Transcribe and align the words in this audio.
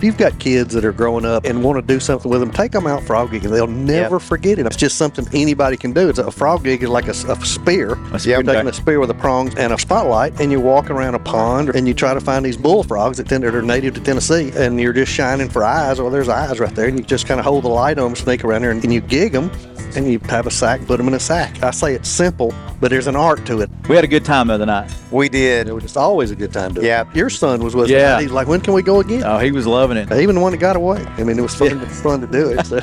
If 0.00 0.04
you've 0.04 0.16
got 0.16 0.38
kids 0.38 0.72
that 0.72 0.82
are 0.86 0.94
growing 0.94 1.26
up 1.26 1.44
and 1.44 1.62
want 1.62 1.76
to 1.76 1.82
do 1.82 2.00
something 2.00 2.30
with 2.30 2.40
them, 2.40 2.50
take 2.50 2.72
them 2.72 2.86
out 2.86 3.02
frog 3.02 3.32
gigging. 3.32 3.50
They'll 3.50 3.66
never 3.66 4.18
forget 4.18 4.58
it. 4.58 4.64
It's 4.64 4.74
just 4.74 4.96
something 4.96 5.28
anybody 5.34 5.76
can 5.76 5.92
do. 5.92 6.08
It's 6.08 6.18
a 6.18 6.30
frog 6.30 6.64
gig 6.64 6.82
is 6.82 6.88
like 6.88 7.06
a, 7.06 7.10
a 7.10 7.44
spear. 7.44 7.98
You're 8.24 8.42
taking 8.42 8.66
a 8.66 8.72
spear 8.72 8.98
with 8.98 9.10
a 9.10 9.14
prongs 9.14 9.54
and 9.56 9.74
a 9.74 9.78
spotlight, 9.78 10.40
and 10.40 10.50
you're 10.50 10.62
walking 10.62 10.92
around 10.92 11.16
a 11.16 11.18
pond, 11.18 11.68
and 11.76 11.86
you 11.86 11.92
try 11.92 12.14
to 12.14 12.20
find 12.22 12.46
these 12.46 12.56
bullfrogs 12.56 13.18
that, 13.18 13.28
tend, 13.28 13.44
that 13.44 13.54
are 13.54 13.60
native 13.60 13.92
to 13.92 14.00
Tennessee, 14.00 14.50
and 14.56 14.80
you're 14.80 14.94
just 14.94 15.12
shining 15.12 15.50
for 15.50 15.62
eyes. 15.64 16.00
Well, 16.00 16.08
there's 16.08 16.30
eyes 16.30 16.58
right 16.60 16.74
there, 16.74 16.88
and 16.88 16.98
you 16.98 17.04
just 17.04 17.26
kind 17.26 17.38
of 17.38 17.44
hold 17.44 17.64
the 17.64 17.68
light 17.68 17.98
on 17.98 18.04
them, 18.12 18.16
sneak 18.16 18.42
around 18.42 18.62
there, 18.62 18.70
and, 18.70 18.82
and 18.82 18.94
you 18.94 19.02
gig 19.02 19.32
them 19.32 19.50
and 19.96 20.10
you 20.10 20.18
have 20.28 20.46
a 20.46 20.50
sack, 20.50 20.84
put 20.86 20.98
them 20.98 21.08
in 21.08 21.14
a 21.14 21.20
sack. 21.20 21.62
I 21.62 21.70
say 21.70 21.94
it's 21.94 22.08
simple, 22.08 22.54
but 22.80 22.90
there's 22.90 23.06
an 23.06 23.16
art 23.16 23.44
to 23.46 23.60
it. 23.60 23.70
We 23.88 23.96
had 23.96 24.04
a 24.04 24.08
good 24.08 24.24
time 24.24 24.48
the 24.48 24.54
other 24.54 24.66
night. 24.66 24.90
We 25.10 25.28
did. 25.28 25.68
It 25.68 25.72
was 25.72 25.82
just 25.82 25.96
always 25.96 26.30
a 26.30 26.36
good 26.36 26.52
time 26.52 26.74
to 26.74 26.82
Yeah. 26.84 27.02
it. 27.10 27.16
Your 27.16 27.30
son 27.30 27.62
was 27.62 27.74
with 27.74 27.88
Yeah. 27.90 28.20
He's 28.20 28.30
like, 28.30 28.46
when 28.46 28.60
can 28.60 28.74
we 28.74 28.82
go 28.82 29.00
again? 29.00 29.22
Oh, 29.24 29.38
he 29.38 29.50
was 29.50 29.66
loving 29.66 29.89
it. 29.96 30.10
Even 30.12 30.34
the 30.34 30.40
one 30.40 30.52
that 30.52 30.58
got 30.58 30.76
away. 30.76 31.04
I 31.18 31.24
mean, 31.24 31.38
it 31.38 31.42
was 31.42 31.54
fun, 31.54 31.78
fun 31.86 32.20
to 32.20 32.26
do 32.26 32.50
it. 32.50 32.66
So. 32.66 32.80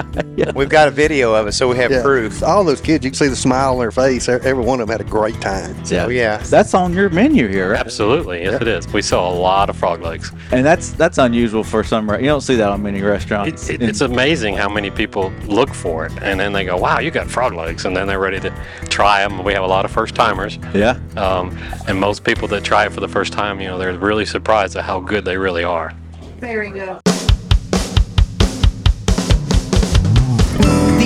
We've 0.56 0.70
got 0.70 0.88
a 0.88 0.92
video 0.92 1.34
of 1.34 1.48
it, 1.48 1.54
so 1.54 1.68
we 1.68 1.78
have 1.78 1.92
Yeah. 1.92 2.02
proof. 2.04 2.44
All 2.44 2.64
those 2.64 2.82
kids, 2.82 3.04
you 3.04 3.12
can 3.12 3.18
see 3.18 3.28
the 3.28 3.36
smile 3.36 3.74
on 3.74 3.80
their 3.80 3.92
face. 3.92 4.30
Every 4.30 4.64
one 4.64 4.80
of 4.80 4.88
them 4.88 4.98
had 4.98 5.02
a 5.06 5.10
great 5.10 5.40
time. 5.42 5.76
Oh, 5.92 6.10
yeah. 6.10 6.38
That's 6.38 6.74
on 6.74 6.94
your 6.94 7.10
menu 7.10 7.48
here, 7.48 7.72
right? 7.72 7.80
Absolutely, 7.80 8.44
yes, 8.44 8.62
it 8.62 8.68
is. 8.68 8.88
We 8.94 9.02
saw 9.02 9.30
a 9.30 9.34
lot 9.34 9.70
of 9.70 9.76
frog 9.78 10.02
legs. 10.02 10.32
And 10.52 10.66
that's 10.66 10.92
that's 10.92 11.18
unusual 11.18 11.64
for 11.64 11.84
some. 11.84 12.10
You 12.10 12.26
don't 12.28 12.42
see 12.42 12.56
that 12.56 12.70
on 12.70 12.84
many 12.84 13.02
restaurants. 13.02 13.52
It's, 13.54 13.70
it, 13.70 13.82
it's 13.82 14.02
amazing 14.02 14.56
how 14.56 14.70
many 14.70 14.90
people 14.92 15.32
look 15.46 15.74
for 15.74 16.06
it, 16.06 16.14
and 16.22 16.40
then 16.40 16.54
they 16.54 16.66
go, 16.66 16.78
"Wow, 16.78 17.00
you 17.00 17.12
got 17.12 17.28
frog 17.30 17.54
legs," 17.54 17.86
and 17.86 17.96
then 17.96 18.08
they're 18.08 18.20
ready 18.20 18.40
to 18.42 18.54
try 18.90 19.28
them. 19.28 19.44
We 19.44 19.54
have 19.54 19.64
a 19.64 19.68
lot 19.68 19.86
of 19.86 19.92
first 19.92 20.16
timers, 20.16 20.58
yeah. 20.74 21.00
um, 21.16 21.58
and 21.88 22.00
most 22.00 22.24
people 22.24 22.48
that 22.50 22.64
try 22.64 22.86
it 22.86 22.92
for 22.94 23.00
the 23.00 23.08
first 23.08 23.34
time, 23.34 23.60
you 23.60 23.68
know, 23.68 23.78
they're 23.78 23.98
really 23.98 24.26
surprised 24.26 24.76
at 24.76 24.84
how 24.84 25.00
good 25.00 25.26
they 25.26 25.38
really 25.38 25.64
are. 25.64 25.94
Very 26.40 26.70
good. 26.70 27.07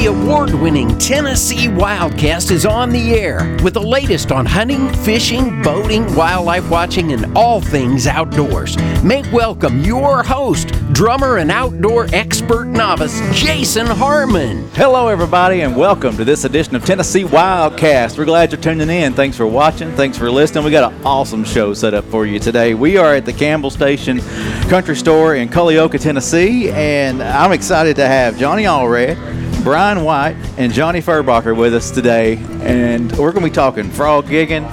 The 0.02 0.08
award 0.08 0.56
winning 0.56 0.98
Tennessee 0.98 1.68
Wildcast 1.68 2.50
is 2.50 2.66
on 2.66 2.90
the 2.90 3.14
air 3.14 3.56
with 3.64 3.76
the 3.76 3.84
latest 3.84 4.32
on 4.32 4.48
hunting, 4.48 4.92
fishing, 4.92 5.62
boating, 5.62 6.12
wildlife 6.16 6.68
watching, 6.72 7.14
and 7.14 7.38
all 7.38 7.62
things 7.62 8.08
outdoors. 8.08 8.76
Make 9.04 9.32
welcome 9.32 9.82
your 9.82 10.24
host, 10.24 10.70
drummer 10.92 11.38
and 11.38 11.52
outdoor 11.52 12.08
expert 12.14 12.66
novice, 12.66 13.22
Jason 13.32 13.86
Harmon. 13.86 14.68
Hello, 14.74 15.08
everybody, 15.08 15.62
and 15.62 15.78
welcome 15.78 16.18
to 16.18 16.26
this 16.26 16.46
edition 16.46 16.76
of 16.76 16.84
Tennessee 16.84 17.24
Wildcast. 17.24 18.18
We're 18.18 18.26
glad 18.26 18.52
you're 18.52 18.60
tuning 18.60 18.90
in. 18.90 19.14
Thanks 19.14 19.38
for 19.38 19.46
watching. 19.46 19.92
Thanks 19.92 20.18
for 20.18 20.32
listening. 20.32 20.64
We 20.64 20.72
got 20.72 20.92
an 20.92 21.06
awesome 21.06 21.44
show 21.44 21.76
set 21.76 21.94
up 21.94 22.06
for 22.06 22.26
you 22.26 22.40
today. 22.40 22.74
We 22.74 22.98
are 22.98 23.14
at 23.14 23.26
the 23.26 23.34
Campbell 23.34 23.70
Station 23.70 24.20
Country 24.68 24.96
Store 24.96 25.36
in 25.36 25.48
Culleoka, 25.48 26.02
Tennessee, 26.02 26.72
and 26.72 27.22
I'm 27.22 27.52
excited 27.52 27.98
to 27.98 28.08
have 28.08 28.36
Johnny 28.40 28.64
Allred. 28.64 29.51
Bryan 29.64 30.04
White 30.04 30.36
and 30.58 30.74
Johnny 30.74 31.02
Feuerbacher 31.02 31.56
with 31.56 31.76
us 31.76 31.92
today, 31.92 32.38
and 32.62 33.12
we're 33.12 33.32
going 33.32 33.44
to 33.46 33.50
be 33.52 33.54
talking 33.54 33.90
frog 33.92 34.26
gigging, 34.26 34.68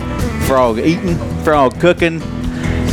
frog 0.46 0.78
eating, 0.78 1.16
frog 1.44 1.78
cooking, 1.78 2.22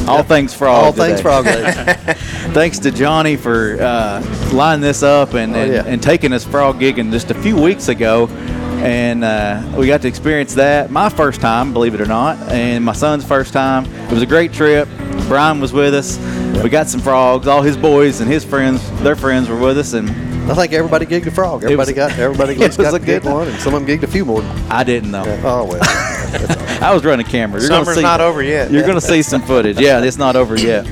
all 0.07 0.21
things 0.21 0.53
frog. 0.53 0.83
All 0.83 0.91
things 0.91 1.21
today. 1.21 1.23
frog. 1.23 1.45
Thanks 2.53 2.79
to 2.79 2.91
Johnny 2.91 3.37
for 3.37 3.77
uh, 3.81 4.21
lining 4.53 4.81
this 4.81 5.03
up 5.03 5.33
and, 5.35 5.55
and, 5.55 5.71
Oh, 5.71 5.73
yeah. 5.73 5.83
and 5.85 6.03
taking 6.03 6.33
us 6.33 6.43
frog 6.45 6.79
gigging 6.79 7.11
just 7.11 7.31
a 7.31 7.33
few 7.35 7.55
weeks 7.59 7.87
ago. 7.87 8.27
And 8.79 9.23
uh, 9.23 9.63
we 9.77 9.87
got 9.87 10.01
to 10.01 10.07
experience 10.07 10.53
that. 10.55 10.91
My 10.91 11.07
first 11.09 11.39
time, 11.41 11.71
believe 11.73 11.95
it 11.95 12.01
or 12.01 12.05
not, 12.05 12.37
and 12.51 12.83
my 12.83 12.93
son's 12.93 13.25
first 13.25 13.53
time. 13.53 13.85
It 13.85 14.11
was 14.11 14.21
a 14.21 14.27
great 14.27 14.51
trip. 14.53 14.87
Bryan 15.27 15.59
was 15.61 15.71
with 15.73 15.93
us. 15.95 16.19
We 16.61 16.69
got 16.69 16.87
some 16.87 16.99
frogs. 16.99 17.47
All 17.47 17.61
his 17.63 17.77
boys 17.77 18.19
and 18.19 18.29
his 18.29 18.43
friends, 18.43 18.87
their 19.01 19.15
friends 19.15 19.49
were 19.49 19.57
with 19.57 19.77
us, 19.79 19.93
and 19.93 20.09
I 20.49 20.53
think 20.53 20.73
everybody 20.73 21.05
gigged 21.05 21.25
a 21.27 21.31
frog. 21.31 21.63
Everybody 21.63 21.91
was- 21.93 21.95
got 21.95 22.19
everybody 22.19 22.53
it 22.55 22.59
just 22.59 22.77
was 22.77 22.87
got 22.91 22.93
a 22.95 22.99
gig 22.99 23.23
good- 23.23 23.31
one, 23.31 23.47
and 23.47 23.59
some 23.59 23.73
of 23.73 23.85
them 23.85 23.89
gigged 23.97 24.03
a 24.03 24.07
few 24.07 24.25
more. 24.25 24.41
I 24.69 24.83
didn't 24.83 25.11
know. 25.11 25.23
Oh 25.43 25.65
well. 25.65 25.81
I 26.81 26.93
was 26.93 27.03
running 27.05 27.25
camera. 27.25 27.59
You're 27.61 27.69
Summer's 27.69 27.95
see- 27.95 28.01
not 28.01 28.21
over 28.21 28.41
yet. 28.43 28.69
You're 28.71 28.81
going 28.83 28.95
to 28.95 29.01
see 29.01 29.21
some 29.21 29.41
footage. 29.41 29.79
Yeah, 29.79 30.01
it's 30.03 30.17
not 30.17 30.35
over 30.35 30.55
yet. 30.57 30.85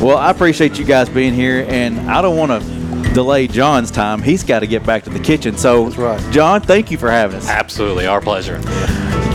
Well, 0.00 0.16
I 0.18 0.30
appreciate 0.30 0.78
you 0.78 0.84
guys 0.84 1.08
being 1.08 1.34
here, 1.34 1.64
and 1.68 1.98
I 2.10 2.20
don't 2.22 2.36
want 2.36 2.50
to 2.62 3.12
delay 3.14 3.46
John's 3.48 3.90
time. 3.90 4.22
He's 4.22 4.42
got 4.44 4.60
to 4.60 4.66
get 4.66 4.84
back 4.84 5.04
to 5.04 5.10
the 5.10 5.18
kitchen. 5.20 5.56
So, 5.56 5.84
That's 5.84 5.96
right. 5.96 6.32
John, 6.32 6.60
thank 6.60 6.90
you 6.90 6.98
for 6.98 7.10
having 7.10 7.36
us. 7.38 7.48
Absolutely, 7.48 8.06
our 8.06 8.20
pleasure. 8.20 8.60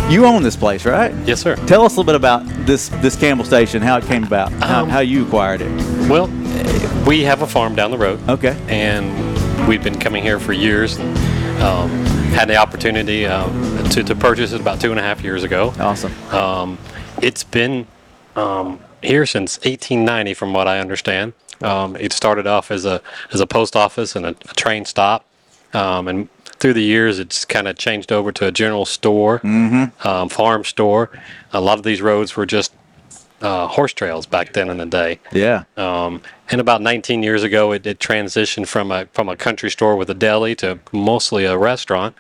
You 0.10 0.26
own 0.26 0.44
this 0.44 0.56
place, 0.58 0.86
right? 0.86 1.14
Yes, 1.26 1.42
sir. 1.42 1.56
Tell 1.66 1.84
us 1.86 1.96
a 1.96 2.00
little 2.00 2.04
bit 2.06 2.16
about 2.16 2.46
this 2.66 2.90
this 3.02 3.16
Campbell 3.16 3.46
Station, 3.46 3.82
how 3.82 3.98
it 3.98 4.04
came 4.06 4.24
about, 4.24 4.52
how, 4.54 4.84
Um, 4.84 4.90
how 4.90 5.00
you 5.00 5.26
acquired 5.26 5.62
it. 5.62 5.72
Well, 6.10 6.28
we 7.08 7.24
have 7.24 7.42
a 7.42 7.48
farm 7.48 7.76
down 7.76 7.92
the 7.92 7.98
road. 7.98 8.20
Okay. 8.30 8.56
and 8.68 9.33
we've 9.68 9.84
been 9.84 10.00
coming 10.00 10.24
here 10.24 10.40
for 10.40 10.54
years. 10.54 10.98
And, 10.98 11.18
um, 11.62 11.90
had 12.34 12.50
the 12.50 12.58
opportunity 12.58 13.26
um, 13.26 13.84
to, 13.90 14.04
to 14.04 14.16
purchase 14.16 14.52
it 14.52 14.60
about 14.60 14.82
two 14.82 14.90
and 14.90 15.00
a 15.00 15.04
half 15.04 15.24
years 15.24 15.44
ago. 15.44 15.74
Awesome. 15.80 16.12
Um, 16.32 16.78
it's 17.22 17.44
been 17.44 17.88
um, 18.36 18.80
here 19.02 19.26
since 19.26 19.58
1890, 19.60 20.34
from 20.34 20.54
what 20.54 20.68
I 20.68 20.80
understand. 20.80 21.34
Um, 21.62 21.96
it 21.96 22.12
started 22.12 22.48
off 22.48 22.72
as 22.72 22.86
a 22.86 23.02
as 23.32 23.40
a 23.40 23.48
post 23.48 23.76
office 23.76 24.16
and 24.16 24.26
a, 24.26 24.30
a 24.30 24.54
train 24.56 24.84
stop, 24.84 25.26
um, 25.74 26.08
and 26.08 26.28
through 26.60 26.74
the 26.74 26.84
years, 26.84 27.20
it's 27.20 27.46
kind 27.46 27.68
of 27.68 27.78
changed 27.78 28.12
over 28.12 28.32
to 28.32 28.48
a 28.48 28.52
general 28.52 28.86
store, 28.86 29.40
um, 30.04 30.28
farm 30.30 30.64
store. 30.64 31.10
A 31.54 31.62
lot 31.62 31.78
of 31.78 31.84
these 31.84 32.02
roads 32.02 32.36
were 32.36 32.46
just 32.46 32.74
uh, 33.44 33.68
horse 33.68 33.94
trails 33.94 34.26
back 34.26 34.54
then 34.54 34.70
in 34.70 34.78
the 34.78 34.86
day. 34.88 35.20
Yeah. 35.32 35.66
Um, 35.78 36.22
and 36.50 36.60
about 36.60 36.82
19 36.82 37.22
years 37.22 37.44
ago, 37.44 37.72
it, 37.74 37.86
it 37.86 38.00
transitioned 38.00 38.68
from 38.68 38.92
a 38.92 39.06
from 39.14 39.30
a 39.30 39.36
country 39.36 39.70
store 39.70 39.96
with 39.96 40.10
a 40.10 40.14
deli 40.16 40.56
to 40.56 40.80
mostly 40.92 41.46
a 41.46 41.58
restaurant, 41.58 42.16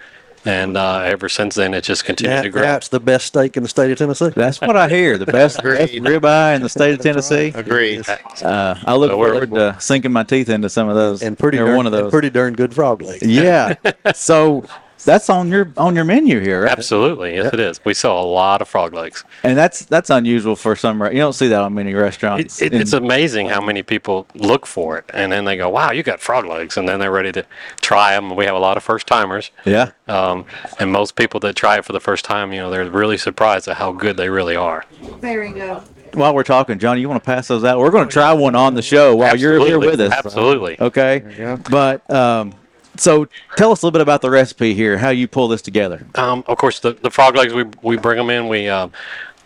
and 0.45 0.75
uh, 0.77 0.99
ever 1.05 1.29
since 1.29 1.55
then, 1.55 1.73
it 1.73 1.83
just 1.83 2.03
continued 2.05 2.35
Now, 2.35 2.41
to 2.43 2.49
grow. 2.49 2.61
now 2.63 2.75
it's 2.77 2.89
the 2.89 2.99
best 2.99 3.27
steak 3.27 3.55
in 3.57 3.63
the 3.63 3.69
state 3.69 3.91
of 3.91 3.97
Tennessee. 3.97 4.29
That's 4.35 4.59
what 4.59 4.75
I 4.75 4.89
hear. 4.89 5.17
The 5.17 5.25
best, 5.25 5.63
best 5.63 5.93
Agreed. 5.93 6.03
ribeye 6.03 6.55
in 6.55 6.61
the 6.61 6.69
state 6.69 6.93
of 6.95 6.99
Tennessee. 6.99 7.51
Agreed. 7.55 8.07
Uh, 8.09 8.75
I 8.85 8.95
look 8.95 9.11
So 9.11 9.17
we're- 9.17 9.31
forward 9.31 9.51
to 9.51 9.79
sinking 9.79 10.11
my 10.11 10.23
teeth 10.23 10.49
into 10.49 10.69
some 10.69 10.89
of 10.89 10.95
those. 10.95 11.21
and 11.23 11.39
pretty 11.39 11.57
Every 11.59 11.69
darn, 11.69 11.77
one 11.77 11.87
of 11.87 11.93
and 11.93 12.05
those. 12.05 12.11
pretty 12.11 12.29
darn 12.29 12.53
good 12.55 12.73
frog 12.73 13.01
legs. 13.01 13.23
Yeah. 13.25 13.75
so 14.13 14.65
that's 15.03 15.29
on 15.29 15.49
your 15.49 15.71
on 15.77 15.95
your 15.95 16.05
menu 16.05 16.39
here, 16.39 16.63
right? 16.63 16.71
Absolutely, 16.71 17.35
yes, 17.35 17.53
it 17.53 17.59
is. 17.59 17.83
We 17.83 17.93
sell 17.93 18.21
a 18.21 18.23
lot 18.23 18.61
of 18.61 18.67
frog 18.67 18.93
legs. 18.93 19.23
And 19.43 19.57
that's 19.57 19.85
that's 19.85 20.09
unusual 20.09 20.55
for 20.55 20.75
some. 20.75 21.01
You 21.03 21.17
don't 21.17 21.33
see 21.33 21.47
that 21.47 21.61
on 21.61 21.73
many 21.73 21.93
restaurants. 21.93 22.61
It, 22.61 22.73
it, 22.73 22.81
it's 22.81 22.93
amazing 22.93 23.49
how 23.49 23.61
many 23.61 23.83
people 23.83 24.27
look 24.35 24.65
for 24.65 24.97
it, 24.97 25.05
and 25.13 25.31
then 25.31 25.45
they 25.45 25.57
go, 25.57 25.69
"Wow, 25.69 25.91
you 25.91 26.03
got 26.03 26.19
frog 26.19 26.45
legs," 26.45 26.77
and 26.77 26.87
then 26.87 26.99
they're 26.99 27.11
ready 27.11 27.31
to 27.33 27.45
try 27.81 28.13
them. 28.13 28.35
We 28.35 28.45
have 28.45 28.55
a 28.55 28.59
lot 28.59 28.77
of 28.77 28.83
first 28.83 29.07
timers, 29.07 29.51
yeah. 29.65 29.91
um, 30.07 30.45
and 30.79 30.91
most 30.91 31.15
people 31.15 31.39
that 31.41 31.55
try 31.55 31.77
it 31.77 31.85
for 31.85 31.93
the 31.93 31.99
first 31.99 32.25
time, 32.25 32.53
you 32.53 32.59
know, 32.59 32.69
they're 32.69 32.89
really 32.89 33.17
surprised 33.17 33.67
at 33.67 33.77
how 33.77 33.91
good 33.91 34.17
they 34.17 34.29
really 34.29 34.55
are. 34.55 34.85
There 35.01 35.17
Very 35.17 35.51
good. 35.51 35.81
While 36.13 36.35
we're 36.35 36.43
talking, 36.43 36.77
Johnny, 36.77 37.01
you 37.01 37.09
want 37.09 37.23
to 37.23 37.25
pass 37.25 37.47
those 37.47 37.63
out? 37.63 37.79
We're 37.79 37.89
going 37.89 38.07
to 38.07 38.13
try 38.13 38.33
one 38.33 38.55
on 38.55 38.75
the 38.75 38.83
show 38.83 39.15
while 39.15 39.35
you're 39.35 39.57
here 39.57 39.77
Absolutely, 39.77 39.87
with 39.87 39.99
us. 39.99 40.11
Absolutely. 40.13 40.79
Okay. 40.79 41.57
But 41.69 42.07
um, 42.11 42.53
so 42.97 43.27
tell 43.55 43.71
us 43.71 43.81
a 43.81 43.85
little 43.85 43.91
bit 43.91 44.01
about 44.01 44.21
the 44.21 44.29
recipe 44.29 44.73
here. 44.73 44.97
How 44.97 45.09
you 45.09 45.27
pull 45.27 45.47
this 45.47 45.61
together? 45.61 46.05
Um, 46.15 46.43
of 46.47 46.57
course, 46.57 46.79
the, 46.79 46.93
the 46.93 47.11
frog 47.11 47.35
legs 47.35 47.53
we 47.53 47.65
we 47.81 47.97
bring 47.97 48.17
them 48.17 48.29
in. 48.29 48.47
We 48.47 48.69
um, 48.69 48.91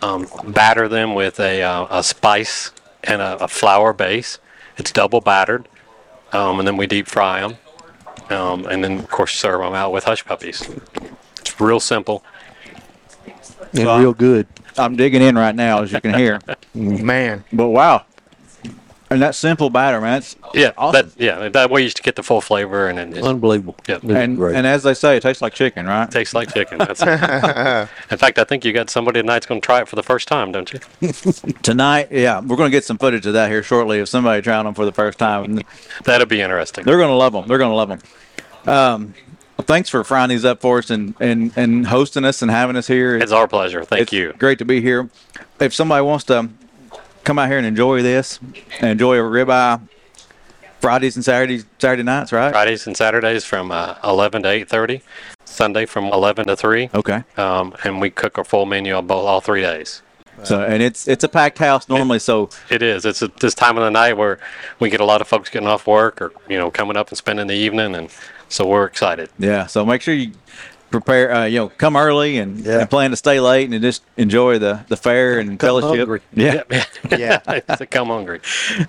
um, 0.02 0.28
batter 0.47 0.88
them 0.88 1.13
with 1.13 1.40
a, 1.40 1.63
uh, 1.63 2.00
a 2.00 2.03
spice 2.03 2.72
and 3.03 3.22
a, 3.22 3.44
a 3.44 3.47
flour 3.47 3.94
base. 3.94 4.40
It's 4.78 4.91
double 4.91 5.22
battered, 5.22 5.68
um, 6.34 6.59
and 6.59 6.68
then 6.68 6.78
we 6.78 6.88
deep 6.88 7.07
fry 7.07 7.41
them, 7.41 7.57
um, 8.30 8.66
and 8.66 8.84
then 8.84 9.00
of 9.00 9.09
course 9.09 9.34
serve 9.34 9.62
them 9.62 9.74
out 9.74 9.91
with 9.91 10.03
hush 10.03 10.24
puppies. 10.24 10.69
It's 11.40 11.59
real 11.59 11.80
simple. 11.80 12.24
And 13.74 13.88
real 14.02 14.13
good. 14.13 14.47
I'm 14.78 14.96
digging 14.96 15.22
in 15.22 15.36
right 15.36 15.56
now, 15.56 15.81
as 15.81 15.91
you 15.91 16.00
can 16.00 16.13
hear. 16.13 16.40
Man. 16.74 17.44
but 17.52 17.69
wow. 17.69 18.06
And 19.09 19.22
that 19.22 19.35
simple 19.35 19.69
batter, 19.69 20.01
man. 20.01 20.18
It's, 20.18 20.35
Yeah, 20.53 20.72
Awesome. 20.78 21.09
that 21.09 21.19
yeah 21.22 21.47
that 21.50 21.69
way 21.69 21.81
you 21.84 21.89
get 21.92 22.18
the 22.18 22.24
full 22.24 22.42
flavor, 22.42 22.89
and 22.89 23.00
it, 23.00 23.18
it 23.18 23.24
Unbelievable. 23.24 23.75
Yep. 23.88 24.04
It's 24.04 24.13
and 24.13 24.36
great. 24.36 24.56
and 24.56 24.68
as 24.68 24.83
they 24.83 24.94
say, 24.94 25.15
it 25.15 25.21
tastes 25.21 25.42
like 25.42 25.54
chicken, 25.54 25.86
right? 25.88 26.04
It 26.04 26.12
tastes 26.12 26.33
like 26.33 26.54
chicken. 26.54 26.80
That's 26.80 27.01
in 28.12 28.18
fact, 28.18 28.38
I 28.38 28.44
think 28.44 28.65
you 28.65 28.74
got 28.74 28.89
somebody 28.89 29.21
tonight's 29.21 29.45
going 29.45 29.62
to 29.62 29.65
try 29.65 29.80
it 29.81 29.88
for 29.88 29.95
the 29.95 30.04
first 30.04 30.27
time, 30.27 30.51
don't 30.51 30.74
you? 30.74 30.80
Tonight, 31.63 32.09
yeah, 32.12 32.42
we're 32.42 32.57
going 32.57 32.69
to 32.69 32.75
get 32.75 32.83
some 32.83 32.98
footage 32.98 33.25
of 33.25 33.33
that 33.33 33.50
here 33.50 33.63
shortly 33.63 34.00
of 34.00 34.09
somebody 34.09 34.42
trying 34.42 34.65
them 34.65 34.74
for 34.74 34.83
the 34.86 34.92
first 34.92 35.18
time. 35.18 35.62
That'll 36.03 36.27
be 36.27 36.42
interesting. 36.42 36.83
They're 36.83 36.98
going 36.98 37.10
to 37.10 37.15
love 37.15 37.31
them. 37.33 37.48
They're 37.48 37.57
going 37.57 37.71
to 37.71 37.75
love 37.75 37.89
them. 37.89 38.00
Um, 38.65 39.13
well, 39.57 39.65
thanks 39.65 39.88
for 39.89 40.03
frying 40.03 40.30
these 40.30 40.44
up 40.45 40.60
for 40.62 40.80
us 40.80 40.89
and, 40.89 41.15
and, 41.21 41.51
and 41.56 41.88
hosting 41.88 42.25
us 42.25 42.42
and 42.42 42.51
having 42.51 42.75
us 42.75 42.88
here. 42.88 43.15
It's 43.18 43.31
our 43.31 43.48
pleasure. 43.48 43.83
Thank 43.86 44.01
It's 44.03 44.13
you. 44.13 44.33
Great 44.38 44.60
to 44.60 44.65
be 44.65 44.81
here. 44.81 45.10
If 45.60 45.74
somebody 45.74 46.03
wants 46.03 46.25
to 46.25 46.50
come 47.27 47.38
out 47.38 47.50
here 47.50 47.57
and 47.57 47.68
enjoy 47.68 48.01
this, 48.01 48.39
and 48.79 48.89
enjoy 48.89 49.18
a 49.18 49.21
ribeye 49.21 49.81
Fridays 50.79 51.15
and 51.15 51.25
Saturdays, 51.25 51.65
Saturday 51.79 52.03
nights, 52.03 52.31
right? 52.31 52.51
Fridays 52.51 52.88
and 52.88 52.95
Saturdays 52.95 53.44
from 53.44 53.71
uh, 53.71 53.95
11 54.03 54.44
to 54.44 54.50
8:30. 54.50 55.01
Sunday 55.44 55.85
from 55.85 56.06
11 56.06 56.47
to 56.47 56.56
3. 56.56 56.89
Okay. 56.94 57.24
Um, 57.35 57.75
and 57.83 58.00
we 58.00 58.09
cook 58.09 58.38
a 58.38 58.44
full 58.44 58.65
menu 58.65 58.94
on 58.94 59.07
both 59.07 59.25
all 59.25 59.41
three 59.41 59.62
days. 59.62 60.01
So 60.44 60.62
and 60.62 60.83
it's 60.83 61.07
it's 61.07 61.24
a 61.24 61.27
packed 61.27 61.57
house 61.57 61.89
normally. 61.89 62.19
So 62.19 62.50
It 62.69 62.83
is. 62.83 63.06
It's 63.06 63.24
at 63.24 63.38
this 63.38 63.56
time 63.56 63.75
of 63.75 63.83
the 63.83 63.89
night 63.89 64.13
where 64.13 64.39
we 64.79 64.89
get 64.91 65.00
a 65.00 65.06
lot 65.06 65.19
of 65.19 65.27
folks 65.27 65.50
getting 65.50 65.68
off 65.68 65.88
work 65.88 66.21
or 66.21 66.31
you 66.47 66.57
know 66.57 66.69
coming 66.69 66.95
up 66.95 67.09
and 67.09 67.18
spending 67.18 67.47
the 67.47 67.56
evening, 67.56 67.95
and 67.95 68.09
so 68.47 68.68
we're 68.68 68.85
excited. 68.85 69.29
yeah. 69.39 69.65
So 69.65 69.83
make 69.83 70.03
sure 70.03 70.13
you 70.13 70.33
prepare. 70.92 71.34
Uh, 71.34 71.45
you 71.45 71.60
know, 71.60 71.69
come 71.69 71.95
early 71.98 72.38
and, 72.38 72.60
Yeah. 72.60 72.80
and 72.80 72.89
plan 72.89 73.12
to 73.12 73.18
stay 73.18 73.39
late 73.39 73.69
and 73.69 73.81
just 73.81 74.04
enjoy 74.18 74.57
the 74.60 74.81
the 74.88 74.98
fair 74.98 75.39
and 75.39 75.60
Come 75.60 75.68
fellowship. 75.81 75.98
hungry. 76.00 76.22
Yeah. 76.34 76.63
Yeah. 77.18 77.39
It's 77.48 77.81
a 77.81 77.86
come 77.86 78.07
hungry. 78.07 78.42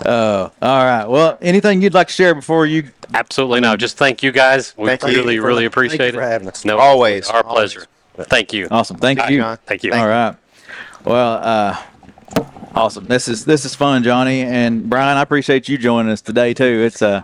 Uh, 0.05 0.49
all 0.63 0.85
right. 0.85 1.07
Well, 1.07 1.39
anything 1.41 1.83
you'd 1.83 1.95
like 1.95 2.09
to 2.09 2.13
share 2.15 2.35
before 2.35 2.67
you? 2.67 2.91
Absolutely 3.15 3.61
no. 3.61 3.77
Just 3.77 3.97
thank 3.97 4.23
you 4.23 4.33
guys. 4.33 4.75
We 4.77 4.87
Thank 4.87 5.03
you 5.03 5.09
really, 5.21 5.39
for- 5.39 5.47
really 5.47 5.63
thank 5.65 5.73
appreciate 5.73 6.07
you 6.07 6.13
for 6.13 6.23
it. 6.23 6.29
having 6.29 6.49
us. 6.49 6.65
No, 6.65 6.79
Always. 6.79 7.29
Our 7.31 7.43
Always. 7.43 7.73
pleasure. 7.75 7.87
Thank 8.29 8.53
you. 8.53 8.67
Awesome. 8.71 8.97
Thank 8.99 9.21
Bye, 9.21 9.29
you. 9.29 9.39
John. 9.41 9.59
Thank 9.67 9.85
you. 9.85 9.93
All 9.93 10.07
right. 10.09 10.35
Well, 11.05 11.35
uh, 11.43 11.77
awesome. 12.75 13.07
This 13.07 13.29
is 13.29 13.45
this 13.45 13.65
is 13.65 13.75
fun, 13.75 14.03
Johnny 14.03 14.43
and 14.43 14.91
Bryan. 14.91 15.17
I 15.17 15.23
appreciate 15.23 15.69
you 15.69 15.79
joining 15.79 16.11
us 16.13 16.21
today 16.21 16.53
too. 16.55 16.83
It's 16.85 17.01
uh, 17.01 17.23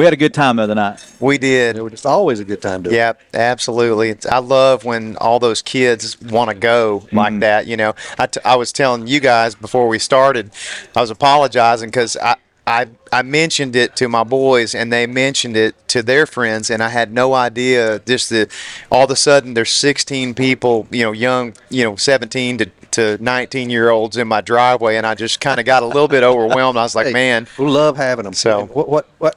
we 0.00 0.06
had 0.06 0.14
a 0.14 0.16
good 0.16 0.32
time 0.32 0.56
the 0.56 0.62
other 0.62 0.74
night. 0.74 1.04
We 1.20 1.36
did. 1.36 1.76
It 1.76 1.82
was 1.82 2.06
always 2.06 2.40
a 2.40 2.44
good 2.46 2.62
time 2.62 2.84
to. 2.84 2.90
Yep, 2.90 3.20
absolutely. 3.34 4.08
It's, 4.08 4.24
I 4.24 4.38
love 4.38 4.86
when 4.86 5.18
all 5.18 5.38
those 5.38 5.60
kids 5.60 6.18
want 6.22 6.48
to 6.48 6.56
go 6.56 7.06
like 7.12 7.32
mm-hmm. 7.32 7.40
that. 7.40 7.66
You 7.66 7.76
know, 7.76 7.94
I, 8.18 8.26
t- 8.26 8.40
I 8.42 8.56
was 8.56 8.72
telling 8.72 9.06
you 9.06 9.20
guys 9.20 9.54
before 9.54 9.88
we 9.88 9.98
started, 9.98 10.52
I 10.96 11.02
was 11.02 11.10
apologizing 11.10 11.90
because 11.90 12.16
I, 12.16 12.36
I 12.66 12.86
I 13.12 13.20
mentioned 13.20 13.76
it 13.76 13.94
to 13.96 14.08
my 14.08 14.24
boys 14.24 14.74
and 14.74 14.90
they 14.90 15.06
mentioned 15.06 15.54
it 15.54 15.74
to 15.88 16.02
their 16.02 16.24
friends 16.24 16.70
and 16.70 16.82
I 16.82 16.88
had 16.88 17.12
no 17.12 17.34
idea 17.34 17.98
just 17.98 18.30
that 18.30 18.50
all 18.90 19.04
of 19.04 19.10
a 19.10 19.16
sudden 19.16 19.52
there's 19.52 19.72
16 19.72 20.34
people, 20.34 20.86
you 20.90 21.02
know, 21.02 21.12
young, 21.12 21.54
you 21.68 21.84
know, 21.84 21.96
17 21.96 22.58
to 22.58 22.66
to 22.92 23.18
19 23.22 23.70
year 23.70 23.90
olds 23.90 24.16
in 24.16 24.28
my 24.28 24.40
driveway 24.40 24.96
and 24.96 25.06
I 25.06 25.14
just 25.14 25.40
kind 25.40 25.60
of 25.60 25.66
got 25.66 25.82
a 25.82 25.86
little 25.86 26.08
bit 26.08 26.22
overwhelmed. 26.32 26.78
I 26.78 26.82
was 26.82 26.94
like, 26.94 27.08
Hey, 27.08 27.12
man, 27.12 27.48
we 27.58 27.66
love 27.66 27.98
having 27.98 28.24
them. 28.24 28.34
So- 28.34 28.66
what 28.66 28.88
what 28.88 29.08
what 29.18 29.36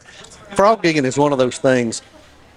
frog 0.56 0.84
gigging 0.84 1.06
is 1.06 1.18
one 1.18 1.32
of 1.32 1.38
those 1.38 1.58
things. 1.58 2.02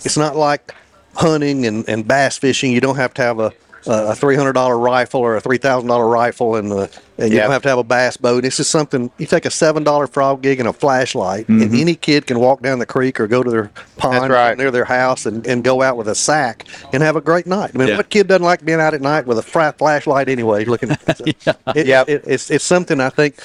It's 0.04 0.16
not 0.16 0.36
like 0.36 0.74
hunting 1.14 1.66
and, 1.66 1.88
and 1.88 2.06
bass 2.06 2.38
fishing. 2.38 2.72
You 2.72 2.80
don't 2.80 2.96
have 2.96 3.14
to 3.14 3.22
have 3.22 3.38
a 3.40 3.52
a 3.88 4.16
three 4.16 4.34
hundred 4.34 4.54
dollar 4.54 4.76
rifle 4.76 5.20
or 5.20 5.36
a 5.36 5.40
three 5.40 5.58
thousand 5.58 5.86
dollar 5.88 6.08
rifle, 6.08 6.56
and 6.56 6.72
uh, 6.72 6.88
and 7.18 7.30
you 7.30 7.36
Yep. 7.36 7.44
don't 7.44 7.52
have 7.52 7.62
to 7.62 7.68
have 7.68 7.78
a 7.78 7.84
bass 7.84 8.16
boat. 8.16 8.42
This 8.42 8.58
is 8.58 8.66
something 8.68 9.12
you 9.16 9.26
take 9.26 9.44
a 9.44 9.50
seven 9.50 9.84
dollar 9.84 10.08
frog 10.08 10.42
gig 10.42 10.58
and 10.58 10.68
a 10.68 10.72
flashlight, 10.72 11.48
and 11.48 11.72
any 11.72 11.94
kid 11.94 12.26
can 12.26 12.40
walk 12.40 12.62
down 12.62 12.80
the 12.80 12.86
creek 12.86 13.20
or 13.20 13.28
go 13.28 13.44
to 13.44 13.50
their 13.50 13.70
pond 13.96 14.32
right. 14.32 14.58
near 14.58 14.72
their 14.72 14.84
house 14.86 15.24
and, 15.24 15.46
and 15.46 15.62
go 15.62 15.82
out 15.82 15.96
with 15.96 16.08
a 16.08 16.16
sack 16.16 16.64
and 16.92 17.00
have 17.00 17.14
a 17.14 17.20
great 17.20 17.46
night. 17.46 17.70
I 17.74 17.78
mean, 17.78 17.86
Yeah. 17.88 17.96
what 17.98 18.10
kid 18.10 18.26
doesn't 18.26 18.42
like 18.42 18.64
being 18.64 18.80
out 18.80 18.92
at 18.92 19.00
night 19.02 19.24
with 19.24 19.38
a 19.38 19.42
flashlight 19.42 20.28
anyway? 20.28 20.64
Looking, 20.64 20.90
it, 21.06 21.86
Yep. 21.86 22.08
it, 22.08 22.24
it's 22.26 22.50
it's 22.50 22.64
something 22.64 23.00
I 23.00 23.10
think 23.10 23.36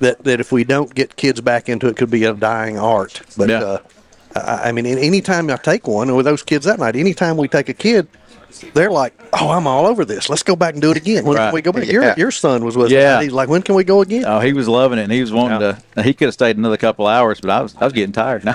that 0.00 0.24
that 0.24 0.40
if 0.40 0.52
we 0.52 0.64
don't 0.64 0.94
get 0.94 1.16
kids 1.16 1.40
back 1.40 1.68
into 1.68 1.86
it, 1.88 1.96
could 1.96 2.10
be 2.10 2.24
a 2.24 2.34
dying 2.34 2.78
art. 2.78 3.22
But 3.36 3.48
Yeah. 3.48 3.60
uh, 3.62 3.78
I, 4.34 4.68
I 4.68 4.72
mean, 4.72 4.86
an- 4.86 4.98
anytime 4.98 5.50
I 5.50 5.56
take 5.56 5.86
one 5.88 6.14
with 6.14 6.26
those 6.26 6.42
kids 6.42 6.64
that 6.66 6.78
night, 6.78 6.96
anytime 6.96 7.36
we 7.36 7.48
take 7.48 7.68
a 7.68 7.74
kid. 7.74 8.08
They're 8.72 8.90
like, 8.90 9.12
oh, 9.34 9.50
I'm 9.50 9.66
all 9.66 9.84
over 9.86 10.06
this. 10.06 10.30
Let's 10.30 10.42
go 10.42 10.56
back 10.56 10.72
and 10.72 10.80
do 10.80 10.90
it 10.90 10.96
again. 10.96 11.26
When 11.26 11.36
Right. 11.36 11.46
can 11.48 11.54
we 11.54 11.60
go 11.60 11.72
back? 11.72 11.84
Yeah. 11.84 11.92
Your 11.92 12.14
your 12.16 12.30
son 12.30 12.64
was 12.64 12.74
with 12.74 12.90
Yeah. 12.90 13.16
us. 13.18 13.24
He's 13.24 13.32
like, 13.32 13.50
when 13.50 13.60
can 13.60 13.74
we 13.74 13.84
go 13.84 14.00
again? 14.00 14.24
Oh, 14.26 14.40
he 14.40 14.54
was 14.54 14.66
loving 14.66 14.98
it. 14.98 15.02
and 15.02 15.12
He 15.12 15.20
was 15.20 15.30
wanting 15.30 15.58
to. 15.60 16.02
He 16.02 16.14
could 16.14 16.26
have 16.28 16.34
stayed 16.34 16.56
another 16.56 16.78
couple 16.78 17.06
hours, 17.06 17.38
but 17.38 17.50
I 17.50 17.60
was 17.60 17.74
I 17.78 17.84
was 17.84 17.92
getting 17.92 18.12
tired 18.12 18.46
now. 18.46 18.54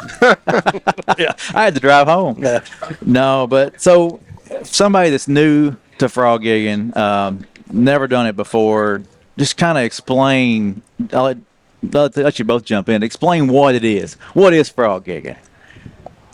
yeah, 1.20 1.34
I 1.54 1.64
had 1.66 1.76
to 1.76 1.80
drive 1.80 2.08
home. 2.08 2.38
Yeah. 2.42 2.62
No, 3.06 3.46
but 3.46 3.80
so 3.80 4.20
somebody 4.64 5.12
that's 5.12 5.28
new 5.28 5.76
to 6.00 6.10
frog 6.10 6.42
gigging, 6.42 6.96
um, 6.98 7.46
never 7.72 8.08
done 8.08 8.26
it 8.26 8.36
before, 8.36 9.04
just 9.42 9.58
kind 9.58 9.76
of 9.78 9.84
explain. 9.84 10.84
I'll 11.12 11.24
let, 11.24 11.38
I'll 11.96 12.10
let 12.16 12.38
you 12.38 12.46
both 12.46 12.64
jump 12.64 12.90
in. 12.90 13.02
Explain 13.02 13.48
what 13.48 13.74
it 13.74 13.84
is. 13.84 14.14
What 14.36 14.54
is 14.54 14.70
frog 14.70 15.06
gigging? 15.06 15.36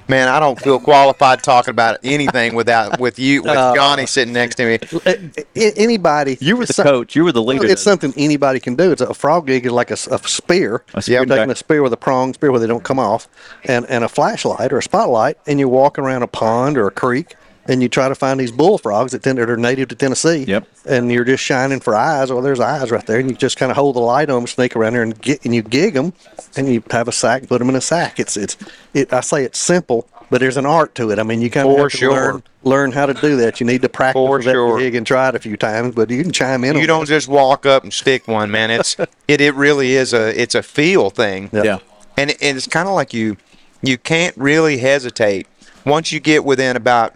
Man, 0.09 0.27
I 0.29 0.39
don't 0.41 0.59
feel 0.59 0.79
qualified 0.79 1.43
talking 1.43 1.71
about 1.71 1.97
anything 2.03 2.55
without 2.55 2.97
with 2.99 3.17
you 3.19 3.41
with 3.43 3.51
Uh, 3.51 3.73
Johnny 3.75 4.05
sitting 4.05 4.33
next 4.33 4.55
to 4.55 4.65
me. 4.65 4.79
A- 5.05 5.19
a- 5.55 5.73
anybody. 5.77 6.37
You 6.41 6.55
were 6.57 6.65
the 6.65 6.73
some- 6.73 6.85
coach. 6.85 7.15
You 7.15 7.23
were 7.25 7.31
the 7.33 7.41
leader. 7.41 7.65
It's 7.65 7.81
something 7.81 8.13
anybody 8.17 8.59
can 8.61 8.75
do. 8.75 8.91
It's 8.91 9.01
a, 9.01 9.07
a 9.07 9.13
frog 9.13 9.47
gig 9.47 9.65
is 9.65 9.71
like 9.71 9.91
a 9.91 9.97
spear. 9.97 10.83
A 10.93 11.01
spear, 11.01 11.17
You're 11.17 11.25
taking 11.25 11.51
a 11.51 11.55
spear 11.55 11.81
with 11.83 11.91
a 11.93 11.97
prong 11.97 12.33
spear 12.33 12.51
where 12.51 12.59
they 12.61 12.67
don't 12.67 12.83
come 12.85 12.99
off, 12.99 13.27
and, 13.65 13.85
and 13.89 14.03
a 14.05 14.09
flashlight 14.09 14.71
or 14.73 14.77
a 14.77 14.83
spotlight, 14.83 15.37
and 15.45 15.59
you 15.59 15.67
walk 15.69 15.97
around 15.99 16.23
a 16.23 16.27
pond 16.27 16.77
or 16.77 16.87
a 16.87 16.91
creek, 16.91 17.35
and 17.67 17.81
you 17.81 17.89
try 17.89 18.07
to 18.07 18.15
find 18.15 18.39
these 18.39 18.51
bullfrogs 18.51 19.11
that, 19.11 19.23
tend, 19.23 19.37
that 19.37 19.49
are 19.49 19.57
native 19.57 19.89
to 19.89 19.95
Tennessee. 19.95 20.45
Yep. 20.45 20.67
And 20.85 21.11
you're 21.11 21.25
just 21.25 21.43
shining 21.43 21.79
for 21.79 21.95
eyes. 21.95 22.31
Well, 22.31 22.41
there's 22.41 22.59
eyes 22.59 22.91
right 22.91 23.05
there, 23.05 23.19
and 23.19 23.29
you 23.29 23.35
just 23.35 23.57
kind 23.57 23.71
of 23.71 23.77
hold 23.77 23.95
the 23.95 24.01
light 24.01 24.29
on 24.29 24.41
them, 24.41 24.47
sneak 24.47 24.75
around 24.75 24.93
there, 24.93 25.03
and 25.03 25.19
get 25.21 25.43
and 25.45 25.53
you 25.53 25.61
gig 25.61 25.93
them, 25.93 26.13
and 26.55 26.71
you 26.71 26.83
have 26.91 27.07
a 27.07 27.11
sack, 27.11 27.47
put 27.47 27.59
them 27.59 27.69
in 27.69 27.75
a 27.75 27.81
sack. 27.81 28.19
It's 28.19 28.37
it's 28.37 28.57
it. 28.93 29.11
I 29.11 29.21
say 29.21 29.43
it's 29.43 29.59
simple, 29.59 30.07
but 30.29 30.39
there's 30.39 30.57
an 30.57 30.65
art 30.65 30.95
to 30.95 31.11
it. 31.11 31.19
I 31.19 31.23
mean, 31.23 31.41
you 31.41 31.49
kind 31.49 31.67
of 31.67 31.77
have 31.77 31.91
to 31.91 31.97
sure. 31.97 32.11
learn 32.11 32.43
learn 32.63 32.91
how 32.91 33.05
to 33.05 33.13
do 33.13 33.37
that. 33.37 33.59
You 33.59 33.65
need 33.65 33.81
to 33.81 33.89
practice 33.89 34.19
For 34.19 34.37
with 34.37 34.45
that 34.45 34.53
sure. 34.53 34.77
gig 34.79 34.95
and 34.95 35.05
try 35.05 35.29
it 35.29 35.35
a 35.35 35.39
few 35.39 35.57
times, 35.57 35.95
but 35.95 36.09
you 36.09 36.21
can 36.21 36.31
chime 36.31 36.63
in. 36.63 36.75
You 36.75 36.81
on 36.81 36.87
don't 36.87 37.03
it. 37.03 37.07
just 37.07 37.27
walk 37.27 37.65
up 37.65 37.83
and 37.83 37.93
stick 37.93 38.27
one, 38.27 38.51
man. 38.51 38.71
It's 38.71 38.97
it, 39.27 39.41
it 39.41 39.55
really 39.55 39.93
is 39.93 40.13
a 40.13 40.39
it's 40.39 40.55
a 40.55 40.63
feel 40.63 41.09
thing. 41.09 41.49
Yeah. 41.51 41.63
yeah. 41.63 41.79
And 42.17 42.31
it, 42.31 42.37
it's 42.41 42.67
kind 42.67 42.87
of 42.87 42.95
like 42.95 43.13
you 43.13 43.37
you 43.81 43.97
can't 43.97 44.35
really 44.37 44.77
hesitate 44.77 45.47
once 45.85 46.11
you 46.11 46.19
get 46.19 46.43
within 46.43 46.75
about 46.75 47.13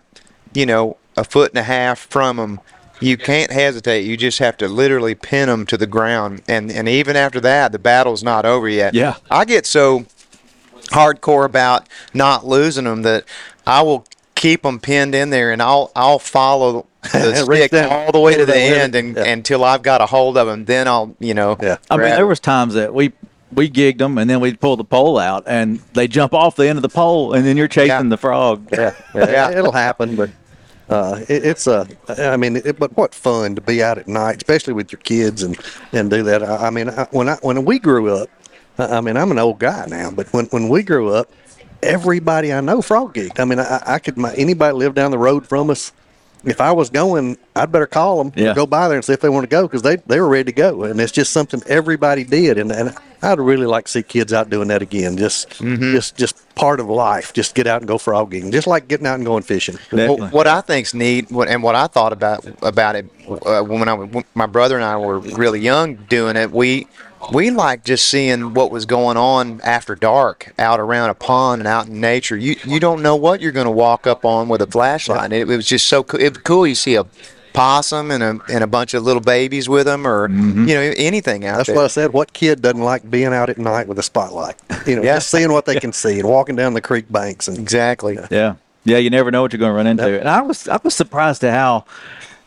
you 0.54 0.66
know 0.66 0.98
a 1.18 1.24
foot 1.24 1.52
and 1.52 1.60
a 1.60 1.64
half 1.64 2.00
from 2.00 2.38
them. 2.38 2.60
You 3.00 3.18
can't 3.18 3.52
hesitate. 3.52 4.06
You 4.06 4.16
just 4.16 4.38
have 4.40 4.58
to 4.58 4.68
literally 4.68 5.16
pin 5.16 5.50
them 5.50 5.66
to 5.68 5.78
the 5.78 5.88
ground. 5.88 6.44
And 6.48 6.72
and 6.72 6.88
even 6.88 7.16
after 7.16 7.40
that, 7.42 7.72
the 7.72 7.80
battle's 7.80 8.24
not 8.24 8.46
over 8.46 8.70
yet. 8.70 8.94
Yeah. 8.94 9.16
I 9.30 9.46
get 9.46 9.66
so 9.66 10.06
hardcore 10.92 11.46
about 11.46 11.88
not 12.14 12.46
losing 12.46 12.86
them 12.86 13.02
that 13.04 13.26
I 13.66 13.82
will 13.82 14.06
keep 14.36 14.64
them 14.64 14.80
pinned 14.80 15.16
in 15.16 15.30
there 15.30 15.52
and 15.52 15.62
I'll 15.62 15.92
I'll 15.96 16.20
follow 16.20 16.86
the 17.12 17.46
Reach 17.48 17.60
stick 17.60 17.72
down, 17.72 17.92
all 17.92 18.12
the 18.12 18.20
way 18.20 18.34
to 18.36 18.46
the 18.46 18.52
the 18.52 18.58
end 18.60 18.94
and, 18.96 19.16
Yeah. 19.16 19.24
until 19.26 19.64
I've 19.64 19.82
got 19.82 20.02
a 20.02 20.06
hold 20.06 20.38
of 20.38 20.48
them. 20.48 20.66
Then 20.66 20.88
I'll 20.88 21.16
you 21.20 21.34
know. 21.34 21.58
Yeah. 21.62 21.78
I 21.90 21.98
mean, 21.98 22.10
there 22.10 22.28
was 22.28 22.40
times 22.40 22.74
that 22.76 22.94
we 22.94 23.14
we 23.54 23.70
gigged 23.70 23.98
them 23.98 24.18
and 24.18 24.30
then 24.30 24.40
we'd 24.40 24.60
pull 24.60 24.78
the 24.78 24.84
pole 24.84 25.18
out 25.18 25.44
and 25.48 25.80
they 25.94 26.08
jump 26.08 26.34
off 26.34 26.56
the 26.56 26.68
end 26.70 26.78
of 26.78 26.84
the 26.84 26.90
pole 26.90 27.34
and 27.34 27.46
then 27.46 27.58
you're 27.58 27.68
chasing 27.68 27.88
Yeah. 27.90 28.04
the 28.04 28.18
frog. 28.18 28.68
Yeah, 28.72 28.94
yeah, 29.16 29.30
Yeah. 29.32 29.52
it'll 29.58 29.72
happen, 29.74 30.16
but 30.16 30.30
uh, 30.90 31.22
it, 31.28 31.46
it's 31.46 31.68
a. 31.68 31.88
I 32.08 32.38
mean, 32.38 32.58
it, 32.58 32.80
but 32.80 32.96
what 32.98 33.16
fun 33.16 33.56
to 33.56 33.62
be 33.62 33.82
out 33.82 33.98
at 33.98 34.08
night, 34.08 34.38
especially 34.38 34.74
with 34.74 34.92
your 34.92 35.02
kids 35.02 35.44
and 35.44 35.58
and 35.94 36.10
do 36.10 36.24
that. 36.24 36.44
I, 36.44 36.68
I 36.68 36.70
mean, 36.70 36.90
I, 36.90 37.08
when 37.12 37.30
I 37.30 37.36
when 37.42 37.64
we 37.66 37.80
grew 37.80 38.16
up, 38.16 38.30
I, 38.78 38.98
I 38.98 39.02
mean, 39.02 39.18
I'm 39.18 39.32
an 39.32 39.40
old 39.40 39.60
guy 39.60 39.86
now, 39.88 40.12
but 40.12 40.32
when 40.34 40.46
when 40.48 40.70
we 40.70 40.84
grew 40.84 41.14
up, 41.14 41.32
everybody 41.84 42.52
I 42.54 42.62
know 42.62 42.82
frog 42.82 43.14
gigged. 43.14 43.40
I 43.40 43.46
mean, 43.46 43.60
I, 43.60 43.82
I 43.86 44.00
could 44.00 44.18
my 44.18 44.34
anybody 44.34 44.76
live 44.76 44.96
down 44.96 45.12
the 45.12 45.18
road 45.18 45.48
from 45.48 45.70
us. 45.70 45.94
If 46.44 46.60
I 46.60 46.72
was 46.72 46.90
going, 46.90 47.38
I'd 47.56 47.72
better 47.72 47.86
call 47.86 48.24
them. 48.24 48.34
Yeah. 48.36 48.56
Go 48.56 48.66
by 48.66 48.88
there 48.88 48.98
and 48.98 49.06
see 49.06 49.14
if 49.14 49.22
they 49.22 49.30
want 49.30 49.44
to 49.44 49.48
go 49.48 49.68
because 49.68 49.84
they, 49.84 49.98
they 49.98 50.20
were 50.20 50.28
ready 50.28 50.46
to 50.46 50.52
go, 50.52 50.84
and 50.84 51.00
it's 51.00 51.12
just 51.12 51.32
something 51.32 51.62
everybody 51.68 52.24
did. 52.24 52.58
And, 52.58 52.72
and 52.72 52.98
I'd 53.22 53.40
really 53.40 53.66
like 53.66 53.86
to 53.86 53.92
see 53.92 54.04
kids 54.04 54.34
out 54.34 54.50
doing 54.50 54.68
that 54.70 54.82
again. 54.82 55.18
Just 55.18 55.60
just 55.60 56.16
just 56.18 56.56
part 56.56 56.80
of 56.80 56.88
life. 56.88 57.34
Just 57.34 57.56
get 57.56 57.68
out 57.68 57.82
and 57.82 57.88
go 57.88 57.98
frogging, 57.98 58.52
just 58.52 58.68
like 58.68 58.88
getting 58.88 59.06
out 59.08 59.16
and 59.16 59.26
going 59.26 59.44
fishing. 59.44 59.78
Well, 59.92 60.18
what 60.32 60.48
I 60.48 60.62
think's 60.62 60.94
neat, 60.94 61.30
and 61.30 61.64
what 61.64 61.76
I 61.76 61.88
thought 61.88 62.14
about 62.14 62.46
about 62.64 62.96
it 62.96 63.06
uh, 63.46 63.62
when 63.64 63.88
I 63.88 63.94
when 63.94 64.24
my 64.34 64.46
brother 64.48 64.76
and 64.76 64.84
I 64.84 64.98
were 64.98 65.20
really 65.20 65.60
young 65.60 65.96
doing 65.96 66.36
it, 66.36 66.52
we 66.52 66.88
we 67.32 67.52
like 67.52 67.84
just 67.84 68.10
seeing 68.10 68.56
what 68.56 68.72
was 68.72 68.88
going 68.88 69.16
on 69.18 69.62
after 69.62 69.94
dark 69.94 70.54
out 70.58 70.80
around 70.80 71.12
a 71.12 71.14
pond 71.14 71.62
and 71.62 71.68
out 71.68 71.88
in 71.88 72.02
nature. 72.02 72.36
You 72.36 72.56
you 72.66 72.80
don't 72.80 73.04
know 73.04 73.16
what 73.16 73.42
you're 73.42 73.52
going 73.52 73.66
to 73.68 73.72
walk 73.72 74.08
up 74.08 74.26
on 74.26 74.50
with 74.50 74.62
a 74.64 74.68
flashlight. 74.68 75.26
And 75.26 75.34
it, 75.34 75.48
it 75.48 75.56
was 75.56 75.68
just 75.68 75.88
so 75.88 76.04
cool. 76.04 76.20
It 76.20 76.30
was 76.30 76.42
cool. 76.44 76.66
You 76.66 76.74
see 76.76 76.96
a 76.96 77.06
possum 77.54 78.12
and 78.12 78.24
a 78.24 78.40
and 78.50 78.64
a 78.64 78.68
bunch 78.68 78.94
of 78.94 79.04
little 79.04 79.22
babies 79.22 79.68
with 79.68 79.86
them, 79.86 80.08
or 80.08 80.28
mm-hmm. 80.30 80.68
you 80.68 80.76
know 80.76 80.94
anything 80.98 81.46
out 81.46 81.58
That's 81.58 81.68
there. 81.68 81.76
what 81.76 81.86
I 81.86 81.88
said. 81.88 82.14
What 82.14 82.34
kid 82.34 82.62
doesn't 82.62 82.82
like 82.82 83.10
being 83.10 83.34
out 83.34 83.50
at 83.50 83.58
night 83.58 83.88
with 83.88 84.00
a 84.00 84.04
spotlight? 84.04 84.56
You 84.88 84.96
know, 84.96 85.04
Yeah. 85.04 85.16
just 85.18 85.30
seeing 85.30 85.52
what 85.52 85.66
they 85.66 85.80
can 85.80 85.94
see 85.94 86.20
and 86.20 86.28
walking 86.28 86.56
down 86.56 86.74
the 86.74 86.82
creek 86.82 87.06
banks 87.12 87.48
and 87.48 87.58
exactly. 87.58 88.18
Yeah, 88.32 88.56
yeah. 88.84 88.98
You 88.98 89.10
never 89.12 89.30
know 89.30 89.44
what 89.44 89.54
you're 89.54 89.60
going 89.60 89.72
to 89.72 89.76
run 89.76 89.88
into. 89.88 90.20
And 90.20 90.28
I 90.28 90.42
was 90.42 90.68
I 90.68 90.80
was 90.84 90.96
surprised 90.96 91.44
at 91.44 91.54
how 91.54 91.86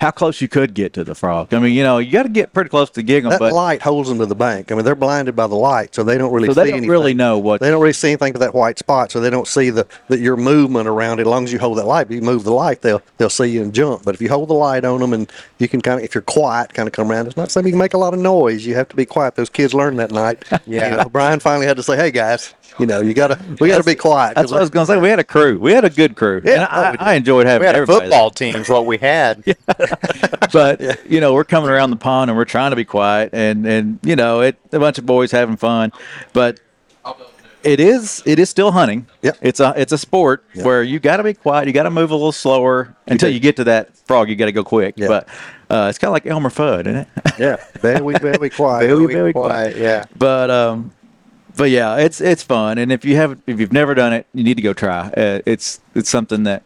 how 0.01 0.11
close 0.11 0.41
you 0.41 0.49
could 0.49 0.75
get 0.75 0.93
to 0.95 1.05
the 1.05 1.15
frog. 1.15 1.53
I 1.55 1.59
mean, 1.59 1.73
you 1.73 1.83
know, 1.83 1.99
you 1.99 2.11
got 2.13 2.25
to 2.25 2.29
get 2.29 2.53
pretty 2.53 2.71
close 2.71 2.91
to 2.91 3.03
gig 3.03 3.23
them, 3.23 3.31
that 3.31 3.39
but 3.39 3.53
light 3.53 3.81
holds 3.83 4.09
them 4.09 4.19
to 4.19 4.27
the 4.27 4.35
bank. 4.35 4.71
I 4.71 4.75
mean, 4.75 4.85
they're 4.85 4.95
blinded 4.95 5.35
by 5.37 5.47
the 5.47 5.55
light, 5.55 5.95
so 5.95 6.03
they 6.03 6.19
don't 6.19 6.33
really 6.33 6.49
so 6.49 6.55
see 6.55 6.61
they 6.61 6.65
don't 6.71 6.79
anything. 6.79 6.91
really 6.91 7.15
know 7.15 7.39
what. 7.39 7.61
They 7.61 7.71
don't 7.71 7.81
really 7.81 7.93
see 7.93 8.09
anything 8.09 8.33
but 8.33 8.41
that 8.41 8.55
white 8.55 8.79
spot, 8.79 9.11
so 9.13 9.21
they 9.21 9.31
don't 9.31 9.47
see 9.47 9.71
the, 9.71 9.87
the 10.09 10.19
your 10.19 10.37
movement 10.37 10.89
around 10.89 11.19
it. 11.21 11.23
As 11.23 11.29
long 11.29 11.45
as 11.45 11.53
you 11.53 11.59
hold 11.59 11.79
that 11.79 11.87
light, 11.87 12.07
if 12.07 12.13
you 12.13 12.21
move 12.23 12.45
the 12.45 12.53
light, 12.53 12.83
they'll 12.83 13.03
they'll 13.19 13.31
see 13.31 13.47
you 13.47 13.63
and 13.63 13.73
jump. 13.75 14.05
But 14.05 14.15
if 14.15 14.21
you 14.21 14.29
hold 14.29 14.49
the 14.49 14.55
light 14.55 14.85
on 14.85 15.01
them 15.01 15.13
and 15.13 15.31
you 15.59 15.69
can 15.69 15.81
kind 15.81 15.99
of, 16.01 16.05
if 16.05 16.15
you're 16.15 16.23
quiet, 16.23 16.75
kind 16.75 16.87
of 16.87 16.93
come 16.93 17.11
around. 17.11 17.27
It's 17.27 17.37
not 17.37 17.51
saying 17.51 17.67
you 17.67 17.73
can 17.73 17.79
make 17.79 17.95
a 17.95 17.99
lot 17.99 18.15
of 18.15 18.21
noise. 18.21 18.67
You 18.67 18.75
have 18.75 18.89
to 18.89 18.97
be 18.97 19.07
quiet. 19.07 19.37
Those 19.37 19.51
kids 19.51 19.75
learned 19.75 19.99
that 19.99 20.11
night. 20.11 20.45
Yeah. 20.67 20.91
You 20.91 20.97
know, 20.97 21.09
Bryan 21.11 21.41
finally 21.41 21.67
had 21.67 21.77
to 21.77 21.83
say, 21.83 21.95
"Hey 21.97 22.11
guys, 22.11 22.55
you 22.78 22.87
know, 22.87 23.00
you 23.00 23.14
gotta 23.14 23.38
we 23.61 23.68
gotta 23.68 23.85
be 23.85 23.94
quiet. 23.94 24.35
That's 24.35 24.50
what 24.50 24.59
I 24.59 24.61
was 24.61 24.71
going 24.71 24.87
to 24.87 24.92
say. 24.92 24.99
We 24.99 25.09
had 25.09 25.18
a 25.21 25.25
crew. 25.25 25.59
We 25.59 25.73
had 25.73 25.85
a 25.85 25.90
good 25.90 26.16
crew. 26.16 26.40
Yeah, 26.44 26.66
and 26.88 26.99
I. 26.99 27.12
I 27.12 27.14
enjoyed 27.14 27.47
having 27.47 27.61
We 27.61 27.66
had 27.66 27.76
a 27.76 27.87
football 27.87 28.30
team 28.30 28.56
is 28.56 28.68
what 28.68 28.85
we 28.87 28.99
had. 28.99 29.44
but 30.52 31.09
you 31.11 31.21
know 31.21 31.33
we're 31.35 31.44
coming 31.44 31.71
around 31.71 31.90
the 31.90 31.97
pond 31.97 32.30
and 32.30 32.37
we're 32.38 32.44
trying 32.44 32.71
to 32.71 32.76
be 32.76 32.85
quiet 32.85 33.30
and 33.33 33.66
and 33.66 33.99
you 34.02 34.16
know 34.16 34.40
it 34.40 34.56
a 34.73 34.78
bunch 34.78 34.99
of 34.99 35.06
boys 35.06 35.30
having 35.30 35.56
fun 35.56 35.92
but 36.33 36.61
it 37.62 37.80
is 37.80 38.23
it 38.26 38.38
is 38.38 38.50
still 38.50 38.73
hunting 38.73 39.06
Yep. 39.23 39.38
it's 39.40 39.61
a 39.61 39.73
it's 39.76 39.92
a 39.92 39.99
sport 39.99 40.44
where 40.62 40.83
you 40.83 40.99
got 41.00 41.16
to 41.16 41.23
be 41.23 41.33
quiet 41.35 41.66
you 41.66 41.73
got 41.73 41.85
to 41.85 41.90
move 41.90 42.11
a 42.11 42.14
little 42.14 42.30
slower 42.33 42.94
until 43.06 43.30
you 43.30 43.40
get 43.40 43.56
to 43.56 43.64
that 43.64 43.97
frog 44.06 44.28
you 44.28 44.37
got 44.37 44.47
to 44.47 44.52
go 44.52 44.62
quick 44.64 44.94
Yeah. 44.99 45.09
but 45.09 45.28
uh, 45.71 45.87
it's 45.88 45.99
kind 45.99 46.09
of 46.11 46.12
like 46.12 46.26
Elmer 46.26 46.50
Fudd 46.50 46.80
isn't 46.80 46.97
it 46.97 47.09
yeah, 47.38 47.56
very 47.80 48.14
very 48.18 48.50
quiet. 48.50 48.87
Very, 48.87 49.06
very 49.06 49.33
quiet. 49.33 49.76
Yeah. 49.76 50.04
but 50.16 50.50
um 50.50 50.92
but 51.56 51.70
yeah 51.70 51.96
it's 51.96 52.20
it's 52.20 52.42
fun. 52.42 52.78
And 52.78 52.92
if 52.92 53.04
you 53.04 53.16
have 53.16 53.38
if 53.46 53.61
you've 53.61 53.73
never 53.73 53.94
done 53.94 54.12
it 54.12 54.26
you 54.34 54.44
need 54.44 54.56
to 54.56 54.62
go 54.62 54.73
try. 54.73 55.08
Uh, 55.08 55.40
it's 55.46 55.80
it's 55.94 56.11
something 56.11 56.44
that 56.44 56.62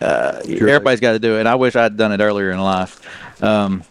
uh, 0.00 0.40
everybody's 0.44 1.00
got 1.00 1.12
to 1.12 1.18
do 1.18 1.38
and 1.38 1.48
i 1.48 1.54
wish 1.54 1.74
i'd 1.74 1.96
done 1.96 2.12
it 2.12 2.20
earlier 2.20 2.50
in 2.50 2.60
life. 2.60 3.00
Um, 3.42 3.82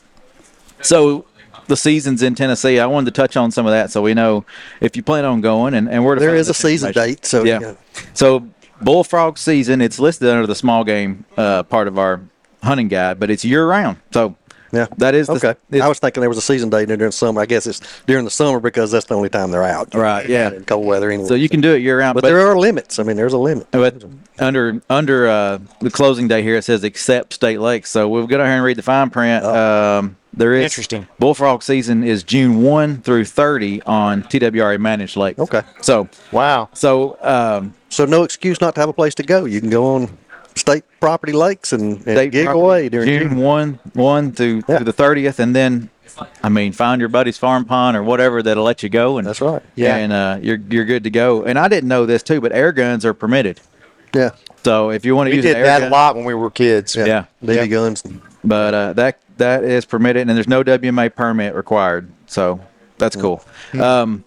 so 0.82 1.26
the 1.68 1.78
seasons 1.78 2.22
in 2.22 2.36
tennessee. 2.36 2.80
I 2.80 2.86
wanted 2.86 3.14
to 3.14 3.22
touch 3.22 3.36
on 3.38 3.52
some 3.52 3.66
of 3.66 3.72
that 3.72 3.92
so 3.92 4.02
we 4.02 4.14
know 4.14 4.46
if 4.82 4.96
you 4.96 5.04
plan 5.04 5.26
on 5.26 5.42
going 5.42 5.74
and, 5.74 5.90
and 5.90 6.04
where 6.06 6.16
to 6.16 6.22
There 6.22 6.36
is 6.36 6.50
a 6.50 6.54
season 6.54 6.92
date, 6.92 7.26
so 7.26 7.44
yeah. 7.44 7.60
you 7.60 7.78
so 8.14 8.48
bullfrog 8.82 9.38
season 9.38 9.82
it's 9.82 10.00
listed 10.00 10.30
under 10.30 10.46
the 10.46 10.56
small 10.56 10.84
game 10.84 11.26
uh, 11.38 11.64
part 11.64 11.88
of 11.88 11.98
our 11.98 12.22
hunting 12.62 12.88
guide 12.88 13.20
but 13.20 13.30
it's 13.30 13.46
year 13.46 13.68
round 13.68 13.98
so 14.12 14.36
Yeah, 14.72 14.88
that 14.98 15.16
is 15.16 15.28
the, 15.28 15.34
okay. 15.34 15.50
it's- 15.70 15.82
I 15.82 15.88
was 15.88 16.00
thinking 16.00 16.22
there 16.22 16.30
was 16.30 16.38
a 16.38 16.42
season 16.42 16.70
date 16.70 16.88
during 16.88 17.00
the 17.00 17.12
summer. 17.12 17.42
I 17.42 17.46
guess 17.46 17.68
it's 17.68 17.82
during 18.06 18.26
the 18.26 18.32
summer 18.32 18.60
because 18.60 18.92
that's 18.92 19.06
the 19.06 19.16
only 19.16 19.30
time 19.30 19.52
they're 19.52 19.64
out. 19.64 19.94
Right, 19.94 20.28
yeah. 20.28 20.52
In 20.52 20.66
cold 20.66 20.86
weather 20.86 21.10
anyway. 21.12 21.28
so 21.28 21.36
you 21.36 21.50
can 21.50 21.62
do 21.62 21.74
it 21.74 21.82
year 21.82 22.00
round 22.00 22.16
but, 22.16 22.24
there 22.24 22.40
are 22.48 22.58
limits. 22.58 23.00
I 23.00 23.04
mean, 23.04 23.16
there's 23.16 23.34
a 23.34 23.38
limit. 23.38 23.68
But 23.72 24.04
under 24.40 24.82
under 24.90 25.28
uh, 25.28 25.60
the 25.82 25.92
closing 25.92 26.28
day 26.28 26.42
here, 26.44 26.56
it 26.58 26.64
says 26.64 26.84
except 26.84 27.34
state 27.34 27.60
lakes. 27.60 27.90
So 27.92 28.08
we'll 28.10 28.28
go 28.28 28.38
down 28.38 28.48
here 28.48 28.56
and 28.56 28.64
read 28.66 28.78
the 28.78 28.84
fine 28.84 29.10
print. 29.10 29.46
Um, 29.46 30.18
there 30.34 30.54
is 30.54 30.64
Interesting. 30.66 31.08
Bullfrog 31.18 31.64
season 31.64 32.04
is 32.04 32.22
June 32.24 32.62
one 32.62 33.02
through 33.02 33.24
thirty 33.26 33.82
on 33.84 34.24
TWRA 34.24 34.78
managed 34.80 35.16
lakes. 35.16 35.40
Okay. 35.40 35.62
So 35.82 36.10
Wow. 36.34 36.68
so 36.74 37.18
um, 37.22 37.74
So 37.88 38.04
no 38.04 38.24
excuse 38.24 38.60
not 38.60 38.76
to 38.76 38.82
have 38.82 38.90
a 38.90 38.94
place 38.94 39.16
to 39.16 39.24
go. 39.24 39.46
You 39.46 39.62
can 39.62 39.70
go 39.70 39.96
on 39.96 40.18
state 40.56 40.84
property 41.00 41.34
lakes 41.34 41.74
and, 41.74 41.94
and 41.94 42.02
state 42.02 42.32
gig 42.32 42.46
property, 42.46 42.62
away 42.64 42.90
during 42.90 43.08
June 43.08 43.30
June. 43.30 43.38
one 43.38 43.80
one 43.94 44.32
through, 44.32 44.64
Yeah. 44.68 44.78
through 44.78 44.86
the 44.86 44.94
thirtieth, 44.94 45.40
and 45.40 45.56
then 45.56 45.90
I 46.44 46.50
mean 46.50 46.72
find 46.72 47.00
your 47.00 47.10
buddy's 47.10 47.38
farm 47.38 47.66
pond 47.66 47.98
or 47.98 48.04
whatever 48.04 48.42
that'll 48.42 48.64
let 48.64 48.82
you 48.84 48.90
go. 48.90 49.18
And 49.18 49.28
That's 49.28 49.42
right. 49.42 49.62
Yeah. 49.76 49.96
and 49.98 50.14
uh, 50.14 50.38
you're 50.42 50.60
you're 50.70 50.86
good 50.86 51.04
to 51.04 51.10
go. 51.10 51.44
And 51.44 51.60
I 51.60 51.68
didn't 51.68 51.90
know 51.90 52.06
this 52.06 52.24
too, 52.24 52.40
but 52.42 52.52
air 52.52 52.72
guns 52.72 53.06
are 53.06 53.14
permitted. 53.14 53.60
Yeah. 54.14 54.32
So 54.64 54.90
if 54.92 55.04
you 55.06 55.16
want 55.16 55.28
to 55.28 55.32
We 55.32 55.36
use 55.38 55.46
did 55.46 55.52
an 55.58 55.58
air 55.58 55.66
that 55.66 55.80
gun, 55.82 55.90
a 55.90 55.92
lot 55.92 56.16
when 56.16 56.26
we 56.26 56.34
were 56.34 56.50
kids. 56.50 56.96
Yeah. 56.96 57.06
Yeah. 57.06 57.26
BB 57.66 57.70
guns. 57.70 58.04
but 58.44 58.74
uh, 58.74 58.94
that 58.94 59.20
that 59.38 59.64
is 59.66 59.84
permitted, 59.86 60.28
and 60.30 60.38
there's 60.38 60.48
no 60.48 60.64
WMA 60.64 61.14
permit 61.14 61.54
required. 61.54 62.10
So 62.28 62.62
that's 62.98 63.18
cool. 63.18 63.44
Um, 63.80 64.24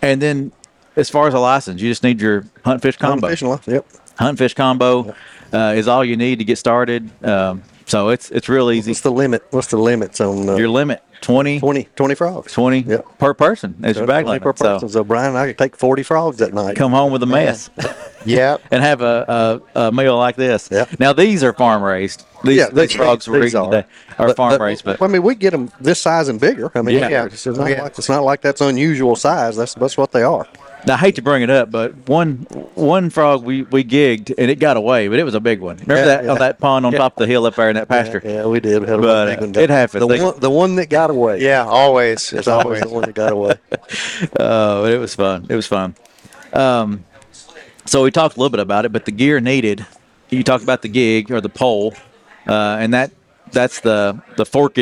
and 0.00 0.22
then 0.22 0.52
as 0.96 1.10
far 1.10 1.28
as 1.28 1.34
a 1.34 1.38
license, 1.38 1.82
you 1.82 1.90
just 1.90 2.02
need 2.02 2.20
your 2.22 2.46
hunt 2.64 2.80
fish 2.80 2.96
combo. 2.96 3.28
Fishing 3.28 3.48
line. 3.48 3.60
Yep. 3.66 3.86
Hunt 4.18 4.38
fish 4.38 4.54
combo 4.54 5.14
uh, 5.52 5.74
is 5.76 5.88
all 5.88 6.04
you 6.04 6.16
need 6.16 6.38
to 6.38 6.44
get 6.44 6.58
started. 6.58 7.10
Um, 7.24 7.62
so 7.86 8.08
it's 8.10 8.30
it's 8.30 8.48
real 8.48 8.70
easy. 8.70 8.90
What's 8.92 9.00
the 9.00 9.10
limit? 9.12 9.44
What's 9.50 9.66
the 9.68 9.76
limits 9.78 10.20
on 10.20 10.48
uh, 10.48 10.54
Your 10.56 10.68
limit 10.68 11.02
20, 11.22 11.58
20, 11.60 11.84
20 11.96 12.14
frogs? 12.14 12.52
20 12.52 12.80
Yep. 12.82 13.18
per 13.18 13.34
person 13.34 13.74
is 13.84 13.96
your 13.96 14.06
bag 14.06 14.26
limit. 14.26 14.42
per 14.42 14.54
So 14.56 14.64
person. 14.74 14.88
So, 14.88 15.04
Bryan, 15.04 15.34
I 15.36 15.48
could 15.48 15.58
take 15.58 15.76
40 15.76 16.02
frogs 16.04 16.36
that 16.38 16.54
night. 16.54 16.76
come 16.76 16.92
home 16.92 17.12
with 17.12 17.22
a 17.24 17.26
mess 17.26 17.68
Yeah. 18.24 18.58
and 18.70 18.80
have 18.82 19.02
a, 19.02 19.60
a, 19.74 19.88
a 19.88 19.92
meal 19.92 20.16
like 20.16 20.36
this. 20.36 20.68
Yeah. 20.70 20.84
Now 21.00 21.12
these 21.12 21.42
are 21.42 21.52
farm 21.52 21.82
raised. 21.82 22.24
These, 22.44 22.58
Yeah, 22.58 22.66
these 22.68 22.90
they- 22.90 22.96
frogs 22.96 23.28
we're 23.28 23.40
these 23.40 23.54
eating 23.54 23.66
are. 23.66 23.70
today 23.70 23.88
are 24.18 24.34
farm 24.34 24.62
raised, 24.62 24.84
but 24.84 25.02
I 25.02 25.06
mean, 25.08 25.22
we 25.24 25.34
get 25.34 25.50
them 25.50 25.70
this 25.80 26.00
size 26.00 26.28
and 26.28 26.40
bigger. 26.40 26.70
I 26.76 26.82
mean, 26.82 26.96
Yeah. 26.96 27.08
yeah, 27.08 27.24
it's, 27.26 27.44
not 27.44 27.68
Yeah. 27.68 27.82
like, 27.82 27.98
it's 27.98 28.08
not 28.08 28.22
like 28.22 28.40
that's 28.40 28.60
unusual 28.60 29.16
size. 29.16 29.56
That's 29.56 29.74
that's 29.74 29.96
what 29.98 30.12
they 30.12 30.22
are. 30.22 30.46
Now, 30.86 30.94
I 30.94 30.96
hate 30.96 31.16
to 31.16 31.22
bring 31.22 31.42
it 31.42 31.50
up, 31.50 31.70
but 31.70 31.94
one 32.08 32.38
one 32.74 33.10
frog 33.10 33.44
we, 33.44 33.62
we 33.64 33.84
gigged 33.84 34.32
and 34.38 34.50
it 34.50 34.58
got 34.58 34.76
away, 34.78 35.08
but 35.08 35.18
it 35.18 35.24
was 35.24 35.34
a 35.34 35.40
big 35.40 35.60
one. 35.60 35.76
Remember 35.76 35.96
Yeah, 35.96 36.04
that 36.06 36.24
yeah. 36.24 36.30
on 36.32 36.38
that 36.38 36.58
pond 36.58 36.86
on 36.86 36.92
top 36.92 37.14
of 37.16 37.18
the 37.20 37.26
hill 37.26 37.44
up 37.44 37.54
there 37.56 37.68
in 37.68 37.74
that 37.76 37.88
pasture? 37.88 38.22
Yeah, 38.24 38.46
we 38.46 38.60
did. 38.60 38.80
We 38.82 38.88
had 38.88 38.98
a 38.98 39.02
But, 39.02 39.26
big 39.26 39.38
uh, 39.38 39.40
one. 39.46 39.56
it 39.64 39.70
happened. 39.70 40.02
The 40.02 40.06
They- 40.08 40.24
one, 40.24 40.40
the 40.40 40.50
one 40.50 40.76
that 40.76 40.86
got 40.88 41.10
away. 41.10 41.40
Yeah. 41.42 41.64
Always. 41.66 42.32
it's 42.32 42.48
always 42.48 42.80
the 42.80 42.88
one 42.88 43.02
that 43.04 43.14
got 43.14 43.32
away. 43.32 43.54
Oh, 44.38 44.84
it 44.86 44.96
was 44.98 45.14
fun. 45.14 45.46
It 45.48 45.54
was 45.54 45.66
fun. 45.66 45.94
Um, 46.52 47.04
so 47.84 48.02
we 48.02 48.10
talked 48.10 48.36
a 48.36 48.38
little 48.38 48.50
bit 48.50 48.60
about 48.60 48.84
it, 48.84 48.92
but 48.92 49.04
the 49.04 49.12
gear 49.12 49.40
needed. 49.40 49.86
You 50.30 50.42
talked 50.44 50.62
about 50.62 50.82
the 50.82 50.88
gig 50.88 51.30
or 51.30 51.40
the 51.40 51.48
pole, 51.48 51.94
uh, 52.46 52.76
and 52.80 52.94
that 52.94 53.10
that's 53.52 53.80
the 53.80 54.20
the 54.36 54.46
forked. 54.46 54.78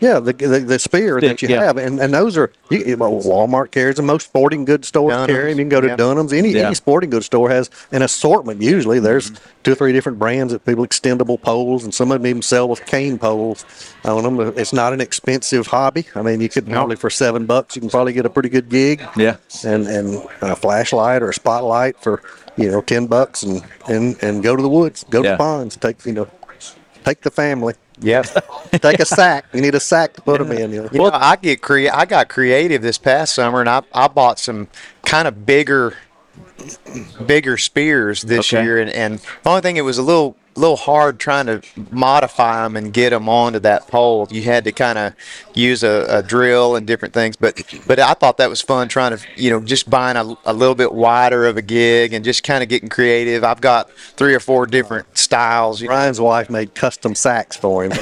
Yeah, 0.00 0.20
the 0.20 0.32
the, 0.32 0.60
the 0.60 0.78
spear 0.78 1.20
that 1.20 1.42
you 1.42 1.48
yeah. 1.48 1.64
have, 1.64 1.76
and, 1.76 1.98
and 2.00 2.14
those 2.14 2.36
are 2.36 2.52
you, 2.70 2.96
well, 2.96 3.12
Walmart 3.22 3.70
carries 3.72 3.96
them. 3.96 4.06
Most 4.06 4.26
sporting 4.28 4.64
goods 4.64 4.88
stores 4.88 5.12
Dunham's, 5.12 5.26
carry 5.32 5.50
them. 5.52 5.58
You 5.58 5.64
can 5.64 5.68
go 5.70 5.80
to 5.80 5.88
yeah. 5.88 5.96
Dunham's. 5.96 6.32
Any 6.32 6.50
Yeah. 6.50 6.66
any 6.66 6.74
sporting 6.74 7.10
goods 7.10 7.26
store 7.26 7.50
has 7.50 7.68
an 7.92 8.02
assortment. 8.02 8.62
Usually, 8.62 9.00
there's 9.00 9.30
Mm-hmm. 9.30 9.62
two 9.64 9.72
or 9.72 9.74
three 9.74 9.92
different 9.92 10.18
brands 10.18 10.52
of 10.52 10.64
people 10.64 10.86
extendable 10.86 11.40
poles, 11.40 11.84
and 11.84 11.92
some 11.92 12.12
of 12.12 12.20
them 12.20 12.26
even 12.28 12.42
sell 12.42 12.68
with 12.68 12.84
cane 12.86 13.18
poles 13.18 13.64
on 14.04 14.22
them. 14.22 14.40
It's 14.56 14.72
not 14.72 14.92
an 14.92 15.00
expensive 15.00 15.66
hobby. 15.66 16.06
I 16.14 16.22
mean, 16.22 16.40
you 16.40 16.48
could 16.48 16.66
probably 16.68 16.96
for 16.96 17.10
seven 17.10 17.46
bucks, 17.46 17.74
you 17.76 17.80
can 17.80 17.90
probably 17.90 18.12
get 18.12 18.24
a 18.26 18.30
pretty 18.30 18.48
good 18.50 18.68
gig. 18.68 19.02
Yeah. 19.16 19.36
and 19.64 19.86
and 19.88 20.22
a 20.42 20.54
flashlight 20.56 21.22
or 21.22 21.30
a 21.30 21.34
spotlight 21.34 22.00
for 22.00 22.22
you 22.56 22.70
know 22.70 22.80
ten 22.82 23.06
bucks, 23.06 23.42
and 23.42 23.62
and 23.88 24.16
and 24.22 24.42
go 24.42 24.54
to 24.54 24.62
the 24.62 24.68
woods, 24.68 25.04
go 25.10 25.22
to 25.22 25.28
Yeah. 25.28 25.32
the 25.34 25.38
ponds, 25.38 25.76
take 25.76 26.04
you 26.06 26.12
know, 26.12 26.28
take 27.04 27.22
the 27.22 27.30
family. 27.30 27.74
Yep. 28.00 28.26
Take 28.80 29.00
a 29.00 29.04
sack. 29.04 29.46
You 29.52 29.60
need 29.60 29.74
a 29.74 29.80
sack 29.80 30.12
to 30.14 30.22
put 30.22 30.38
them 30.38 30.52
in. 30.52 30.70
You 30.72 30.82
know? 30.82 30.88
You 30.92 30.98
know, 30.98 31.10
I 31.12 31.36
get 31.36 31.60
crea- 31.62 31.88
I 31.90 32.04
got 32.04 32.28
creative 32.28 32.80
this 32.82 32.98
past 32.98 33.34
summer, 33.34 33.60
and 33.60 33.68
I 33.68 33.82
I 33.92 34.08
bought 34.08 34.38
some 34.38 34.68
kind 35.04 35.26
of 35.26 35.44
bigger, 35.46 35.94
bigger 37.26 37.56
spears 37.56 38.22
this 38.22 38.52
Okay. 38.52 38.62
year, 38.62 38.78
and 38.78 38.90
and 38.90 39.18
the 39.18 39.50
only 39.50 39.60
thing 39.62 39.76
it 39.76 39.82
was 39.82 39.98
a 39.98 40.02
little 40.02 40.36
little 40.58 40.76
hard 40.76 41.18
trying 41.18 41.46
to 41.46 41.62
modify 41.90 42.62
them 42.62 42.76
and 42.76 42.92
get 42.92 43.10
them 43.10 43.28
onto 43.28 43.58
that 43.60 43.88
pole. 43.88 44.28
You 44.30 44.42
had 44.42 44.64
to 44.64 44.72
kind 44.72 44.98
of 44.98 45.14
use 45.54 45.82
a, 45.82 46.06
a 46.08 46.22
drill 46.22 46.76
and 46.76 46.86
different 46.86 47.14
things, 47.14 47.36
but 47.36 47.62
but 47.86 47.98
I 47.98 48.14
thought 48.14 48.36
that 48.38 48.50
was 48.50 48.60
fun 48.60 48.88
trying 48.88 49.16
to 49.16 49.24
you 49.36 49.50
know 49.50 49.60
just 49.60 49.88
buying 49.88 50.16
a, 50.16 50.36
a 50.44 50.52
little 50.52 50.74
bit 50.74 50.92
wider 50.92 51.46
of 51.46 51.56
a 51.56 51.62
gig 51.62 52.12
and 52.12 52.24
just 52.24 52.42
kind 52.42 52.62
of 52.62 52.68
getting 52.68 52.88
creative. 52.88 53.44
I've 53.44 53.60
got 53.60 53.90
three 53.90 54.34
or 54.34 54.40
four 54.40 54.66
different 54.66 55.16
styles. 55.16 55.80
You 55.80 55.88
know. 55.88 55.94
Ryan's 55.94 56.20
wife 56.20 56.50
made 56.50 56.74
custom 56.74 57.14
sacks 57.14 57.56
for 57.56 57.84
him. 57.84 57.92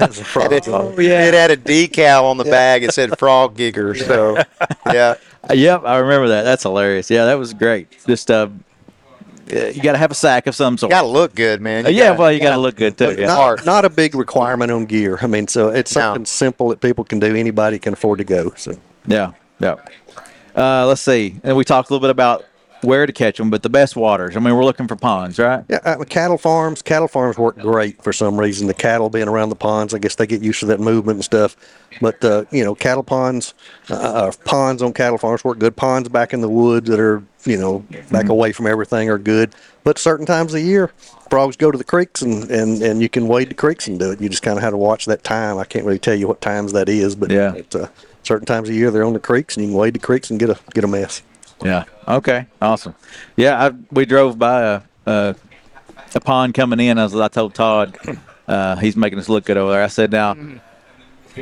As 0.00 0.18
a 0.18 0.24
frog. 0.24 0.52
It, 0.52 0.66
it 0.66 1.34
had 1.34 1.50
a 1.50 1.56
decal 1.56 2.24
on 2.24 2.36
the 2.36 2.44
bag. 2.44 2.82
It 2.82 2.92
said 2.92 3.18
"Frog 3.18 3.56
Gigger." 3.56 3.96
So, 3.96 4.42
yeah. 4.92 5.14
Yep, 5.54 5.84
I 5.84 5.98
remember 5.98 6.28
that. 6.28 6.42
That's 6.42 6.62
hilarious. 6.62 7.10
Yeah, 7.10 7.24
that 7.26 7.38
was 7.38 7.54
great. 7.54 7.96
Just 8.06 8.30
uh, 8.30 8.48
you 9.52 9.82
got 9.82 9.92
to 9.92 9.98
have 9.98 10.10
a 10.10 10.14
sack 10.14 10.46
of 10.46 10.54
some 10.54 10.76
sort. 10.78 10.90
Got 10.90 11.02
to 11.02 11.06
look 11.08 11.34
good, 11.34 11.60
man. 11.60 11.86
Uh, 11.86 11.88
You 11.90 11.96
yeah, 11.98 12.08
gotta- 12.08 12.18
well, 12.20 12.32
you 12.32 12.40
got 12.40 12.50
to 12.54 12.58
look 12.60 12.76
good 12.76 12.96
too. 12.98 13.14
Yeah. 13.18 13.26
not, 13.26 13.64
not 13.66 13.84
a 13.84 13.90
big 13.90 14.14
requirement 14.14 14.70
on 14.70 14.86
gear. 14.86 15.18
I 15.22 15.26
mean, 15.26 15.48
so 15.48 15.68
it's 15.68 15.94
No. 15.94 16.00
something 16.02 16.24
simple 16.26 16.68
that 16.70 16.80
people 16.80 17.04
can 17.04 17.18
do. 17.18 17.34
Anybody 17.34 17.78
can 17.78 17.92
afford 17.92 18.18
to 18.18 18.24
go. 18.24 18.52
So 18.56 18.74
Yeah, 19.06 19.32
yeah. 19.60 19.76
Uh, 20.56 20.86
let's 20.86 21.00
see. 21.00 21.36
And 21.44 21.56
we 21.56 21.64
talked 21.64 21.90
a 21.90 21.92
little 21.92 22.02
bit 22.06 22.10
about 22.10 22.44
where 22.82 23.06
to 23.06 23.12
catch 23.12 23.38
them, 23.38 23.50
but 23.50 23.62
the 23.62 23.68
best 23.68 23.96
waters. 23.96 24.36
I 24.36 24.40
mean, 24.40 24.54
we're 24.54 24.64
looking 24.64 24.86
for 24.88 24.96
ponds, 24.96 25.38
right? 25.38 25.64
yeah, 25.68 25.78
uh, 25.84 26.04
cattle 26.04 26.38
farms. 26.38 26.82
Cattle 26.82 27.08
farms 27.08 27.36
work 27.38 27.58
great 27.58 28.02
for 28.02 28.12
some 28.12 28.38
reason. 28.38 28.66
The 28.66 28.74
cattle 28.74 29.10
being 29.10 29.28
around 29.28 29.48
the 29.48 29.56
ponds, 29.56 29.94
I 29.94 29.98
guess 29.98 30.14
they 30.14 30.26
get 30.26 30.42
used 30.42 30.60
to 30.60 30.66
that 30.66 30.80
movement 30.80 31.16
and 31.16 31.24
stuff. 31.24 31.56
But 32.00 32.22
uh, 32.24 32.44
you 32.50 32.64
know, 32.64 32.74
cattle 32.74 33.02
ponds, 33.02 33.54
uh, 33.90 33.94
uh, 33.94 34.32
ponds 34.44 34.82
on 34.82 34.92
cattle 34.92 35.18
farms 35.18 35.42
work 35.44 35.58
good. 35.58 35.76
Ponds 35.76 36.08
back 36.08 36.32
in 36.32 36.40
the 36.40 36.48
woods 36.48 36.88
that 36.88 37.00
are 37.00 37.22
you 37.44 37.56
know 37.56 37.84
back 38.10 38.28
away 38.28 38.52
from 38.52 38.66
everything 38.66 39.08
are 39.10 39.18
good. 39.18 39.54
But 39.84 39.98
certain 39.98 40.26
times 40.26 40.52
of 40.52 40.60
the 40.60 40.66
year, 40.66 40.88
frogs 41.30 41.56
go 41.56 41.70
to 41.70 41.78
the 41.78 41.84
creeks 41.84 42.20
and, 42.20 42.50
and, 42.50 42.82
and 42.82 43.00
you 43.00 43.08
can 43.08 43.26
wade 43.26 43.48
the 43.48 43.54
creeks 43.54 43.86
and 43.88 43.98
do 43.98 44.10
it. 44.10 44.20
You 44.20 44.28
just 44.28 44.42
kind 44.42 44.58
of 44.58 44.62
have 44.62 44.72
to 44.72 44.76
watch 44.76 45.06
that 45.06 45.24
time. 45.24 45.56
I 45.56 45.64
can't 45.64 45.86
really 45.86 45.98
tell 45.98 46.14
you 46.14 46.28
what 46.28 46.42
times 46.42 46.72
that 46.74 46.90
is, 46.90 47.14
but 47.14 47.30
Yeah. 47.30 47.54
it's, 47.54 47.74
uh, 47.74 47.88
certain 48.22 48.44
times 48.44 48.68
of 48.68 48.74
year 48.74 48.90
they're 48.90 49.04
on 49.04 49.14
the 49.14 49.18
creeks 49.18 49.56
and 49.56 49.64
you 49.64 49.70
can 49.70 49.78
wade 49.78 49.94
the 49.94 49.98
creeks 49.98 50.28
and 50.30 50.38
get 50.38 50.50
a 50.50 50.58
get 50.74 50.84
a 50.84 50.88
mess. 50.88 51.22
Yeah. 51.62 51.84
Okay. 52.06 52.46
Awesome. 52.62 52.94
Yeah, 53.36 53.66
I, 53.66 53.70
we 53.90 54.04
drove 54.06 54.38
by 54.38 54.62
a, 54.62 54.80
a 55.06 55.34
a 56.14 56.20
pond 56.20 56.54
coming 56.54 56.80
in. 56.80 56.98
As 56.98 57.14
I 57.14 57.28
told 57.28 57.54
Todd, 57.54 57.96
uh, 58.46 58.76
he's 58.76 58.96
making 58.96 59.18
us 59.18 59.28
look 59.28 59.44
good 59.44 59.56
over 59.56 59.72
there. 59.72 59.82
I 59.82 59.88
said, 59.88 60.10
now. 60.12 60.36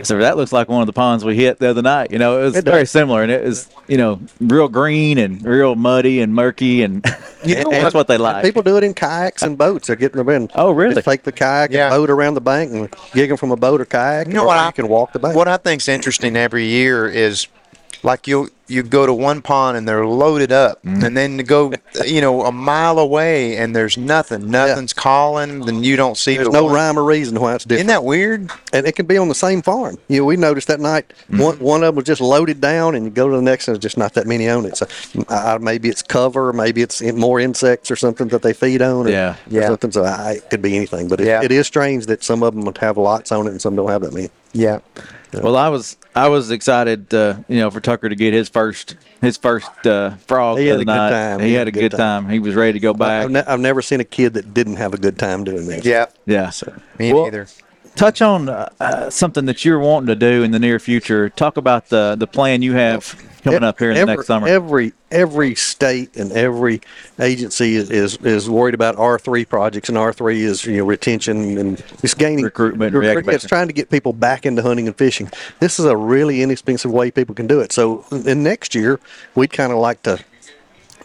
So 0.02 0.18
that 0.18 0.36
looks 0.36 0.52
like 0.52 0.68
one 0.68 0.82
of 0.82 0.86
the 0.86 0.92
ponds 0.92 1.24
we 1.24 1.36
hit 1.36 1.58
the 1.58 1.70
other 1.70 1.80
night. 1.80 2.10
You 2.10 2.18
know, 2.18 2.38
it 2.40 2.44
was 2.44 2.56
It 2.56 2.64
very 2.66 2.84
similar, 2.84 3.22
and 3.22 3.32
it 3.32 3.42
was 3.42 3.70
you 3.88 3.96
know 3.96 4.20
real 4.40 4.68
green 4.68 5.16
and 5.16 5.42
real 5.42 5.74
muddy 5.74 6.20
and 6.20 6.34
murky, 6.34 6.82
and 6.82 7.02
you 7.46 7.54
know 7.64 7.70
that's 7.70 7.94
what 7.94 8.06
they 8.06 8.18
like. 8.18 8.44
People 8.44 8.62
do 8.62 8.76
it 8.76 8.84
in 8.84 8.92
kayaks 8.92 9.42
and 9.42 9.56
boats. 9.56 9.86
They're 9.86 9.96
getting 9.96 10.18
them 10.18 10.28
in. 10.28 10.50
Oh, 10.54 10.70
really? 10.72 10.94
Just 10.96 11.06
take 11.06 11.22
the 11.22 11.32
kayak 11.32 11.70
Yeah. 11.70 11.86
and 11.86 11.92
boat 11.92 12.10
around 12.10 12.34
the 12.34 12.42
bank 12.42 12.72
and 12.72 12.94
gig 13.14 13.30
them 13.30 13.38
from 13.38 13.52
a 13.52 13.56
boat 13.56 13.80
or 13.80 13.86
kayak. 13.86 14.26
You 14.26 14.34
know 14.34 14.42
or 14.42 14.46
what 14.48 14.56
You 14.56 14.60
I- 14.68 14.72
can 14.72 14.88
walk 14.88 15.12
the 15.14 15.18
bank. 15.18 15.34
What 15.34 15.48
I 15.48 15.56
think's 15.56 15.88
interesting 15.88 16.36
every 16.36 16.66
year 16.66 17.08
is 17.08 17.46
like 18.06 18.26
you'll 18.26 18.48
you 18.68 18.82
go 18.82 19.06
to 19.06 19.14
one 19.14 19.42
pond 19.42 19.76
and 19.76 19.86
they're 19.86 20.04
loaded 20.06 20.50
up, 20.50 20.82
and 20.82 21.16
then 21.16 21.36
to 21.36 21.44
go 21.44 21.72
you 22.06 22.20
know 22.20 22.42
a 22.46 22.50
mile 22.52 22.98
away 22.98 23.56
and 23.58 23.76
there's 23.76 23.96
nothing, 23.96 24.50
nothing's 24.50 24.92
calling, 24.92 25.60
then 25.60 25.84
you 25.84 25.94
don't 25.96 26.16
see 26.16 26.34
There's 26.34 26.48
the 26.48 26.52
no 26.52 26.64
one. 26.64 26.74
rhyme 26.74 26.98
or 26.98 27.04
reason 27.04 27.38
why 27.40 27.54
it's 27.54 27.64
different. 27.64 27.80
Isn't 27.80 27.86
that 27.88 28.04
weird? 28.04 28.50
and 28.72 28.86
it 28.86 28.96
can 28.96 29.06
be 29.06 29.16
on 29.18 29.28
the 29.28 29.34
same 29.36 29.62
farm. 29.62 29.98
You 30.08 30.18
know, 30.20 30.24
we 30.24 30.36
noticed 30.36 30.66
that 30.68 30.80
night 30.80 31.12
one 31.28 31.58
one 31.60 31.82
of 31.82 31.88
them 31.88 31.96
was 31.96 32.04
just 32.06 32.20
loaded 32.20 32.60
down, 32.60 32.94
and 32.94 33.04
you 33.04 33.10
go 33.10 33.28
to 33.28 33.36
the 33.36 33.42
next, 33.42 33.68
and 33.68 33.74
there's 33.76 33.82
just 33.82 33.98
not 33.98 34.14
that 34.14 34.26
many 34.26 34.48
on 34.48 34.64
it. 34.66 34.76
So 34.76 34.86
uh, 35.28 35.58
maybe 35.60 35.88
it's 35.88 36.02
cover, 36.02 36.52
maybe 36.52 36.82
it's 36.82 37.00
more 37.02 37.38
insects 37.38 37.90
or 37.90 37.96
something 37.96 38.28
that 38.28 38.42
they 38.42 38.52
feed 38.52 38.82
on. 38.82 39.06
Or, 39.06 39.10
Yeah. 39.10 39.32
or 39.34 39.36
Yeah. 39.48 39.66
something. 39.68 39.92
So 39.92 40.04
I, 40.04 40.32
it 40.38 40.50
could 40.50 40.62
be 40.62 40.74
anything, 40.76 41.06
but 41.08 41.20
it, 41.20 41.26
Yeah. 41.26 41.42
it 41.44 41.52
is 41.52 41.66
strange 41.68 42.06
that 42.06 42.24
some 42.24 42.42
of 42.42 42.54
them 42.54 42.64
would 42.64 42.78
have 42.78 42.96
lots 42.96 43.30
on 43.32 43.46
it 43.46 43.50
and 43.50 43.60
some 43.60 43.76
don't 43.76 43.90
have 43.90 44.02
that 44.02 44.12
many. 44.12 44.30
Yeah. 44.52 44.78
Well, 45.34 45.56
I 45.56 45.68
was 45.68 45.96
I 46.16 46.28
was 46.28 46.50
excited, 46.50 47.12
uh, 47.12 47.36
you 47.46 47.58
know, 47.58 47.70
for 47.70 47.80
Tucker 47.80 48.08
to 48.08 48.14
get 48.16 48.32
his 48.32 48.48
first 48.48 48.96
his 49.20 49.36
first 49.36 49.70
uh, 49.86 50.10
frog 50.26 50.58
He 50.58 50.68
of 50.70 50.78
had 50.78 50.86
the 50.86 50.90
a 50.90 50.94
good 50.94 50.96
night. 50.96 51.10
time. 51.10 51.40
He, 51.40 51.52
had 51.52 51.68
a 51.68 51.72
good 51.72 51.92
time. 51.92 52.28
He 52.28 52.38
was 52.38 52.54
ready 52.54 52.72
to 52.74 52.80
go 52.80 52.94
back. 52.94 53.24
I've, 53.24 53.30
ne- 53.30 53.44
I've 53.46 53.60
never 53.60 53.82
seen 53.82 54.00
a 54.00 54.04
kid 54.04 54.34
that 54.34 54.54
didn't 54.54 54.76
have 54.76 54.94
a 54.94 54.98
good 54.98 55.18
time 55.18 55.44
doing 55.44 55.66
this. 55.66 55.84
Yeah. 55.84 56.06
yeah. 56.24 56.50
Me 56.98 57.12
Well, 57.12 57.24
neither. 57.24 57.46
touch 57.96 58.22
on 58.22 58.48
uh, 58.48 58.70
uh, 58.80 59.10
something 59.10 59.44
that 59.44 59.64
you're 59.64 59.78
wanting 59.78 60.06
to 60.06 60.16
do 60.16 60.42
in 60.42 60.52
the 60.52 60.58
near 60.58 60.78
future. 60.78 61.28
Talk 61.28 61.58
about 61.58 61.90
the 61.90 62.16
the 62.18 62.26
plan 62.26 62.62
you 62.62 62.72
have 62.72 63.04
coming 63.46 63.64
up 63.64 63.78
here 63.78 63.90
in 63.90 63.96
every, 63.96 64.06
the 64.06 64.16
next 64.16 64.26
summer. 64.26 64.48
Every 64.48 64.92
every 65.10 65.54
state 65.54 66.16
and 66.16 66.32
every 66.32 66.80
agency 67.20 67.76
is, 67.76 67.90
is, 67.90 68.16
is 68.18 68.50
worried 68.50 68.74
about 68.74 68.96
R 68.96 69.18
three 69.18 69.44
projects, 69.44 69.88
and 69.88 69.96
R 69.96 70.12
three 70.12 70.42
is 70.42 70.64
you 70.64 70.78
know 70.78 70.84
retention 70.84 71.58
and 71.58 71.82
it's 72.02 72.14
gaining 72.14 72.44
Recruitment, 72.44 72.94
recruit- 72.94 73.28
It's 73.28 73.46
trying 73.46 73.68
to 73.68 73.72
get 73.72 73.90
people 73.90 74.12
back 74.12 74.46
into 74.46 74.62
hunting 74.62 74.86
and 74.86 74.96
fishing. 74.96 75.30
This 75.60 75.78
is 75.78 75.84
a 75.84 75.96
really 75.96 76.42
inexpensive 76.42 76.90
way 76.90 77.10
people 77.10 77.34
can 77.34 77.46
do 77.46 77.60
it. 77.60 77.72
So, 77.72 78.04
in 78.10 78.42
next 78.42 78.74
year, 78.74 79.00
we'd 79.34 79.52
kind 79.52 79.72
of 79.72 79.78
like 79.78 80.02
to 80.02 80.18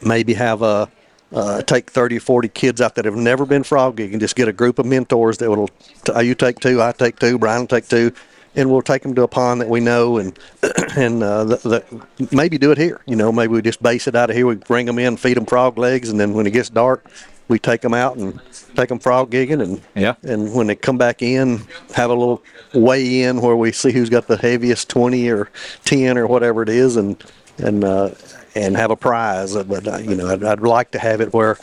maybe 0.04 0.34
have 0.34 0.62
a 0.62 0.90
uh, 1.34 1.62
take 1.62 1.90
30 1.90 2.18
or 2.18 2.20
40 2.20 2.50
kids 2.50 2.82
out 2.82 2.96
that 2.96 3.06
have 3.06 3.16
never 3.16 3.46
been 3.46 3.64
frog 3.64 3.98
gigging, 3.98 4.20
just 4.20 4.36
get 4.36 4.48
a 4.48 4.54
group 4.54 4.80
of 4.80 4.86
mentors 4.86 5.38
that 5.38 5.50
will, 5.50 5.70
t- 6.04 6.24
you 6.24 6.36
take 6.36 6.60
two, 6.60 6.82
I 6.82 6.92
take 6.92 7.20
two, 7.20 7.38
Bryan 7.40 7.62
will 7.62 7.68
take 7.68 7.88
two, 7.88 8.12
and 8.56 8.70
we'll 8.70 8.82
take 8.82 9.02
them 9.04 9.16
to 9.16 9.24
a 9.24 9.28
pond 9.28 9.62
that 9.62 9.70
we 9.70 9.80
know 9.80 10.18
and, 10.18 10.38
and 10.98 11.24
uh, 11.24 11.44
the, 11.46 11.84
the, 12.18 12.36
maybe 12.36 12.58
do 12.58 12.72
it 12.72 12.78
here. 12.78 13.02
You 13.06 13.16
know, 13.16 13.32
maybe 13.32 13.54
we 13.54 13.62
just 13.62 13.82
base 13.82 14.08
it 14.08 14.16
out 14.16 14.30
of 14.30 14.36
here. 14.36 14.46
We 14.48 14.56
bring 14.56 14.86
them 14.86 15.00
in, 15.00 15.18
feed 15.18 15.38
them 15.38 15.46
frog 15.46 15.78
legs, 15.78 16.10
and 16.10 16.20
then 16.20 16.34
when 16.34 16.46
it 16.48 16.52
gets 16.52 16.70
dark, 16.70 17.06
we 17.48 17.60
take 17.60 17.82
them 17.82 17.94
out 17.94 18.16
and 18.18 18.40
take 18.76 18.90
them 18.90 19.00
frog 19.00 19.30
gigging. 19.32 19.62
And, 19.62 19.82
Yeah. 19.96 20.16
and 20.24 20.54
when 20.54 20.68
they 20.68 20.76
come 20.76 20.98
back 20.98 21.22
in, 21.22 21.62
have 21.96 22.10
a 22.10 22.14
little 22.14 22.42
weigh 22.74 23.24
in 23.24 23.42
where 23.42 23.56
we 23.56 23.72
see 23.72 23.92
who's 23.92 24.10
got 24.10 24.28
the 24.28 24.38
heaviest 24.38 24.90
20 24.90 25.30
or 25.30 25.50
10 25.86 26.18
or 26.18 26.28
whatever 26.28 26.64
it 26.64 26.70
is. 26.70 26.96
And, 26.96 27.22
and, 27.58 27.84
uh, 27.84 28.12
and 28.56 28.76
have 28.76 28.92
a 28.92 28.96
prize. 28.96 29.54
But, 29.56 29.88
uh, 29.88 29.98
you 29.98 30.16
know, 30.16 30.28
I'd, 30.28 30.44
I'd 30.44 30.60
like 30.62 30.92
to 30.92 31.00
have 31.00 31.22
it 31.22 31.34
where 31.34 31.58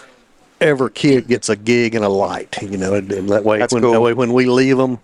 every 0.61 0.90
kid 0.90 1.28
gets 1.28 1.49
a 1.49 1.57
gig 1.57 1.95
and 1.95 2.04
a 2.04 2.09
light, 2.09 2.57
you 2.62 2.76
know, 2.76 2.95
and, 2.95 3.11
and 3.12 3.28
that 3.28 3.45
way, 3.45 3.59
That's 3.59 3.73
when, 3.73 3.83
cool. 3.83 3.92
that 3.92 4.00
way 4.00 4.12
when 4.14 4.33
we 4.33 4.47
leave 4.47 4.76
them, 4.76 4.99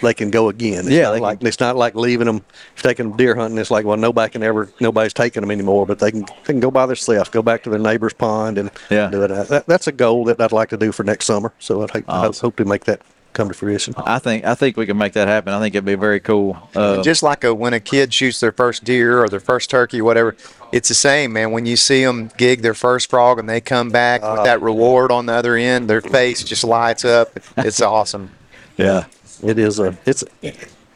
they 0.00 0.14
can 0.14 0.30
go 0.30 0.48
again. 0.48 0.80
It's 0.80 0.90
Yeah, 0.90 1.10
not 1.10 1.20
like 1.20 1.38
can- 1.40 1.48
it's 1.48 1.60
not 1.60 1.76
like 1.76 1.94
leaving 1.94 2.26
them, 2.26 2.42
taking 2.76 3.08
them 3.08 3.16
deer 3.16 3.34
hunting. 3.34 3.58
It's 3.58 3.70
like, 3.70 3.84
well, 3.84 3.96
nobody 3.96 4.30
can 4.32 4.42
ever, 4.42 4.68
nobody's 4.80 5.12
taking 5.14 5.40
them 5.42 5.50
anymore, 5.50 5.86
but 5.86 5.98
they 5.98 6.10
can, 6.10 6.22
they 6.22 6.52
can 6.54 6.60
go 6.60 6.70
by 6.70 6.86
themselves, 6.86 7.28
go 7.30 7.42
back 7.42 7.62
to 7.64 7.70
their 7.70 7.78
neighbor's 7.78 8.12
pond 8.12 8.58
and 8.58 8.70
Yeah. 8.90 9.08
do 9.10 9.22
it. 9.22 9.30
Uh, 9.30 9.44
That, 9.44 9.66
that's 9.66 9.86
a 9.86 9.92
goal 9.92 10.24
that 10.26 10.40
I'd 10.40 10.52
like 10.52 10.68
to 10.70 10.76
do 10.76 10.92
for 10.92 11.04
next 11.04 11.24
summer. 11.26 11.52
So 11.58 11.82
I'd 11.82 11.90
hope, 11.90 12.04
I 12.08 12.30
hope 12.40 12.56
to 12.56 12.64
make 12.64 12.84
that 12.84 13.00
come 13.32 13.48
to 13.48 13.54
fruition. 13.54 13.92
I 13.96 14.20
think 14.20 14.44
I 14.44 14.54
think 14.54 14.76
we 14.76 14.86
can 14.86 14.96
make 14.96 15.14
that 15.14 15.26
happen. 15.26 15.52
I 15.52 15.58
think 15.58 15.74
it'd 15.74 15.84
be 15.84 15.96
very 15.96 16.20
cool. 16.20 16.56
Uh, 16.76 17.02
just 17.02 17.20
like 17.24 17.42
a, 17.42 17.52
when 17.52 17.74
a 17.74 17.80
kid 17.80 18.14
shoots 18.14 18.38
their 18.38 18.52
first 18.52 18.84
deer 18.84 19.24
or 19.24 19.28
their 19.28 19.40
first 19.40 19.70
turkey, 19.70 20.00
whatever, 20.00 20.36
it's 20.70 20.88
the 20.88 20.94
same, 20.94 21.32
man. 21.32 21.50
When 21.50 21.66
you 21.66 21.74
see 21.76 22.04
them 22.04 22.30
gig 22.36 22.62
their 22.62 22.74
first 22.74 23.10
frog 23.10 23.40
and 23.40 23.48
they 23.48 23.60
come 23.60 23.90
back 23.90 24.22
with 24.22 24.44
that 24.44 24.62
reward 24.62 25.10
on 25.10 25.26
the 25.26 25.32
other 25.32 25.56
end, 25.56 25.90
their 25.90 26.00
face 26.00 26.44
just 26.44 26.62
lights 26.62 27.04
up. 27.04 27.36
It's 27.56 27.80
awesome. 27.82 28.30
yeah. 28.76 29.06
It 29.44 29.58
is 29.58 29.78
a, 29.78 29.96
it's, 30.06 30.24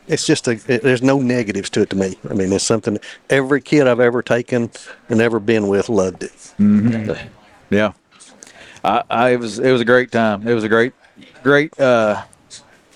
it's 0.08 0.26
just 0.26 0.48
a, 0.48 0.52
it, 0.66 0.82
there's 0.82 1.02
no 1.02 1.20
negatives 1.20 1.68
to 1.70 1.82
it 1.82 1.90
to 1.90 1.96
me. 1.96 2.16
I 2.28 2.34
mean, 2.34 2.52
it's 2.52 2.64
something 2.64 2.98
every 3.28 3.60
kid 3.60 3.86
I've 3.86 4.00
ever 4.00 4.22
taken 4.22 4.70
and 5.08 5.20
ever 5.20 5.38
been 5.38 5.68
with 5.68 5.88
loved 5.88 6.22
it. 6.22 6.54
Yeah, 7.70 7.92
I, 8.82 9.02
I 9.10 9.28
it 9.30 9.40
was 9.40 9.58
it 9.58 9.70
was 9.70 9.82
a 9.82 9.84
great 9.84 10.10
time. 10.10 10.48
It 10.48 10.54
was 10.54 10.64
a 10.64 10.68
great, 10.68 10.94
great 11.42 11.78
uh, 11.78 12.24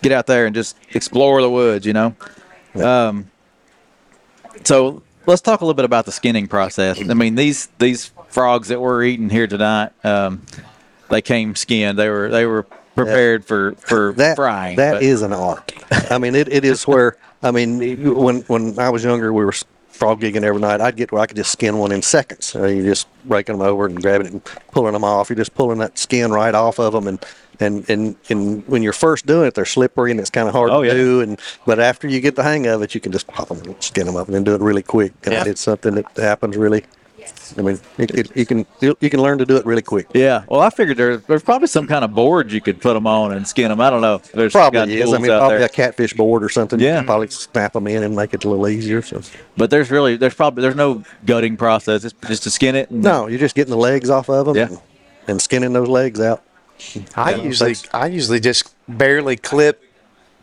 get 0.00 0.12
out 0.12 0.26
there 0.26 0.46
and 0.46 0.54
just 0.54 0.76
explore 0.94 1.42
the 1.42 1.50
woods. 1.50 1.84
You 1.84 1.92
know, 1.92 2.16
um, 2.76 3.30
so 4.64 5.02
let's 5.26 5.42
talk 5.42 5.60
a 5.60 5.64
little 5.64 5.74
bit 5.74 5.84
about 5.84 6.06
the 6.06 6.12
skinning 6.12 6.48
process. 6.48 6.98
I 6.98 7.14
mean 7.14 7.34
these 7.34 7.66
these 7.78 8.10
frogs 8.28 8.68
that 8.68 8.80
we're 8.80 9.02
eating 9.04 9.28
here 9.28 9.46
tonight, 9.46 9.92
um, 10.04 10.46
they 11.10 11.20
came 11.20 11.54
skinned. 11.54 11.98
They 11.98 12.08
were 12.08 12.30
they 12.30 12.46
were 12.46 12.66
prepared 12.94 13.44
for 13.44 13.72
for 13.76 14.12
that 14.14 14.37
frying. 14.37 14.76
That 14.76 14.94
but- 14.94 15.02
is 15.02 15.22
an 15.22 15.33
art. 15.33 15.72
I 16.11 16.18
mean, 16.18 16.35
it, 16.35 16.48
it 16.52 16.64
is 16.64 16.87
where 16.87 17.16
I 17.42 17.50
mean, 17.50 18.14
when 18.14 18.40
when 18.42 18.78
I 18.78 18.90
was 18.90 19.05
younger, 19.05 19.33
we 19.33 19.44
were 19.44 19.55
frog 19.88 20.20
gigging 20.20 20.42
every 20.42 20.61
night. 20.61 20.81
I'd 20.81 20.96
get 20.96 21.12
where 21.12 21.20
I 21.20 21.26
could 21.26 21.37
just 21.37 21.52
skin 21.52 21.76
one 21.78 21.92
in 21.92 22.02
seconds. 22.02 22.55
Uh, 22.57 22.66
you 22.66 22.83
just 22.83 23.07
breaking 23.24 23.59
them 23.59 23.66
over 23.66 23.87
and 23.87 24.00
grabbing 24.00 24.26
it 24.28 24.33
and 24.33 24.44
pulling 24.72 24.92
them 24.94 25.05
off. 25.05 25.28
You're 25.28 25.37
just 25.37 25.55
pulling 25.55 25.78
that 25.78 25.98
skin 25.98 26.31
right 26.33 26.55
off 26.55 26.78
of 26.78 26.92
them, 26.92 27.07
and 27.07 27.24
and 27.61 27.88
and, 27.90 28.16
and 28.31 28.66
when 28.68 28.83
you're 28.83 28.92
first 28.94 29.26
doing 29.26 29.46
it, 29.48 29.55
they're 29.55 29.64
slippery 29.66 30.11
and 30.11 30.18
it's 30.18 30.31
kind 30.31 30.48
of 30.48 30.55
hard 30.55 30.70
Oh, 30.70 30.83
to 30.83 30.88
yeah. 30.88 30.94
do. 30.94 31.20
And 31.20 31.38
but 31.66 31.78
after 31.78 32.09
you 32.09 32.20
get 32.20 32.37
the 32.37 32.42
hang 32.42 32.66
of 32.66 32.81
it, 32.83 32.94
you 32.94 33.00
can 33.00 33.12
just 33.12 33.26
pop 33.26 33.48
them 33.48 33.61
and 33.61 33.83
skin 33.83 34.07
them 34.07 34.16
up 34.16 34.26
and 34.28 34.35
then 34.35 34.44
do 34.44 34.55
it 34.55 34.61
really 34.61 34.83
quick. 34.83 35.12
And 35.24 35.35
Yeah. 35.35 35.44
it's 35.46 35.61
something 35.61 35.94
that 35.94 36.07
happens 36.16 36.57
really. 36.57 36.85
I 37.58 37.62
mean, 37.62 37.78
it, 37.98 38.10
it, 38.12 38.36
you 38.36 38.46
can 38.46 38.66
you 38.80 39.10
can 39.10 39.20
learn 39.20 39.38
to 39.38 39.46
do 39.46 39.56
it 39.56 39.64
really 39.66 39.82
quick. 39.82 40.06
Yeah, 40.14 40.44
well, 40.48 40.60
I 40.60 40.70
figured 40.70 40.96
there, 40.96 41.16
there's 41.18 41.42
probably 41.42 41.68
some 41.68 41.86
kind 41.86 42.04
of 42.04 42.14
board 42.14 42.50
you 42.52 42.60
could 42.60 42.80
put 42.80 42.94
them 42.94 43.06
on 43.06 43.32
and 43.32 43.46
skin 43.46 43.68
them. 43.68 43.80
I 43.80 43.90
don't 43.90 44.00
know. 44.00 44.18
There's 44.34 44.52
Probably 44.52 45.00
is. 45.00 45.12
I 45.12 45.18
mean, 45.18 45.26
probably 45.30 45.58
there. 45.58 45.66
a 45.66 45.68
catfish 45.68 46.14
board 46.14 46.42
or 46.44 46.48
something. 46.48 46.78
You 46.80 46.86
Yeah. 46.86 46.96
can 46.96 47.06
probably 47.06 47.28
snap 47.28 47.72
them 47.74 47.86
in 47.86 48.02
and 48.02 48.14
make 48.16 48.34
it 48.34 48.44
a 48.44 48.48
little 48.48 48.68
easier. 48.68 49.02
So. 49.02 49.20
But 49.56 49.70
there's 49.70 49.90
really 49.90 50.16
there's 50.16 50.34
probably 50.34 50.62
there's 50.62 50.76
no 50.76 51.02
gutting 51.26 51.56
process. 51.56 52.04
It's 52.04 52.14
just 52.26 52.42
to 52.44 52.50
skin 52.50 52.74
it. 52.76 52.90
And, 52.90 53.02
No, 53.02 53.26
you're 53.26 53.38
just 53.38 53.54
getting 53.54 53.70
the 53.70 53.76
legs 53.76 54.10
off 54.10 54.28
of 54.28 54.46
them 54.46 54.56
Yeah. 54.56 54.66
and, 54.66 54.80
and 55.28 55.42
skinning 55.42 55.72
those 55.72 55.88
legs 55.88 56.20
out. 56.20 56.42
I 57.16 57.34
usually. 57.34 57.76
I 57.92 58.06
usually 58.06 58.40
just 58.40 58.74
barely 58.88 59.36
clip 59.36 59.82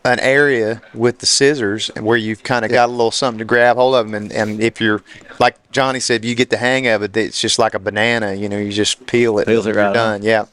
an 0.06 0.20
area 0.20 0.82
with 0.94 1.20
the 1.20 1.26
scissors 1.26 1.90
and 1.92 2.06
where 2.06 2.18
you've 2.18 2.44
kind 2.44 2.64
of 2.64 2.72
got 2.72 2.90
a 2.90 2.92
little 2.92 3.12
something 3.12 3.40
to 3.40 3.46
grab 3.46 3.76
hold 3.78 3.96
of 3.96 4.06
them 4.06 4.16
and, 4.16 4.32
and 4.32 4.62
if 4.62 4.80
you're 4.80 5.02
like 5.40 5.56
Johnny 5.72 6.00
said 6.00 6.24
you 6.24 6.36
get 6.36 6.50
the 6.50 6.58
hang 6.58 6.88
of 6.88 7.04
it 7.04 7.16
it's 7.18 7.42
just 7.42 7.60
like 7.60 7.74
a 7.74 7.80
banana 7.80 8.34
you 8.34 8.48
know 8.48 8.58
you 8.58 8.72
just 8.72 9.06
peel 9.08 9.40
it 9.40 9.48
Peels 9.48 9.66
it 9.66 9.70
and 9.70 9.76
you're 9.76 9.86
right 9.86 9.94
done 9.94 10.24
yeah 10.24 10.46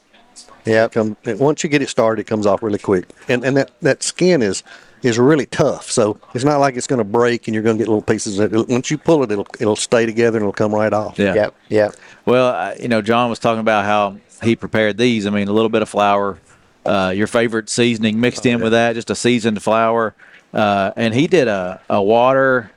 yeah 0.65 0.89
Come 0.89 1.17
once 1.27 1.63
you 1.63 1.71
get 1.71 1.81
it 1.81 1.89
started, 1.89 2.23
it 2.23 2.25
comes 2.25 2.47
off 2.47 2.63
really 2.63 2.79
quick. 2.79 3.09
And 3.29 3.45
and 3.45 3.57
that, 3.57 3.71
that 3.81 4.03
skin 4.03 4.43
is 4.43 4.63
is 5.03 5.19
really 5.19 5.47
tough. 5.47 5.91
So 5.91 6.19
it's 6.35 6.45
not 6.45 6.59
like 6.59 6.77
it's 6.77 6.87
going 6.87 6.99
to 6.99 7.05
break 7.05 7.47
and 7.47 7.55
you're 7.55 7.63
going 7.63 7.77
to 7.77 7.79
get 7.79 7.89
little 7.89 8.03
pieces. 8.03 8.39
Of 8.39 8.53
it. 8.53 8.69
Once 8.69 8.91
you 8.91 8.99
pull 8.99 9.23
it, 9.23 9.31
it'll 9.31 9.47
it'll 9.61 9.77
stay 9.77 10.07
together 10.07 10.39
and 10.39 10.45
it'll 10.45 10.53
come 10.53 10.75
right 10.75 10.93
off. 10.93 11.19
Yeah. 11.19 11.35
yep 11.35 11.55
yep 11.69 11.97
Well, 12.25 12.53
I, 12.53 12.75
you 12.81 12.89
know, 12.89 13.01
John 13.03 13.31
was 13.31 13.39
talking 13.39 13.61
about 13.61 13.85
how 13.85 14.17
he 14.43 14.57
prepared 14.57 14.99
these. 14.99 15.27
I 15.27 15.31
mean, 15.31 15.49
a 15.49 15.53
little 15.53 15.69
bit 15.69 15.83
of 15.83 15.89
flour, 15.89 16.39
uh, 16.87 17.12
your 17.14 17.27
favorite 17.27 17.68
seasoning 17.68 18.20
mixed 18.20 18.46
in 18.46 18.61
with 18.62 18.72
that, 18.72 18.94
just 18.94 19.11
a 19.11 19.14
seasoned 19.14 19.62
flour, 19.62 20.14
uh, 20.55 20.92
and 20.96 21.12
he 21.14 21.27
did 21.27 21.49
a, 21.49 21.81
a 21.90 22.03
water, 22.03 22.70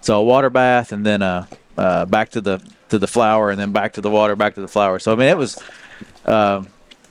so 0.00 0.20
a 0.20 0.24
water 0.24 0.50
bath, 0.50 0.92
and 0.92 1.04
then 1.04 1.22
uh, 1.22 1.46
uh, 1.76 2.04
back 2.06 2.30
to 2.30 2.40
the 2.40 2.62
to 2.90 2.98
the 2.98 3.06
flour, 3.06 3.50
and 3.50 3.58
then 3.58 3.72
back 3.72 3.92
to 3.94 4.00
the 4.00 4.10
water, 4.10 4.36
back 4.36 4.54
to 4.54 4.60
the 4.60 4.68
flour. 4.68 4.98
So 4.98 5.12
I 5.12 5.16
mean, 5.16 5.28
it 5.28 5.36
was. 5.38 5.62
Uh, 6.24 6.64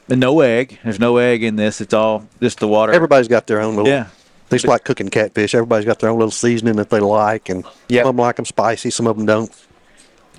no 0.08 0.40
egg. 0.40 0.80
There's 0.84 1.00
no 1.00 1.18
egg 1.18 1.44
in 1.44 1.56
this. 1.56 1.82
It's 1.82 1.94
all 1.94 2.28
just 2.42 2.60
the 2.60 2.68
water. 2.68 2.92
Everybody's 2.94 3.28
got 3.28 3.48
their 3.48 3.62
own 3.62 3.76
little. 3.76 3.92
Yeah. 3.92 4.08
It's 4.52 4.66
like 4.66 4.84
cooking 4.84 5.10
catfish. 5.10 5.54
Everybody's 5.54 5.86
got 5.86 6.00
their 6.00 6.10
own 6.10 6.18
little 6.18 6.32
seasoning 6.32 6.78
that 6.78 6.90
they 6.90 7.00
like, 7.00 7.50
and 7.50 7.64
Yep. 7.90 8.04
some 8.04 8.10
of 8.10 8.16
them 8.16 8.22
like 8.22 8.36
them 8.38 8.46
spicy, 8.46 8.90
some 8.90 9.06
of 9.06 9.18
them 9.18 9.26
don't. 9.28 9.66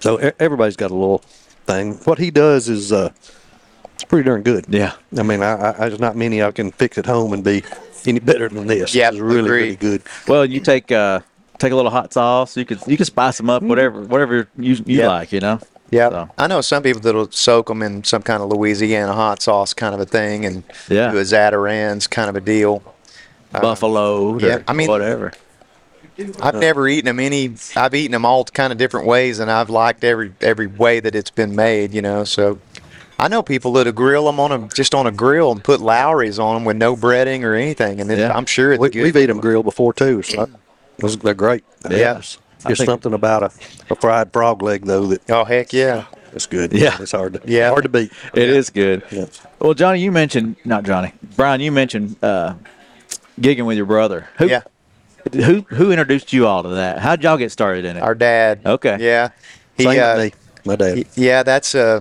So 0.01 0.17
everybody's 0.41 0.77
got 0.77 0.91
a 0.91 0.95
little 0.95 1.19
thing. 1.67 1.95
What 2.05 2.19
he 2.19 2.31
does 2.33 2.69
is 2.69 2.91
uh, 2.91 3.11
it's 4.01 4.09
pretty 4.09 4.27
darn 4.27 4.43
good. 4.43 4.65
Yeah. 4.69 4.93
I 5.19 5.23
mean, 5.23 5.43
I, 5.43 5.71
I, 5.71 5.89
there's 5.89 6.01
not 6.01 6.17
many 6.17 6.43
I 6.43 6.51
can 6.53 6.71
fix 6.73 6.97
at 6.99 7.07
home 7.07 7.33
and 7.33 7.45
be 7.45 7.63
any 8.07 8.19
better 8.21 8.49
than 8.49 8.67
this. 8.67 8.95
Yeah, 8.95 9.09
it's 9.11 9.19
really, 9.19 9.41
agreed. 9.41 9.51
really 9.63 9.77
good. 9.77 10.03
Well, 10.27 10.45
you 10.47 10.61
take 10.61 10.91
uh, 10.91 11.21
take 11.59 11.73
a 11.73 11.77
little 11.77 11.91
hot 11.91 12.13
sauce. 12.13 12.57
You 12.57 12.65
could 12.65 12.81
you 12.87 12.97
can 12.97 13.05
spice 13.07 13.37
them 13.37 13.51
up, 13.51 13.63
whatever 13.63 14.01
whatever 14.01 14.49
you 14.57 14.75
you 14.87 15.01
Yeah. 15.01 15.09
like. 15.09 15.33
You 15.33 15.41
know. 15.41 15.61
yeah 15.91 16.09
So. 16.09 16.31
I 16.39 16.47
know 16.47 16.61
some 16.63 16.83
people 16.83 17.01
that'll 17.03 17.31
soak 17.31 17.67
them 17.69 17.83
in 17.83 18.03
some 18.05 18.23
kind 18.23 18.43
of 18.43 18.49
Louisiana 18.49 19.13
hot 19.13 19.43
sauce 19.43 19.75
kind 19.75 19.95
of 19.95 20.01
a 20.01 20.07
thing 20.07 20.47
and 20.47 20.65
Yeah. 20.89 21.11
do 21.13 21.19
a 21.19 21.23
Zatarain's 21.23 22.07
kind 22.07 22.31
of 22.31 22.37
a 22.37 22.41
deal 22.41 22.83
buffalo, 23.53 24.39
yeah, 24.39 24.57
or 24.57 24.65
I 24.69 24.73
mean- 24.73 24.89
whatever. 24.89 25.33
I've 26.43 26.57
never 26.57 26.87
eaten 26.87 27.07
them 27.07 27.19
any. 27.19 27.55
I've 27.77 27.95
eaten 27.95 28.13
them 28.13 28.27
all 28.27 28.45
kind 28.45 28.73
of 28.73 28.79
different 28.79 29.07
ways, 29.07 29.39
and 29.39 29.51
I've 29.51 29.71
liked 29.71 30.05
every 30.05 30.35
every 30.43 30.67
way 30.67 31.01
that 31.01 31.15
it's 31.15 31.31
been 31.31 31.57
made. 31.57 31.95
You 31.95 32.03
know, 32.03 32.25
so 32.25 32.59
I 33.21 33.29
know 33.29 33.43
people 33.43 33.73
that'll 33.75 33.93
grill 33.93 34.25
them 34.25 34.41
on 34.41 34.51
a 34.53 34.69
just 34.69 34.95
on 34.95 35.07
a 35.07 35.13
grill 35.13 35.53
and 35.53 35.63
put 35.63 35.81
Lawry's 35.81 36.39
on 36.39 36.55
them 36.55 36.65
with 36.65 36.77
no 36.77 36.97
breading 36.97 37.43
or 37.45 37.55
anything, 37.55 38.01
and 38.01 38.11
it, 38.11 38.19
Yeah. 38.19 38.33
I'm 38.37 38.47
sure 38.47 38.73
it's 38.73 38.81
We, 38.81 38.89
good. 38.91 39.03
we've 39.03 39.17
eaten 39.17 39.29
them 39.37 39.41
grilled 39.41 39.65
before 39.67 39.93
too, 39.93 40.23
so 40.23 40.49
those- 40.99 41.17
they're 41.19 41.35
great. 41.35 41.65
Yeah. 41.89 42.21
There's 42.65 42.85
something 42.85 43.15
about 43.15 43.43
a, 43.43 43.51
a 43.91 43.97
fried 43.97 44.33
frog 44.33 44.63
leg 44.63 44.85
though 44.87 45.07
that 45.07 45.23
Oh 45.31 45.45
heck 45.45 45.73
yeah. 45.73 46.05
it's 46.33 46.47
good. 46.47 46.73
Yeah. 46.73 46.97
it's 47.01 47.13
hard 47.13 47.35
to 47.35 47.41
Yeah. 47.45 47.71
hard 47.71 47.83
to 47.85 47.89
beat. 47.89 48.13
It 48.35 48.49
is 48.51 48.71
good. 48.71 49.03
Yeah. 49.11 49.27
Well, 49.59 49.75
Johnny, 49.75 50.01
you 50.01 50.13
mentioned 50.13 50.57
not 50.65 50.85
Johnny, 50.85 51.13
Bryan. 51.37 51.61
You 51.61 51.73
mentioned 51.73 52.17
uh, 52.23 52.55
gigging 53.41 53.65
with 53.67 53.77
your 53.77 53.87
brother. 53.87 54.29
Who, 54.39 54.47
Yeah. 54.49 54.63
Who 55.35 55.67
who 55.69 55.91
introduced 55.91 56.33
you 56.33 56.47
all 56.47 56.63
to 56.63 56.71
that? 56.71 56.99
How'd 56.99 57.23
y'all 57.23 57.37
get 57.37 57.53
started 57.53 57.85
in 57.85 57.97
it? 57.99 58.01
Our 58.03 58.15
dad. 58.15 58.61
Okay. 58.65 58.97
Yeah. 59.01 59.29
He, 59.77 59.85
Same 59.85 60.01
uh, 60.03 60.15
with 60.17 60.25
me, 60.35 60.41
my 60.65 60.77
dad. 60.77 60.97
Y- 60.97 61.05
Yeah, 61.15 61.43
that's 61.43 61.75
uh, 61.75 62.01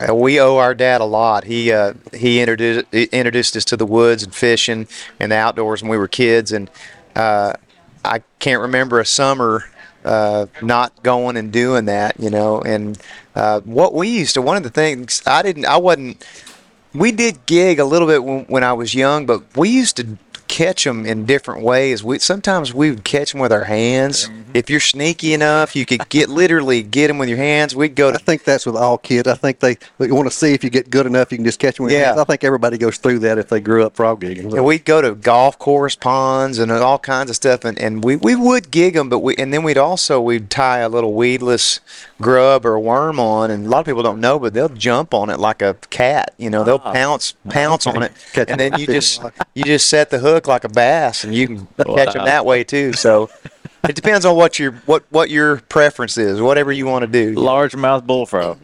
uh, 0.00 0.14
we 0.14 0.40
owe 0.40 0.56
our 0.56 0.74
dad 0.74 1.00
a 1.00 1.04
lot. 1.04 1.44
He 1.44 1.72
uh, 1.72 1.94
he 2.12 2.40
introduced 2.40 2.86
he 2.90 3.04
introduced 3.04 3.56
us 3.56 3.64
to 3.66 3.76
the 3.76 3.86
woods 3.86 4.22
and 4.22 4.34
fishing 4.34 4.88
and 5.20 5.32
the 5.32 5.36
outdoors 5.36 5.82
when 5.82 5.90
we 5.90 5.98
were 5.98 6.08
kids, 6.08 6.52
and 6.52 6.70
uh, 7.14 7.54
I 8.04 8.22
can't 8.38 8.60
remember 8.60 9.00
a 9.00 9.06
summer 9.06 9.64
uh, 10.04 10.46
not 10.60 11.02
going 11.02 11.36
and 11.36 11.52
doing 11.52 11.84
that. 11.84 12.18
You 12.18 12.30
know, 12.30 12.60
and 12.60 12.98
uh, 13.34 13.60
what 13.60 13.94
we 13.94 14.08
used 14.08 14.34
to 14.34 14.42
one 14.42 14.56
of 14.56 14.62
the 14.62 14.70
things 14.70 15.22
I 15.26 15.42
didn't 15.42 15.66
I 15.66 15.76
wasn't 15.76 16.24
we 16.92 17.12
did 17.12 17.44
gig 17.46 17.78
a 17.78 17.84
little 17.84 18.08
bit 18.08 18.24
when, 18.24 18.44
when 18.44 18.64
I 18.64 18.72
was 18.72 18.94
young, 18.94 19.26
but 19.26 19.56
we 19.56 19.68
used 19.68 19.96
to 19.96 20.18
catch 20.54 20.84
them 20.84 21.04
in 21.04 21.26
different 21.26 21.64
ways. 21.64 22.04
We 22.04 22.20
sometimes 22.20 22.72
we 22.72 22.90
would 22.90 23.02
catch 23.02 23.32
them 23.32 23.40
with 23.40 23.52
our 23.52 23.64
hands. 23.64 24.28
Mm-hmm. 24.28 24.52
If 24.54 24.70
you're 24.70 24.78
sneaky 24.78 25.34
enough, 25.34 25.74
you 25.74 25.84
could 25.84 26.08
get 26.08 26.28
literally 26.28 26.80
get 26.80 27.08
them 27.08 27.18
with 27.18 27.28
your 27.28 27.38
hands. 27.38 27.74
We'd 27.74 27.96
go 27.96 28.10
I 28.10 28.18
think 28.18 28.44
that's 28.44 28.64
with 28.64 28.76
all 28.76 28.96
kids. 28.96 29.26
I 29.26 29.34
think 29.34 29.58
they, 29.58 29.78
they 29.98 30.12
want 30.12 30.28
to 30.28 30.34
see 30.34 30.54
if 30.54 30.62
you 30.62 30.70
get 30.70 30.90
good 30.90 31.06
enough, 31.06 31.32
you 31.32 31.38
can 31.38 31.44
just 31.44 31.58
catch 31.58 31.78
them. 31.78 31.84
With 31.84 31.92
your 31.92 32.02
Yeah. 32.02 32.06
hands. 32.10 32.20
I 32.20 32.24
think 32.24 32.44
everybody 32.44 32.78
goes 32.78 32.98
through 32.98 33.18
that 33.20 33.36
if 33.36 33.48
they 33.48 33.58
grew 33.58 33.84
up 33.84 33.96
frog 33.96 34.20
gigging. 34.20 34.54
and 34.54 34.64
we'd 34.64 34.84
go 34.84 35.02
to 35.02 35.16
golf 35.16 35.58
course 35.58 35.96
ponds 35.96 36.60
and 36.60 36.70
uh, 36.70 36.86
all 36.86 37.00
kinds 37.00 37.30
of 37.30 37.36
stuff, 37.36 37.64
and, 37.64 37.76
and 37.76 38.04
we, 38.04 38.14
we 38.14 38.36
would 38.36 38.70
gig 38.70 38.94
them, 38.94 39.08
but 39.08 39.18
we 39.18 39.34
and 39.34 39.52
then 39.52 39.64
we'd 39.64 39.76
also 39.76 40.20
we'd 40.20 40.50
tie 40.50 40.78
a 40.78 40.88
little 40.88 41.14
weedless 41.14 41.80
grub 42.20 42.64
or 42.64 42.78
worm 42.78 43.18
on, 43.18 43.50
and 43.50 43.66
a 43.66 43.68
lot 43.68 43.80
of 43.80 43.86
people 43.86 44.04
don't 44.04 44.20
know, 44.20 44.38
but 44.38 44.54
they'll 44.54 44.68
jump 44.68 45.12
on 45.12 45.30
it 45.30 45.40
like 45.40 45.62
a 45.62 45.74
cat. 45.90 46.32
You 46.38 46.50
know, 46.50 46.62
they'll 46.62 46.80
ah. 46.84 46.92
pounce 46.92 47.34
pounce 47.50 47.88
on 47.88 48.04
it, 48.04 48.12
Catch 48.32 48.50
and 48.50 48.60
then 48.60 48.78
you 48.78 48.86
just 48.86 49.20
you 49.54 49.64
just 49.64 49.88
set 49.88 50.10
the 50.10 50.20
hook 50.20 50.43
like 50.46 50.64
a 50.64 50.68
bass, 50.68 51.24
and 51.24 51.34
you 51.34 51.46
can 51.46 51.66
catch 51.96 52.14
them 52.14 52.24
that 52.24 52.44
way 52.46 52.64
too. 52.64 52.92
So. 52.92 53.30
It 53.86 53.94
depends 53.94 54.24
on 54.24 54.34
what 54.34 54.58
your 54.58 54.72
what 54.86 55.04
what 55.10 55.28
your 55.28 55.58
preference 55.58 56.16
is, 56.16 56.40
whatever 56.40 56.72
you 56.72 56.86
want 56.86 57.02
to 57.02 57.06
do. 57.06 57.34
Largemouth 57.34 58.06
bullfrog. 58.06 58.56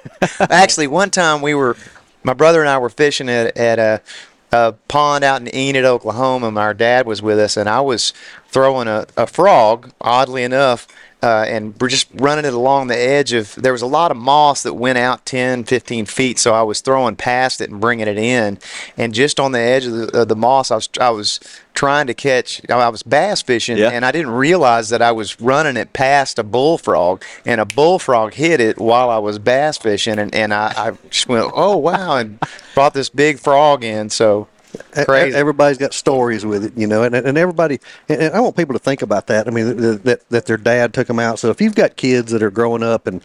Actually, 0.40 0.88
one 0.88 1.10
time 1.10 1.42
we 1.42 1.54
were, 1.54 1.76
my 2.24 2.32
brother 2.32 2.58
and 2.58 2.68
I 2.68 2.78
were 2.78 2.88
fishing 2.88 3.28
at, 3.28 3.56
at 3.56 3.78
a, 3.78 4.02
a 4.50 4.72
pond 4.88 5.22
out 5.22 5.40
in 5.40 5.54
Enid, 5.54 5.84
Oklahoma. 5.84 6.48
and 6.48 6.58
Our 6.58 6.74
dad 6.74 7.06
was 7.06 7.22
with 7.22 7.38
us, 7.38 7.56
and 7.56 7.68
I 7.68 7.82
was 7.82 8.12
throwing 8.48 8.88
a, 8.88 9.06
a 9.16 9.28
frog, 9.28 9.92
oddly 10.00 10.42
enough, 10.42 10.88
uh, 11.24 11.44
and 11.48 11.74
we're 11.80 11.88
just 11.88 12.06
running 12.14 12.44
it 12.44 12.52
along 12.54 12.88
the 12.88 12.98
edge 12.98 13.32
of. 13.32 13.54
There 13.54 13.72
was 13.72 13.82
a 13.82 13.86
lot 13.86 14.10
of 14.10 14.16
moss 14.16 14.62
that 14.64 14.74
went 14.74 14.98
out 14.98 15.24
10, 15.24 15.64
15 15.64 16.04
feet, 16.06 16.38
so 16.38 16.52
I 16.54 16.62
was 16.62 16.80
throwing 16.82 17.16
past 17.16 17.60
it 17.62 17.70
and 17.70 17.80
bringing 17.80 18.06
it 18.08 18.18
in, 18.18 18.58
and 18.98 19.14
just 19.14 19.40
on 19.40 19.52
the 19.52 19.58
edge 19.58 19.86
of 19.86 19.92
the, 19.92 20.20
of 20.22 20.28
the 20.28 20.36
moss, 20.36 20.70
I 20.70 20.74
was 20.76 20.88
I 21.00 21.10
was 21.10 21.40
trying 21.72 22.06
to 22.08 22.14
catch. 22.14 22.60
I 22.70 22.88
was 22.88 23.02
bass 23.02 23.42
fishing, 23.42 23.78
Yeah. 23.78 23.90
and 23.90 24.04
I 24.04 24.12
didn't 24.12 24.30
realize 24.32 24.90
that 24.90 25.02
I 25.02 25.12
was 25.12 25.40
running 25.40 25.76
it 25.76 25.92
past 25.92 26.38
a 26.38 26.44
bullfrog, 26.44 27.22
and 27.46 27.60
a 27.60 27.64
bullfrog 27.64 28.34
hit 28.34 28.60
it 28.60 28.78
while 28.78 29.08
I 29.10 29.18
was 29.18 29.38
bass 29.38 29.78
fishing, 29.78 30.18
and, 30.18 30.34
and 30.34 30.52
I, 30.54 30.72
I 30.76 30.92
just 31.10 31.26
went, 31.28 31.50
oh 31.54 31.76
wow, 31.76 32.16
and 32.18 32.38
brought 32.74 32.94
this 32.94 33.08
big 33.08 33.38
frog 33.38 33.82
in. 33.82 34.10
So 34.10 34.46
crazy. 35.04 35.36
Everybody's 35.36 35.78
got 35.78 35.92
stories 35.94 36.44
with 36.44 36.64
it, 36.64 36.72
you 36.76 36.86
know, 36.86 37.02
and, 37.02 37.14
and 37.14 37.38
everybody, 37.38 37.80
and 38.08 38.20
and 38.22 38.34
I 38.34 38.40
want 38.40 38.56
people 38.56 38.72
to 38.74 38.78
think 38.78 39.02
about 39.02 39.26
that. 39.28 39.46
I 39.46 39.50
mean, 39.50 39.76
that, 39.76 40.04
that, 40.04 40.28
that 40.30 40.46
their 40.46 40.56
dad 40.56 40.92
took 40.94 41.06
them 41.06 41.18
out. 41.18 41.38
So 41.38 41.50
if 41.50 41.60
you've 41.60 41.74
got 41.74 41.96
kids 41.96 42.32
that 42.32 42.42
are 42.42 42.50
growing 42.50 42.82
up 42.82 43.06
and 43.06 43.22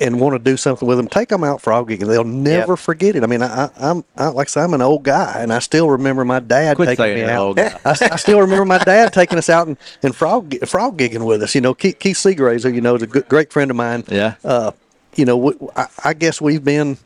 and 0.00 0.20
want 0.20 0.34
to 0.34 0.38
do 0.38 0.56
something 0.56 0.86
with 0.86 0.96
them, 0.96 1.08
take 1.08 1.28
them 1.28 1.42
out 1.42 1.60
frogging 1.60 1.98
gigging. 1.98 2.06
They'll 2.06 2.24
never 2.24 2.72
Yep. 2.72 2.78
forget 2.78 3.16
it. 3.16 3.24
I 3.24 3.26
mean, 3.26 3.42
I, 3.42 3.68
I, 4.16 4.28
like 4.28 4.46
I 4.46 4.50
say, 4.50 4.60
I'm 4.60 4.74
an 4.74 4.82
old 4.82 5.02
guy, 5.02 5.38
and 5.40 5.52
I 5.52 5.58
still 5.58 5.90
remember 5.90 6.24
my 6.24 6.38
dad 6.40 6.76
Quit 6.76 6.96
taking 6.96 7.24
me 7.24 7.30
out. 7.30 7.58
I, 7.58 7.74
I 7.84 8.16
still 8.16 8.40
remember 8.40 8.64
my 8.64 8.78
dad 8.78 9.12
taking 9.12 9.38
us 9.38 9.48
out 9.48 9.66
and, 9.66 9.76
and 10.02 10.14
frog 10.14 10.54
frog 10.66 10.98
gigging 10.98 11.26
with 11.26 11.42
us. 11.42 11.54
You 11.54 11.60
know, 11.62 11.74
Keith, 11.74 11.98
Keith 11.98 12.16
Seagraves, 12.16 12.62
who 12.62 12.70
you 12.70 12.80
know 12.80 12.94
is 12.94 13.02
a 13.02 13.06
good, 13.06 13.28
great 13.28 13.52
friend 13.52 13.70
of 13.70 13.76
mine. 13.76 14.04
Yeah. 14.08 14.34
Uh, 14.44 14.72
you 15.16 15.24
know, 15.24 15.36
we, 15.36 15.52
I, 15.76 15.86
I 16.04 16.14
guess 16.14 16.40
we've 16.40 16.64
been 16.64 16.96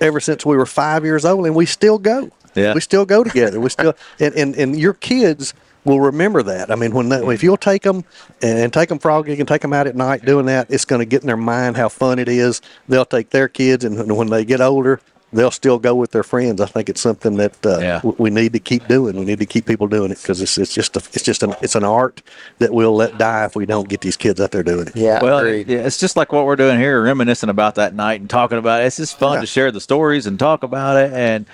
ever 0.00 0.20
since 0.20 0.44
we 0.44 0.56
were 0.56 0.66
five 0.66 1.04
years 1.04 1.24
old, 1.24 1.46
and 1.46 1.54
we 1.54 1.64
still 1.66 1.98
go. 1.98 2.30
Yeah. 2.56 2.74
We 2.74 2.80
still 2.80 3.04
go 3.06 3.22
together. 3.24 3.60
We 3.60 3.68
still, 3.70 3.94
and, 4.20 4.34
and, 4.34 4.54
and 4.56 4.78
your 4.78 4.94
kids 4.94 5.54
will 5.84 6.00
remember 6.00 6.42
that. 6.42 6.70
I 6.70 6.74
mean, 6.74 6.92
when 6.92 7.08
they, 7.10 7.24
if 7.32 7.42
you'll 7.44 7.56
take 7.56 7.82
them 7.82 8.04
and 8.42 8.72
take 8.72 8.88
them 8.88 8.98
frog 8.98 9.26
gigging, 9.26 9.46
take 9.46 9.62
them 9.62 9.72
out 9.72 9.86
at 9.86 9.94
night 9.94 10.24
doing 10.24 10.46
that, 10.46 10.68
it's 10.70 10.84
going 10.84 10.98
to 11.00 11.06
get 11.06 11.20
in 11.22 11.26
their 11.28 11.36
mind 11.36 11.76
how 11.76 11.88
fun 11.88 12.18
it 12.18 12.28
is. 12.28 12.60
They'll 12.88 13.04
take 13.04 13.30
their 13.30 13.46
kids, 13.48 13.84
and 13.84 14.16
when 14.16 14.28
they 14.28 14.44
get 14.44 14.60
older, 14.60 15.00
they'll 15.32 15.50
still 15.52 15.78
go 15.78 15.94
with 15.94 16.10
their 16.12 16.22
friends. 16.24 16.60
I 16.60 16.66
think 16.66 16.88
it's 16.88 17.00
something 17.00 17.36
that 17.36 17.64
uh, 17.66 17.78
Yeah. 17.78 17.96
w- 17.98 18.16
we 18.18 18.30
need 18.30 18.52
to 18.54 18.58
keep 18.58 18.88
doing. 18.88 19.16
We 19.16 19.24
need 19.24 19.38
to 19.40 19.46
keep 19.46 19.66
people 19.66 19.86
doing 19.86 20.10
it 20.10 20.18
because 20.20 20.40
it's, 20.40 20.56
it's 20.58 20.72
just 20.74 20.96
a, 20.96 21.00
it's 21.12 21.22
just 21.24 21.42
an 21.42 21.54
it's 21.62 21.74
an 21.74 21.84
art 21.84 22.22
that 22.58 22.72
we'll 22.72 22.94
let 22.96 23.18
die 23.18 23.44
if 23.44 23.54
we 23.54 23.66
don't 23.66 23.88
get 23.88 24.00
these 24.00 24.16
kids 24.16 24.40
out 24.40 24.50
there 24.52 24.62
doing 24.62 24.86
it. 24.88 24.96
yeah, 24.96 25.22
Well, 25.22 25.38
agreed. 25.38 25.68
yeah, 25.68 25.80
it's 25.80 25.98
just 25.98 26.16
like 26.16 26.32
what 26.32 26.46
we're 26.46 26.56
doing 26.56 26.78
here, 26.78 27.02
reminiscing 27.02 27.48
about 27.48 27.74
that 27.74 27.94
night 27.94 28.20
and 28.20 28.30
talking 28.30 28.56
about 28.58 28.82
it. 28.82 28.86
It's 28.86 28.96
just 28.96 29.18
fun 29.18 29.34
Yeah. 29.34 29.40
to 29.42 29.46
share 29.46 29.70
the 29.72 29.80
stories 29.80 30.26
and 30.26 30.38
talk 30.38 30.62
about 30.62 30.96
it, 30.96 31.12
and 31.12 31.44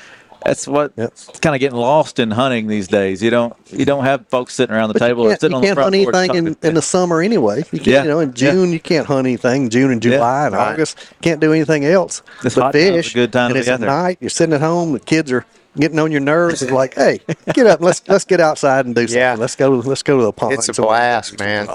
that's 0.44 0.66
what 0.66 0.92
Yep. 0.96 1.08
it's 1.12 1.38
kind 1.40 1.54
of 1.54 1.60
getting 1.60 1.78
lost 1.78 2.18
in 2.18 2.30
hunting 2.30 2.66
these 2.66 2.88
days. 2.88 3.22
You 3.22 3.30
don't 3.30 3.54
you 3.70 3.84
don't 3.84 4.04
have 4.04 4.26
folks 4.28 4.54
sitting 4.54 4.74
around 4.74 4.88
the 4.88 4.94
But 4.94 5.06
table 5.06 5.22
you 5.24 5.28
or 5.28 5.32
can't, 5.32 5.40
sitting 5.40 5.54
on 5.54 5.60
the 5.62 5.66
can't 5.68 5.78
hunt 5.78 5.94
anything 5.94 6.36
in, 6.36 6.56
in 6.62 6.74
the 6.74 6.82
summer 6.82 7.20
anyway. 7.22 7.58
You 7.72 7.78
can't, 7.78 7.86
Yeah. 7.86 8.02
you 8.02 8.08
know, 8.08 8.20
in 8.20 8.28
Yeah. 8.30 8.34
June 8.52 8.72
you 8.72 8.80
can't 8.80 9.06
hunt 9.06 9.26
anything. 9.26 9.68
June 9.70 9.90
and 9.90 10.02
July 10.02 10.46
and 10.46 10.54
Right. 10.54 10.72
August 10.72 10.98
can't 11.20 11.40
do 11.40 11.52
anything 11.52 11.84
else. 11.84 12.22
This 12.42 12.54
but 12.54 12.62
hot 12.62 12.72
time's 12.74 12.84
a 12.88 12.92
fish. 12.94 13.14
good 13.14 13.32
time 13.32 13.46
and 13.46 13.54
to 13.54 13.58
it's 13.60 13.68
be 13.68 13.72
at 13.72 13.80
night. 13.80 14.18
You're 14.20 14.30
sitting 14.30 14.54
at 14.54 14.60
home. 14.60 14.92
The 14.92 15.00
kids 15.00 15.30
are 15.32 15.44
getting 15.78 15.98
on 15.98 16.12
your 16.12 16.20
nerves. 16.20 16.60
It's 16.62 16.70
like, 16.72 16.94
hey, 16.94 17.20
get 17.54 17.66
up. 17.66 17.80
Let's 17.80 18.02
let's 18.08 18.24
get 18.24 18.40
outside 18.40 18.84
and 18.86 18.94
do 18.94 19.02
something. 19.02 19.18
Yeah. 19.18 19.36
Let's 19.38 19.56
go. 19.56 19.70
Let's 19.70 20.02
go 20.02 20.18
to 20.18 20.24
the 20.24 20.32
pond. 20.32 20.54
It's 20.54 20.68
a 20.68 20.74
So- 20.74 20.84
blast, 20.84 21.38
man. 21.38 21.66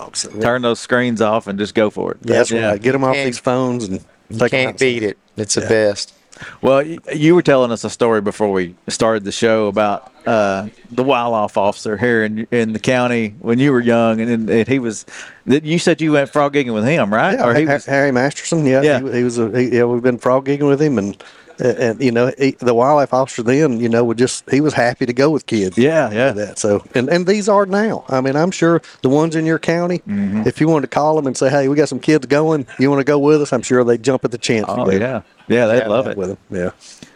Turn 0.42 0.62
those 0.62 0.80
screens 0.80 1.22
off 1.22 1.48
and 1.48 1.58
just 1.58 1.74
go 1.74 1.90
for 1.90 2.12
it. 2.12 2.18
That's 2.22 2.52
Yeah. 2.52 2.72
right. 2.72 2.82
Get 2.82 2.92
them 2.92 3.04
off 3.04 3.16
Can't- 3.16 3.26
these 3.26 3.40
phones 3.40 3.86
and 3.86 4.00
You 4.30 4.40
take 4.40 4.54
'em 4.54 4.66
can't 4.66 4.78
beat 4.80 5.04
it. 5.04 5.18
It's 5.38 5.56
the 5.56 5.62
best. 5.62 6.14
Well, 6.62 6.84
you 6.84 7.36
were 7.36 7.42
telling 7.42 7.72
us 7.72 7.84
a 7.84 7.90
story 7.90 8.22
before 8.22 8.52
we 8.52 8.76
started 8.88 9.24
the 9.24 9.32
show 9.32 9.68
about 9.68 10.12
uh, 10.26 10.68
the 10.92 11.04
wildlife 11.04 11.58
officer 11.58 11.98
here 11.98 12.24
in 12.24 12.48
in 12.52 12.74
the 12.74 12.80
county 12.80 13.36
when 13.40 13.60
you 13.60 13.72
were 13.72 13.80
young, 13.82 14.20
and, 14.22 14.50
and 14.50 14.68
he 14.68 14.80
was. 14.80 15.06
You 15.46 15.80
said 15.80 16.02
you 16.02 16.12
went 16.12 16.30
frog 16.30 16.54
gigging 16.54 16.74
with 16.74 16.86
him, 16.86 17.14
right? 17.14 17.34
Yeah, 17.36 17.46
or 17.48 17.56
he 17.56 17.66
was, 17.66 17.86
Harry 17.86 18.12
Masterson. 18.12 18.66
Yeah, 18.66 18.82
Yeah. 18.82 19.00
He, 19.02 19.18
he 19.20 19.24
was. 19.24 19.38
A, 19.38 19.50
he, 19.58 19.78
yeah, 19.78 19.86
we've 19.86 20.04
been 20.04 20.18
frog 20.18 20.46
gigging 20.46 20.68
with 20.68 20.82
him, 20.82 20.98
and 20.98 21.24
and 21.60 22.00
you 22.02 22.12
know 22.12 22.32
he, 22.38 22.52
the 22.60 22.74
wildlife 22.74 23.14
officer 23.14 23.42
then, 23.42 23.80
you 23.80 23.90
know, 23.90 24.04
would 24.04 24.18
just 24.18 24.48
he 24.52 24.62
was 24.62 24.74
happy 24.74 25.06
to 25.08 25.14
go 25.14 25.30
with 25.32 25.46
kids. 25.48 25.76
Yeah, 25.78 26.12
yeah. 26.12 26.32
That 26.34 26.60
so 26.60 26.84
and 26.94 27.10
and 27.10 27.26
these 27.26 27.48
are 27.50 27.66
now. 27.66 28.04
I 28.10 28.20
mean, 28.22 28.36
I'm 28.36 28.52
sure 28.52 28.82
the 29.02 29.10
ones 29.10 29.36
in 29.36 29.46
your 29.46 29.58
county, 29.60 30.00
Mm-hmm. 30.00 30.48
if 30.48 30.60
you 30.62 30.68
wanted 30.68 30.92
to 30.92 30.94
call 30.96 31.16
them 31.16 31.26
and 31.26 31.36
say, 31.38 31.50
hey, 31.50 31.68
we 31.70 31.76
got 31.76 31.90
some 31.90 32.00
kids 32.00 32.26
going, 32.28 32.68
you 32.78 32.90
want 32.92 33.00
to 33.00 33.04
go 33.06 33.18
with 33.18 33.42
us? 33.42 33.54
I'm 33.54 33.62
sure 33.64 33.84
they'd 33.84 34.04
jump 34.04 34.24
at 34.26 34.32
the 34.32 34.38
chance. 34.38 34.66
Oh 34.68 34.92
yeah, 34.92 35.22
yeah, 35.48 35.66
they 35.68 35.78
Yeah, 35.80 35.88
love 35.88 36.08
it. 36.08 36.18
with 36.18 36.30
them. 36.30 36.38
Yeah. 36.50 36.72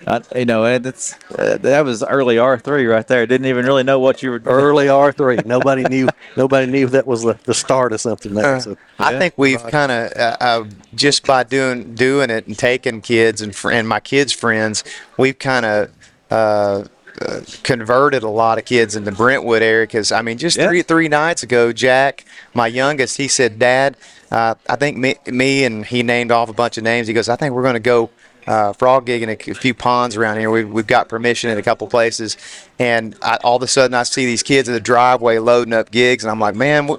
I, 0.08 0.22
you 0.40 0.46
know, 0.46 0.66
and 0.66 0.84
it's 0.86 1.14
uh, 1.38 1.58
that 1.58 1.82
was 1.86 2.02
early 2.04 2.38
R 2.40 2.58
three 2.58 2.86
right 2.88 3.08
there. 3.08 3.26
Didn't 3.28 3.46
even 3.48 3.66
really 3.66 3.84
know 3.84 4.00
what 4.00 4.24
you 4.24 4.32
were. 4.32 4.42
Early 4.46 4.90
R 4.90 5.12
three. 5.12 5.38
Nobody 5.46 5.84
knew. 5.84 6.10
Nobody 6.38 6.66
knew 6.72 6.88
that 6.88 7.06
was 7.06 7.22
the, 7.24 7.38
the 7.44 7.54
start 7.54 7.94
of 7.94 8.02
something. 8.02 8.34
There. 8.34 8.60
So, 8.62 8.78
I 8.98 9.20
think 9.20 9.36
we've 9.38 9.62
kind 9.68 9.92
of 9.92 10.12
uh, 10.18 10.38
uh, 10.40 10.64
just 10.96 11.28
by 11.28 11.44
doing 11.44 11.94
doing 11.94 12.30
it 12.32 12.48
and 12.48 12.58
taking 12.58 13.02
kids 13.02 13.42
and 13.42 13.56
fr- 13.56 13.72
and 13.72 13.88
my 13.88 14.00
kids' 14.00 14.32
friends, 14.34 14.84
we've 15.18 15.38
kind 15.38 15.66
of 15.68 15.92
uh, 16.32 16.86
uh, 17.22 17.42
converted 17.62 18.24
a 18.24 18.30
lot 18.30 18.58
of 18.58 18.66
kids 18.66 18.96
in 18.96 19.04
the 19.04 19.12
Brentwood 19.12 19.62
area. 19.62 19.86
Because 19.86 20.12
I 20.12 20.24
mean, 20.24 20.40
just 20.40 20.58
Yeah. 20.58 20.68
three 20.68 20.82
three 20.82 21.10
nights 21.10 21.44
ago, 21.44 21.72
Jack, 21.72 22.26
my 22.56 22.66
youngest, 22.66 23.18
he 23.18 23.28
said, 23.28 23.60
"Dad, 23.60 23.98
uh, 24.32 24.56
I 24.68 24.78
think 24.78 24.98
me, 24.98 25.16
me," 25.28 25.64
and 25.64 25.86
he 25.86 26.02
named 26.02 26.32
off 26.32 26.50
a 26.50 26.54
bunch 26.54 26.80
of 26.80 26.84
names. 26.84 27.08
He 27.08 27.14
goes, 27.14 27.30
"I 27.30 27.36
think 27.36 27.54
we're 27.54 27.62
going 27.62 27.76
to 27.76 27.80
go." 27.80 28.10
Uh, 28.48 28.74
frog 28.74 29.06
gigging 29.06 29.30
a, 29.30 29.54
few 29.54 29.74
ponds 29.74 30.16
around 30.16 30.40
here. 30.40 30.50
We've, 30.50 30.68
we've 30.68 30.88
got 30.88 31.08
permission 31.08 31.52
in 31.52 31.60
a 31.60 31.62
couple 31.62 31.88
places, 31.88 32.38
and 32.80 33.16
I, 33.22 33.38
all 33.44 33.58
of 33.58 33.62
a 33.62 33.68
sudden 33.68 33.94
I 33.94 34.02
see 34.04 34.26
these 34.26 34.42
kids 34.42 34.68
in 34.68 34.74
the 34.74 34.80
driveway 34.80 35.38
loading 35.38 35.74
up 35.74 35.92
gigs, 35.92 36.24
and 36.24 36.32
I'm 36.32 36.40
like, 36.40 36.56
man, 36.56 36.90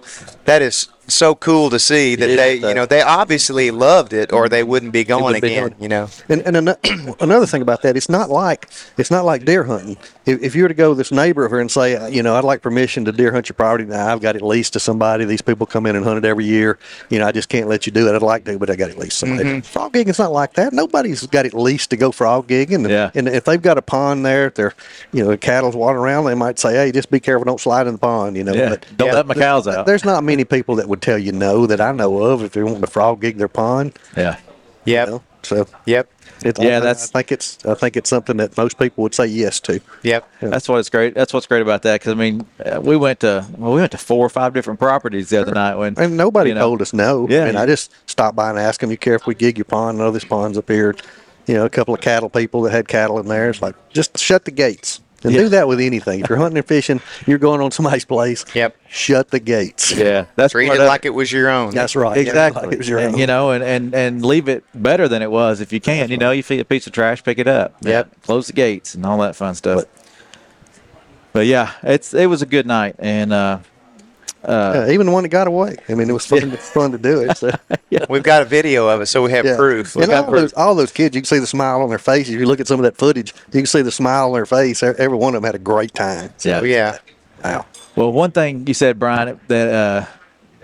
that 0.44 0.62
is 0.62 0.88
so 1.08 1.34
cool 1.34 1.68
to 1.70 1.78
see 1.78 2.14
that 2.14 2.30
is, 2.30 2.36
they, 2.36 2.62
uh, 2.62 2.68
you 2.68 2.74
know, 2.74 2.86
they 2.86 3.02
obviously 3.02 3.70
loved 3.70 4.12
it, 4.12 4.32
or 4.32 4.48
they 4.48 4.62
wouldn't 4.62 4.92
be 4.92 5.04
going 5.04 5.24
wouldn't 5.24 5.42
be 5.42 5.48
again. 5.48 5.68
going. 5.70 5.82
You 5.82 5.88
know, 5.88 6.08
And, 6.28 6.40
and 6.42 6.56
ano- 6.56 6.76
another 7.20 7.46
thing 7.46 7.60
about 7.62 7.82
that, 7.82 7.96
it's 7.96 8.08
not 8.08 8.30
like 8.30 8.68
it's 8.96 9.10
not 9.10 9.24
like 9.24 9.44
deer 9.44 9.64
hunting. 9.64 9.96
If, 10.24 10.40
if 10.40 10.54
you 10.54 10.62
were 10.62 10.68
to 10.68 10.74
go 10.74 10.90
to 10.90 10.94
this 10.94 11.10
neighbor 11.10 11.44
over 11.44 11.58
and 11.58 11.68
say, 11.70 11.96
uh, 11.96 12.06
you 12.06 12.22
know, 12.22 12.36
I'd 12.36 12.44
like 12.44 12.62
permission 12.62 13.04
to 13.06 13.12
deer 13.12 13.32
hunt 13.32 13.48
your 13.48 13.54
property 13.54 13.84
now, 13.84 14.06
I've 14.12 14.20
got 14.20 14.36
it 14.36 14.42
leased 14.42 14.74
to 14.74 14.80
somebody. 14.80 15.24
These 15.24 15.42
people 15.42 15.66
come 15.66 15.84
in 15.86 15.96
and 15.96 16.04
hunt 16.04 16.18
it 16.18 16.24
every 16.28 16.44
year. 16.44 16.78
You 17.10 17.18
know, 17.18 17.26
I 17.26 17.32
just 17.32 17.48
can't 17.48 17.66
let 17.68 17.86
you 17.86 17.92
do 17.92 18.08
it. 18.08 18.14
I'd 18.14 18.22
like 18.22 18.44
to, 18.44 18.56
but 18.58 18.70
I 18.70 18.76
got 18.76 18.90
it 18.90 18.98
leased 18.98 19.18
to 19.20 19.26
somebody. 19.26 19.60
Frog 19.62 19.92
gigging's 19.94 20.20
not 20.20 20.30
like 20.30 20.54
that. 20.54 20.72
Nobody's 20.72 21.26
got 21.26 21.44
it 21.46 21.54
leased 21.54 21.90
to 21.90 21.96
go 21.96 22.12
frog 22.12 22.46
gigging. 22.46 22.76
And, 22.84 22.90
Yeah. 22.90 23.10
and 23.16 23.26
if 23.28 23.44
they've 23.44 23.60
got 23.60 23.78
a 23.78 23.82
pond 23.82 24.24
there, 24.24 24.46
if 24.46 24.54
they're, 24.54 24.74
you 25.12 25.24
know, 25.24 25.30
the 25.30 25.36
cattle's 25.38 25.74
wandering 25.74 26.04
around, 26.04 26.26
they 26.26 26.34
might 26.36 26.60
say, 26.60 26.74
hey, 26.74 26.92
just 26.92 27.10
be 27.10 27.18
careful, 27.18 27.44
don't 27.44 27.60
slide 27.60 27.88
in 27.88 27.94
the 27.94 27.98
pond. 27.98 28.36
You 28.36 28.44
know, 28.44 28.52
Yeah, 28.54 28.68
but 28.70 28.86
don't 28.96 29.12
let 29.12 29.26
my 29.26 29.34
cows 29.34 29.66
out. 29.66 29.86
There's 29.86 30.04
not 30.04 30.22
many 30.22 30.44
people 30.44 30.76
that 30.76 30.86
would 30.92 31.00
tell 31.02 31.16
you 31.18 31.32
no 31.32 31.66
that 31.66 31.80
I 31.80 31.90
know 31.92 32.18
of 32.18 32.42
if 32.44 32.52
they 32.52 32.62
want 32.62 32.80
to 32.82 32.86
frog 32.86 33.22
gig 33.22 33.38
their 33.38 33.48
pond. 33.48 33.98
Yeah. 34.14 34.36
Yep. 34.84 35.06
You 35.06 35.12
know? 35.14 35.22
So 35.42 35.66
Yep. 35.86 36.08
it's, 36.44 36.60
Yeah, 36.60 36.76
I, 36.76 36.80
that's- 36.80 37.08
I 37.08 37.12
think 37.18 37.32
it's 37.32 37.58
I 37.64 37.72
think 37.74 37.96
it's 37.96 38.10
something 38.10 38.36
that 38.36 38.56
most 38.58 38.78
people 38.78 39.02
would 39.02 39.14
say 39.14 39.24
yes 39.26 39.58
to. 39.60 39.80
Yep. 40.02 40.28
That's 40.40 40.68
what's 40.68 40.90
great. 40.90 41.14
That's 41.14 41.32
what's 41.32 41.46
great 41.46 41.62
about 41.62 41.80
that. 41.82 42.00
Because 42.00 42.12
I 42.12 42.16
mean, 42.16 42.46
uh, 42.64 42.78
we 42.82 42.96
went 42.98 43.20
to 43.20 43.46
well, 43.56 43.72
we 43.72 43.80
went 43.80 43.92
to 43.92 43.98
four 43.98 44.24
or 44.24 44.28
five 44.28 44.52
different 44.52 44.78
properties 44.78 45.30
the 45.30 45.40
other 45.40 45.52
night 45.54 45.76
when 45.76 45.94
And 45.98 46.16
nobody 46.18 46.50
you 46.50 46.54
know, 46.54 46.60
told 46.60 46.82
us 46.82 46.92
no. 46.92 47.26
Yeah, 47.28 47.46
And 47.46 47.54
you- 47.54 47.58
I 47.60 47.64
just 47.66 47.90
stopped 48.06 48.36
by 48.36 48.50
and 48.50 48.58
asked 48.58 48.80
them, 48.80 48.90
you 48.90 48.98
care 48.98 49.14
if 49.14 49.26
we 49.26 49.34
gig 49.34 49.56
your 49.56 49.64
pond? 49.64 49.98
I 49.98 50.04
know 50.04 50.10
this 50.10 50.24
pond's 50.26 50.58
up 50.58 50.68
here. 50.68 50.94
You 51.46 51.54
know, 51.54 51.64
a 51.64 51.70
couple 51.70 51.94
of 51.94 52.00
cattle 52.02 52.28
people 52.28 52.60
that 52.62 52.70
had 52.72 52.86
cattle 52.86 53.18
in 53.18 53.26
there. 53.26 53.48
It's 53.50 53.62
like, 53.62 53.74
just 53.90 54.16
shut 54.18 54.44
the 54.44 54.52
gates. 54.52 55.00
And 55.24 55.32
Yeah. 55.32 55.42
do 55.42 55.48
that 55.50 55.68
with 55.68 55.78
anything. 55.80 56.20
If 56.20 56.28
you're 56.28 56.38
hunting 56.38 56.58
and 56.58 56.66
fishing, 56.66 57.00
you're 57.26 57.38
going 57.38 57.60
on 57.60 57.70
somebody's 57.70 58.04
place. 58.04 58.44
Yep. 58.54 58.76
Shut 58.88 59.30
the 59.30 59.38
gates. 59.40 59.92
Yeah, 59.92 60.24
that's 60.36 60.52
Treat 60.52 60.68
it 60.72 60.80
of- 60.80 60.86
like 60.86 61.04
it 61.04 61.10
was 61.14 61.30
your 61.30 61.48
own. 61.48 61.70
That's 61.74 61.94
right. 61.94 62.16
Exactly. 62.18 62.62
like 62.62 62.72
it 62.72 62.78
was 62.78 62.88
your 62.88 62.98
And, 62.98 63.14
own. 63.14 63.20
you 63.20 63.26
know, 63.26 63.50
and, 63.52 63.62
and 63.62 63.94
and 63.94 64.24
leave 64.24 64.48
it 64.48 64.64
better 64.74 65.06
than 65.08 65.22
it 65.22 65.30
was 65.30 65.60
if 65.60 65.72
you 65.72 65.80
can. 65.80 66.10
You 66.10 66.16
know, 66.16 66.30
you 66.32 66.42
see 66.42 66.58
a 66.58 66.64
piece 66.64 66.86
of 66.86 66.92
trash, 66.92 67.22
pick 67.22 67.38
it 67.38 67.46
up. 67.48 67.74
Yep. 67.82 68.22
Close 68.22 68.48
the 68.48 68.52
gates 68.52 68.94
and 68.94 69.06
all 69.06 69.18
that 69.18 69.36
fun 69.36 69.54
stuff. 69.54 69.84
But, 71.32 71.46
yeah, 71.46 71.70
it's 71.82 72.12
it 72.12 72.26
was 72.26 72.42
a 72.42 72.46
good 72.46 72.66
night, 72.66 72.94
and 72.98 73.32
uh, 73.32 73.58
Yeah, 74.46 74.90
even 74.90 75.06
the 75.06 75.12
one 75.12 75.22
that 75.22 75.28
got 75.28 75.46
away. 75.46 75.76
I 75.88 75.94
mean, 75.94 76.08
it 76.10 76.12
was 76.12 76.26
fun, 76.26 76.50
fun 76.74 76.92
to 76.92 76.98
do 76.98 77.20
it. 77.20 77.36
So. 77.36 77.50
We've 78.08 78.22
got 78.22 78.42
a 78.42 78.44
video 78.44 78.88
of 78.88 79.00
it, 79.00 79.06
so 79.06 79.22
we 79.22 79.30
have 79.32 79.44
Yeah. 79.44 79.56
proof. 79.56 79.94
And 79.96 80.06
got 80.06 80.24
all 80.24 80.30
proof. 80.30 80.40
those, 80.40 80.52
all 80.54 80.74
those 80.74 80.92
kids, 80.92 81.14
you 81.14 81.22
can 81.22 81.26
see 81.26 81.38
the 81.38 81.46
smile 81.46 81.82
on 81.82 81.88
their 81.90 81.98
faces. 81.98 82.34
If 82.34 82.40
you 82.40 82.46
look 82.46 82.60
at 82.60 82.66
some 82.66 82.80
of 82.80 82.84
that 82.84 82.96
footage, 82.96 83.34
you 83.52 83.60
can 83.60 83.66
see 83.66 83.82
the 83.82 83.92
smile 83.92 84.26
on 84.28 84.32
their 84.32 84.46
face. 84.46 84.82
E- 84.82 84.86
Every 84.98 85.16
one 85.16 85.34
of 85.34 85.42
them 85.42 85.46
had 85.46 85.54
a 85.54 85.58
great 85.58 85.94
time. 85.94 86.32
So, 86.38 86.62
yeah. 86.62 86.62
Yeah. 86.62 86.98
Wow. 87.44 87.66
Well, 87.96 88.12
one 88.12 88.30
thing 88.32 88.66
you 88.66 88.74
said, 88.74 88.98
Bryan, 88.98 89.38
that 89.48 89.68
uh, 89.74 90.06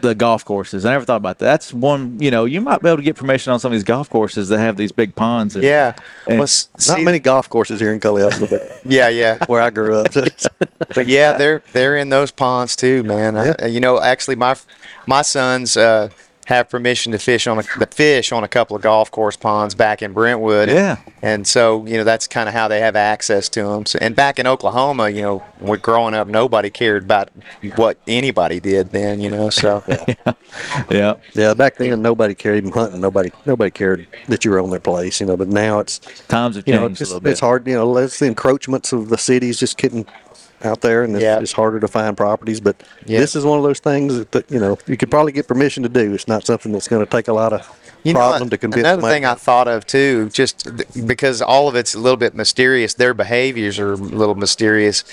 the 0.00 0.14
golf 0.14 0.44
courses. 0.44 0.84
I 0.84 0.92
never 0.92 1.04
thought 1.04 1.16
about 1.16 1.38
that. 1.38 1.44
That's 1.46 1.72
one. 1.74 2.18
You 2.20 2.30
know, 2.30 2.44
you 2.44 2.60
might 2.60 2.80
be 2.82 2.88
able 2.88 2.98
to 2.98 3.02
get 3.02 3.16
permission 3.16 3.52
on 3.52 3.60
some 3.60 3.72
of 3.72 3.76
these 3.76 3.84
golf 3.84 4.08
courses 4.10 4.48
that 4.48 4.58
have 4.58 4.76
these 4.76 4.92
big 4.92 5.14
ponds. 5.14 5.54
And, 5.56 5.64
Yeah. 5.64 5.94
And- 6.26 6.38
Well, 6.38 6.44
s- 6.44 6.68
Not 6.88 7.02
many 7.02 7.18
golf 7.18 7.48
courses 7.48 7.80
here 7.80 7.92
in 7.92 8.00
Culleoka, 8.00 8.80
Yeah, 8.84 9.08
yeah. 9.08 9.44
where 9.46 9.60
I 9.62 9.70
grew 9.70 9.96
up. 9.96 10.08
But 10.94 11.06
yeah, 11.06 11.36
they're 11.36 11.62
they're 11.72 11.96
in 11.96 12.08
those 12.08 12.30
ponds 12.30 12.74
too, 12.76 13.02
man. 13.02 13.36
I- 13.36 13.66
you 13.66 13.80
know, 13.80 14.00
actually, 14.00 14.36
my 14.36 14.56
my 15.06 15.22
sons 15.22 15.76
uh, 15.76 16.08
have 16.48 16.70
permission 16.70 17.12
to 17.12 17.18
fish 17.18 17.46
on 17.46 17.58
a 17.58 17.62
the 17.78 17.86
fish 17.86 18.32
on 18.32 18.42
a 18.42 18.48
couple 18.48 18.74
of 18.74 18.80
golf 18.80 19.10
course 19.10 19.36
ponds 19.36 19.74
back 19.74 20.00
in 20.00 20.14
Brentwood. 20.14 20.70
Yeah. 20.70 20.96
and 21.20 21.46
so 21.46 21.84
you 21.84 21.98
know 21.98 22.04
that's 22.04 22.26
kind 22.26 22.48
of 22.48 22.54
how 22.54 22.68
they 22.68 22.80
have 22.80 22.96
access 22.96 23.50
to 23.50 23.62
them. 23.64 23.84
So, 23.84 23.98
and 24.00 24.16
back 24.16 24.38
in 24.38 24.46
Oklahoma, 24.46 25.10
you 25.10 25.20
know, 25.20 25.38
when 25.58 25.78
growing 25.80 26.14
up, 26.14 26.26
nobody 26.26 26.70
cared 26.70 27.04
about 27.04 27.28
what 27.76 27.98
anybody 28.06 28.60
did 28.60 28.92
then. 28.92 29.20
You 29.20 29.28
know, 29.30 29.50
so 29.50 29.82
yeah. 29.88 30.32
yeah, 30.90 31.14
Yeah. 31.34 31.52
back 31.52 31.76
then 31.76 32.00
nobody 32.00 32.34
cared 32.34 32.56
even 32.56 32.72
hunting. 32.72 33.02
Nobody 33.02 33.30
nobody 33.44 33.70
cared 33.70 34.06
that 34.28 34.42
you 34.44 34.50
were 34.50 34.60
on 34.60 34.70
their 34.70 34.80
place, 34.80 35.20
you 35.20 35.26
know. 35.26 35.36
But 35.36 35.48
now 35.48 35.80
it's 35.80 35.98
Times 36.28 36.56
have 36.56 36.64
changed 36.64 36.80
know 36.80 36.86
a 36.86 36.88
little 36.88 37.20
bit. 37.20 37.32
it's 37.32 37.40
hard. 37.40 37.66
You 37.66 37.74
know, 37.74 37.96
it's 37.98 38.18
the 38.20 38.26
encroachments 38.26 38.92
of 38.94 39.10
the 39.10 39.18
cities 39.18 39.58
just 39.60 39.76
getting 39.76 40.06
out 40.64 40.80
there, 40.80 41.02
and 41.04 41.14
it's, 41.14 41.22
Yeah. 41.22 41.38
it's 41.40 41.52
harder 41.52 41.80
to 41.80 41.88
find 41.88 42.16
properties. 42.16 42.60
But 42.60 42.76
Yeah. 43.06 43.20
this 43.20 43.36
is 43.36 43.44
one 43.44 43.58
of 43.58 43.64
those 43.64 43.78
things 43.80 44.16
that, 44.18 44.32
that 44.32 44.50
you 44.50 44.58
know 44.58 44.78
you 44.86 44.96
could 44.96 45.10
probably 45.10 45.32
get 45.32 45.46
permission 45.48 45.82
to 45.84 45.88
do. 45.88 46.12
It's 46.14 46.28
not 46.28 46.44
something 46.46 46.72
that's 46.72 46.88
going 46.88 47.04
to 47.04 47.10
take 47.10 47.28
a 47.28 47.32
lot 47.32 47.52
of 47.52 47.66
problem 48.12 48.48
to 48.50 48.56
convince. 48.56 48.86
another 48.86 49.02
thing 49.02 49.24
I 49.24 49.34
thought 49.34 49.68
of 49.68 49.86
too, 49.86 50.30
just 50.30 50.60
th- 50.64 51.06
because 51.06 51.42
all 51.42 51.68
of 51.68 51.74
it's 51.74 51.94
a 51.94 51.98
little 51.98 52.16
bit 52.16 52.34
mysterious, 52.34 52.94
their 52.94 53.12
behaviors 53.14 53.78
are 53.78 53.92
a 53.92 53.96
little 53.96 54.34
mysterious. 54.34 55.04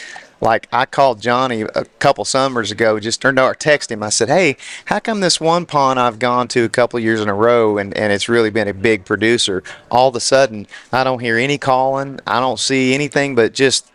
Like 0.41 0.67
I 0.71 0.85
called 0.85 1.21
Johnny 1.21 1.61
a 1.61 1.85
couple 1.99 2.25
summers 2.25 2.69
ago, 2.71 2.99
just 2.99 3.21
turned 3.21 3.39
out 3.39 3.45
or 3.45 3.55
text 3.55 3.89
him. 3.91 4.03
I 4.03 4.09
said, 4.09 4.27
"Hey, 4.29 4.57
how 4.85 4.99
come 4.99 5.21
this 5.21 5.39
one 5.39 5.65
pond 5.65 5.99
I've 5.99 6.19
gone 6.19 6.47
to 6.49 6.63
a 6.65 6.69
couple 6.69 6.99
years 6.99 7.21
in 7.21 7.29
a 7.29 7.33
row, 7.33 7.77
and 7.77 7.95
and 7.97 8.11
it's 8.11 8.27
really 8.29 8.49
been 8.49 8.67
a 8.67 8.73
big 8.73 9.05
producer? 9.05 9.63
All 9.89 10.09
of 10.09 10.15
a 10.15 10.19
sudden, 10.19 10.67
I 10.91 11.03
don't 11.05 11.19
hear 11.19 11.37
any 11.37 11.57
calling. 11.57 12.19
I 12.27 12.39
don't 12.39 12.59
see 12.59 12.93
anything 12.93 13.35
but 13.35 13.53
just." 13.53 13.87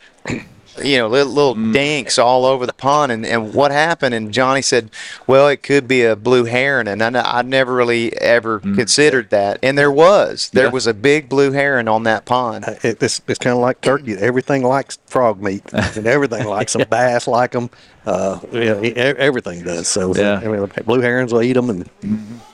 You 0.82 0.98
know, 0.98 1.08
little, 1.08 1.32
little 1.32 1.54
Mm. 1.54 1.72
dinks 1.72 2.18
all 2.18 2.44
over 2.44 2.66
the 2.66 2.72
pond. 2.72 3.10
And, 3.12 3.24
and 3.26 3.52
what 3.54 3.70
happened? 3.70 4.14
And 4.14 4.32
Johnny 4.32 4.62
said, 4.62 4.90
well, 5.26 5.48
it 5.48 5.62
could 5.62 5.86
be 5.88 6.02
a 6.04 6.16
blue 6.16 6.44
heron. 6.44 6.86
And 6.88 7.02
I, 7.02 7.38
I 7.38 7.42
never 7.42 7.74
really 7.74 8.16
ever 8.18 8.60
considered 8.60 9.30
that. 9.30 9.58
And 9.62 9.76
there 9.78 9.90
was. 9.92 10.50
There 10.52 10.64
Mm. 10.64 10.68
Yeah. 10.68 10.72
was 10.72 10.86
a 10.86 10.94
big 10.94 11.28
blue 11.28 11.52
heron 11.52 11.88
on 11.88 12.04
that 12.04 12.24
pond. 12.24 12.64
it, 12.82 13.02
it's, 13.02 13.20
it's 13.28 13.38
kind 13.38 13.54
of 13.54 13.60
like 13.60 13.80
turkey. 13.80 14.14
Everything 14.14 14.62
likes 14.62 14.98
frog 15.06 15.40
meat, 15.42 15.62
and 15.72 16.06
everything 16.06 16.46
likes 16.46 16.72
them. 16.74 16.86
Bass 16.90 17.26
like 17.26 17.52
them. 17.52 17.70
Uh, 18.06 18.40
yeah, 18.52 18.80
e- 18.80 18.94
everything 18.94 19.62
does. 19.64 19.88
So 19.88 20.14
Yeah. 20.14 20.40
I 20.42 20.48
mean, 20.48 20.70
blue 20.86 21.00
herons 21.00 21.32
will 21.32 21.42
eat 21.42 21.52
them, 21.54 21.70
and 21.70 21.88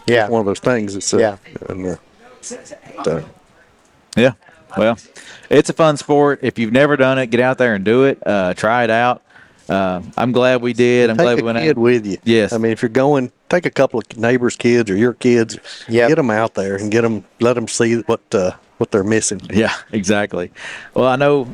Yeah. 0.07 0.25
it's 0.25 0.31
one 0.31 0.41
of 0.41 0.47
those 0.47 0.59
things. 0.61 0.95
It's 0.97 1.12
uh, 1.15 1.19
Yeah. 1.19 1.37
And, 1.69 1.87
uh, 1.87 1.97
so, 2.41 3.25
Yeah. 4.17 4.33
Well, 4.77 4.99
it's 5.51 5.71
a 5.71 5.73
fun 5.73 5.97
sport. 5.97 6.41
If 6.43 6.59
you've 6.59 6.73
never 6.73 6.97
done 6.97 7.19
it, 7.19 7.27
get 7.29 7.41
out 7.41 7.59
there 7.59 7.75
and 7.75 7.85
do 7.85 8.05
it. 8.05 8.25
Uh, 8.27 8.55
try 8.55 8.85
it 8.85 8.91
out. 8.91 9.23
Uh, 9.69 10.01
I'm 10.17 10.31
glad 10.33 10.62
we 10.62 10.73
did. 10.73 11.11
I'm 11.11 11.17
glad 11.17 11.35
take 11.35 11.37
we 11.37 11.43
a 11.43 11.45
went 11.47 11.59
kid 11.59 11.71
out. 11.71 11.77
with 11.79 12.07
you. 12.07 12.19
Yes. 12.25 12.53
I 12.53 12.59
mean, 12.59 12.71
if 12.73 12.83
you're 12.83 12.89
going, 12.89 13.33
take 13.49 13.67
a 13.67 13.71
couple 13.71 13.99
of 13.99 14.17
neighbors' 14.17 14.55
kids 14.57 14.91
or 14.91 14.97
your 14.97 15.15
kids. 15.15 15.59
Yep. 15.89 16.09
Get 16.11 16.15
them 16.15 16.31
out 16.31 16.55
there 16.55 16.77
and 16.77 16.91
get 16.91 17.03
them. 17.03 17.25
Let 17.41 17.55
them 17.55 17.67
see 17.67 17.97
what 18.03 18.21
uh, 18.33 18.53
what 18.79 18.93
they're 18.93 19.03
missing. 19.03 19.41
Yeah, 19.51 19.75
exactly. 19.93 20.53
Well, 20.95 21.07
I 21.09 21.17
know 21.17 21.45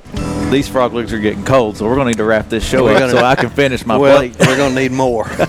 these 0.51 0.69
frog 0.69 0.93
legs 0.93 1.11
are 1.15 1.19
getting 1.19 1.45
cold, 1.45 1.79
so 1.79 1.87
we're 1.87 1.95
going 1.95 2.05
to 2.07 2.11
need 2.11 2.19
to 2.19 2.25
wrap 2.25 2.51
this 2.51 2.69
show 2.69 2.85
We're 2.85 2.93
up 2.93 2.99
gonna- 2.99 3.13
so 3.13 3.25
I 3.25 3.35
can 3.35 3.49
finish 3.49 3.87
my 3.87 3.97
well, 3.99 4.19
plate. 4.19 4.37
we're 4.41 4.59
gonna 4.59 4.75
need 4.75 4.93
more. 4.93 5.27
so 5.31 5.47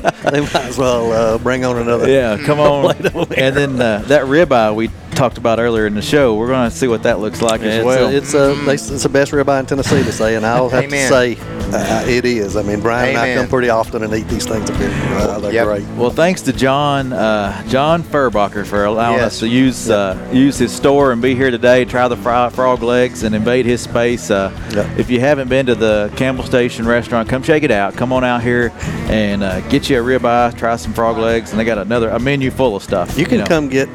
they 0.32 0.40
might 0.40 0.54
as 0.56 0.78
well 0.78 1.12
uh, 1.12 1.38
bring 1.38 1.64
on 1.64 1.76
another. 1.76 2.10
Yeah, 2.10 2.36
come 2.44 2.58
on. 2.58 2.96
and 2.96 3.56
then 3.56 3.80
uh, 3.80 3.98
that 4.06 4.24
ribeye 4.24 4.74
we 4.74 4.88
talked 5.20 5.36
about 5.36 5.58
earlier 5.58 5.86
in 5.86 5.92
the 5.92 6.00
show, 6.00 6.34
we're 6.34 6.46
going 6.46 6.70
to 6.70 6.74
see 6.74 6.88
what 6.88 7.02
that 7.02 7.18
looks 7.18 7.42
like 7.42 7.60
as 7.60 7.74
It's, 7.76 7.84
well. 7.84 8.06
uh, 8.06 8.10
it's, 8.10 8.34
uh, 8.34 8.54
they, 8.64 8.72
it's 8.72 9.02
the 9.02 9.08
best 9.10 9.32
ribeye 9.32 9.60
in 9.60 9.66
Tennessee 9.66 10.02
to 10.02 10.12
say, 10.12 10.34
and 10.34 10.46
I'll 10.46 10.70
have 10.70 10.84
Amen. 10.84 11.10
to 11.10 11.14
say 11.14 11.36
uh, 11.74 12.06
it 12.08 12.24
is. 12.24 12.56
I 12.56 12.62
mean, 12.62 12.80
Bryan 12.80 13.10
and 13.10 13.18
I 13.18 13.34
come 13.34 13.46
pretty 13.46 13.68
often 13.68 14.02
and 14.02 14.14
eat 14.14 14.28
these 14.28 14.46
things 14.46 14.70
up 14.70 14.76
here. 14.78 14.88
Uh, 14.88 15.38
they're 15.40 15.52
Yep. 15.52 15.66
great. 15.66 15.86
Well, 15.98 16.08
thanks 16.08 16.40
to 16.42 16.54
John 16.54 17.12
uh, 17.12 17.62
John 17.68 18.02
Feuerbacher 18.02 18.64
for 18.66 18.86
allowing 18.86 19.18
Yes. 19.18 19.34
us 19.34 19.38
to 19.40 19.48
use 19.48 19.90
uh, 19.90 20.16
use 20.32 20.56
his 20.56 20.72
store 20.72 21.12
and 21.12 21.20
be 21.20 21.34
here 21.34 21.50
today. 21.50 21.84
Try 21.84 22.08
the 22.08 22.16
fry, 22.16 22.48
frog 22.48 22.82
legs 22.82 23.22
and 23.22 23.34
invade 23.34 23.66
his 23.66 23.82
space. 23.82 24.30
Uh, 24.30 24.50
Yeah. 24.74 24.90
If 24.96 25.10
you 25.10 25.20
haven't 25.20 25.48
been 25.48 25.66
to 25.66 25.74
the 25.74 26.10
Campbell 26.16 26.44
Station 26.44 26.86
restaurant, 26.86 27.28
come 27.28 27.42
check 27.42 27.62
it 27.62 27.70
out. 27.70 27.92
Come 27.94 28.10
on 28.14 28.24
out 28.24 28.42
here 28.42 28.72
and 29.10 29.42
uh, 29.42 29.60
get 29.68 29.90
you 29.90 30.00
a 30.00 30.02
ribeye, 30.02 30.56
try 30.56 30.76
some 30.76 30.94
frog 30.94 31.18
legs, 31.18 31.50
and 31.50 31.60
they 31.60 31.64
got 31.66 31.76
another 31.76 32.08
a 32.08 32.18
menu 32.18 32.50
full 32.50 32.74
of 32.74 32.82
stuff. 32.82 33.18
You 33.18 33.26
can 33.26 33.40
know. 33.40 33.46
come 33.46 33.68
get 33.68 33.90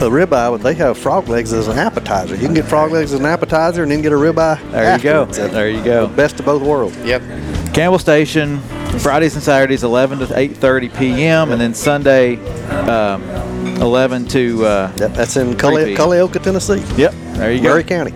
a 0.00 0.10
ribeye, 0.10 0.50
but 0.50 0.58
they 0.62 0.74
have 0.74 0.96
frog 0.96 1.28
legs 1.28 1.52
as 1.52 1.68
an 1.68 1.78
appetizer. 1.78 2.34
You 2.34 2.42
can 2.42 2.54
get 2.54 2.64
frog 2.66 2.92
legs 2.92 3.12
as 3.12 3.20
an 3.20 3.26
appetizer 3.26 3.82
and 3.82 3.90
then 3.90 4.00
get 4.02 4.12
a 4.12 4.16
ribeye. 4.16 4.70
There 4.70 4.96
you 4.96 5.02
go. 5.02 5.24
There 5.26 5.68
you 5.70 5.82
go. 5.82 6.06
Best 6.08 6.38
of 6.38 6.46
both 6.46 6.62
worlds. 6.62 6.96
Yep. 6.98 7.22
Campbell 7.74 7.98
Station, 7.98 8.58
Fridays 9.00 9.34
and 9.34 9.42
Saturdays, 9.42 9.84
11 9.84 10.20
to 10.20 10.26
8:30 10.26 10.96
p.m., 10.98 11.52
and 11.52 11.60
then 11.60 11.74
Sunday, 11.74 12.36
um, 12.88 13.22
11 13.80 14.26
to. 14.28 14.64
Uh, 14.64 14.92
Yep, 14.98 15.12
that's 15.14 15.36
in 15.36 15.48
3 15.52 15.56
Culli- 15.56 15.84
p.m. 15.86 15.98
Culleoka, 15.98 16.42
Tennessee. 16.42 16.82
Yep, 16.96 17.14
there 17.34 17.52
you 17.52 17.62
go. 17.62 17.68
Maury 17.70 17.84
County. 17.84 18.12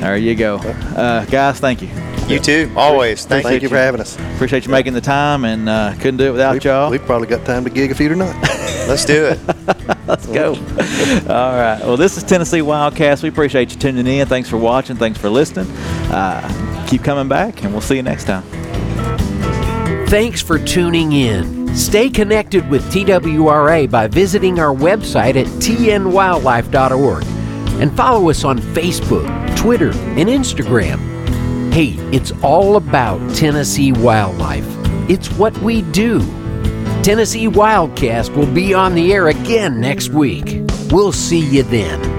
There 0.00 0.16
you 0.16 0.34
go, 0.34 0.56
uh, 0.56 1.24
guys. 1.26 1.60
Thank 1.60 1.82
you. 1.82 1.88
You 2.28 2.38
too. 2.38 2.70
Always. 2.76 3.24
Thank, 3.26 3.44
Thank 3.44 3.62
you. 3.62 3.66
you 3.66 3.68
for 3.70 3.76
having 3.76 4.00
us. 4.00 4.16
Appreciate 4.34 4.64
you 4.64 4.70
making 4.70 4.92
the 4.94 5.00
time, 5.00 5.44
and 5.44 5.68
uh, 5.68 5.94
couldn't 5.98 6.16
do 6.18 6.26
it 6.28 6.32
without 6.32 6.52
We've, 6.54 6.64
y'all. 6.64 6.90
we've 6.90 7.04
probably 7.04 7.26
got 7.26 7.44
time 7.44 7.64
to 7.64 7.70
gig 7.70 7.90
a 7.90 7.94
few 7.94 8.14
not. 8.14 8.34
Let's 8.88 9.04
do 9.04 9.26
it. 9.26 9.96
Let's 10.10 10.26
go. 10.26 10.54
All 10.54 11.54
right. 11.54 11.78
Well, 11.82 11.96
this 11.96 12.16
is 12.16 12.24
Tennessee 12.24 12.58
Wildcast. 12.58 13.22
We 13.22 13.28
appreciate 13.28 13.72
you 13.72 13.78
tuning 13.78 14.08
in. 14.08 14.26
Thanks 14.26 14.48
for 14.48 14.56
watching. 14.56 14.96
Thanks 14.96 15.20
for 15.20 15.30
listening. 15.30 15.70
Uh, 16.10 16.86
keep 16.88 17.04
coming 17.04 17.28
back, 17.28 17.62
and 17.62 17.70
we'll 17.70 17.80
see 17.80 17.94
you 17.94 18.02
next 18.02 18.24
time. 18.24 18.42
Thanks 20.08 20.42
for 20.42 20.58
tuning 20.58 21.12
in. 21.12 21.76
Stay 21.76 22.10
connected 22.10 22.68
with 22.68 22.82
TWRA 22.92 23.88
by 23.88 24.08
visiting 24.08 24.58
our 24.58 24.74
website 24.74 25.36
at 25.36 25.46
tnwildlife.org 25.46 27.24
and 27.80 27.96
follow 27.96 28.30
us 28.30 28.42
on 28.42 28.58
Facebook, 28.58 29.56
Twitter, 29.56 29.92
and 29.92 30.28
Instagram. 30.28 31.72
Hey, 31.72 31.90
it's 32.12 32.32
all 32.42 32.74
about 32.74 33.20
Tennessee 33.36 33.92
wildlife. 33.92 34.66
It's 35.08 35.30
what 35.34 35.56
we 35.58 35.82
do. 35.82 36.18
Tennessee 37.02 37.46
Wildcast 37.46 38.36
will 38.36 38.52
be 38.52 38.74
on 38.74 38.94
the 38.94 39.14
air 39.14 39.28
again 39.28 39.80
next 39.80 40.10
week. 40.10 40.60
We'll 40.90 41.12
see 41.12 41.40
you 41.40 41.62
then. 41.62 42.09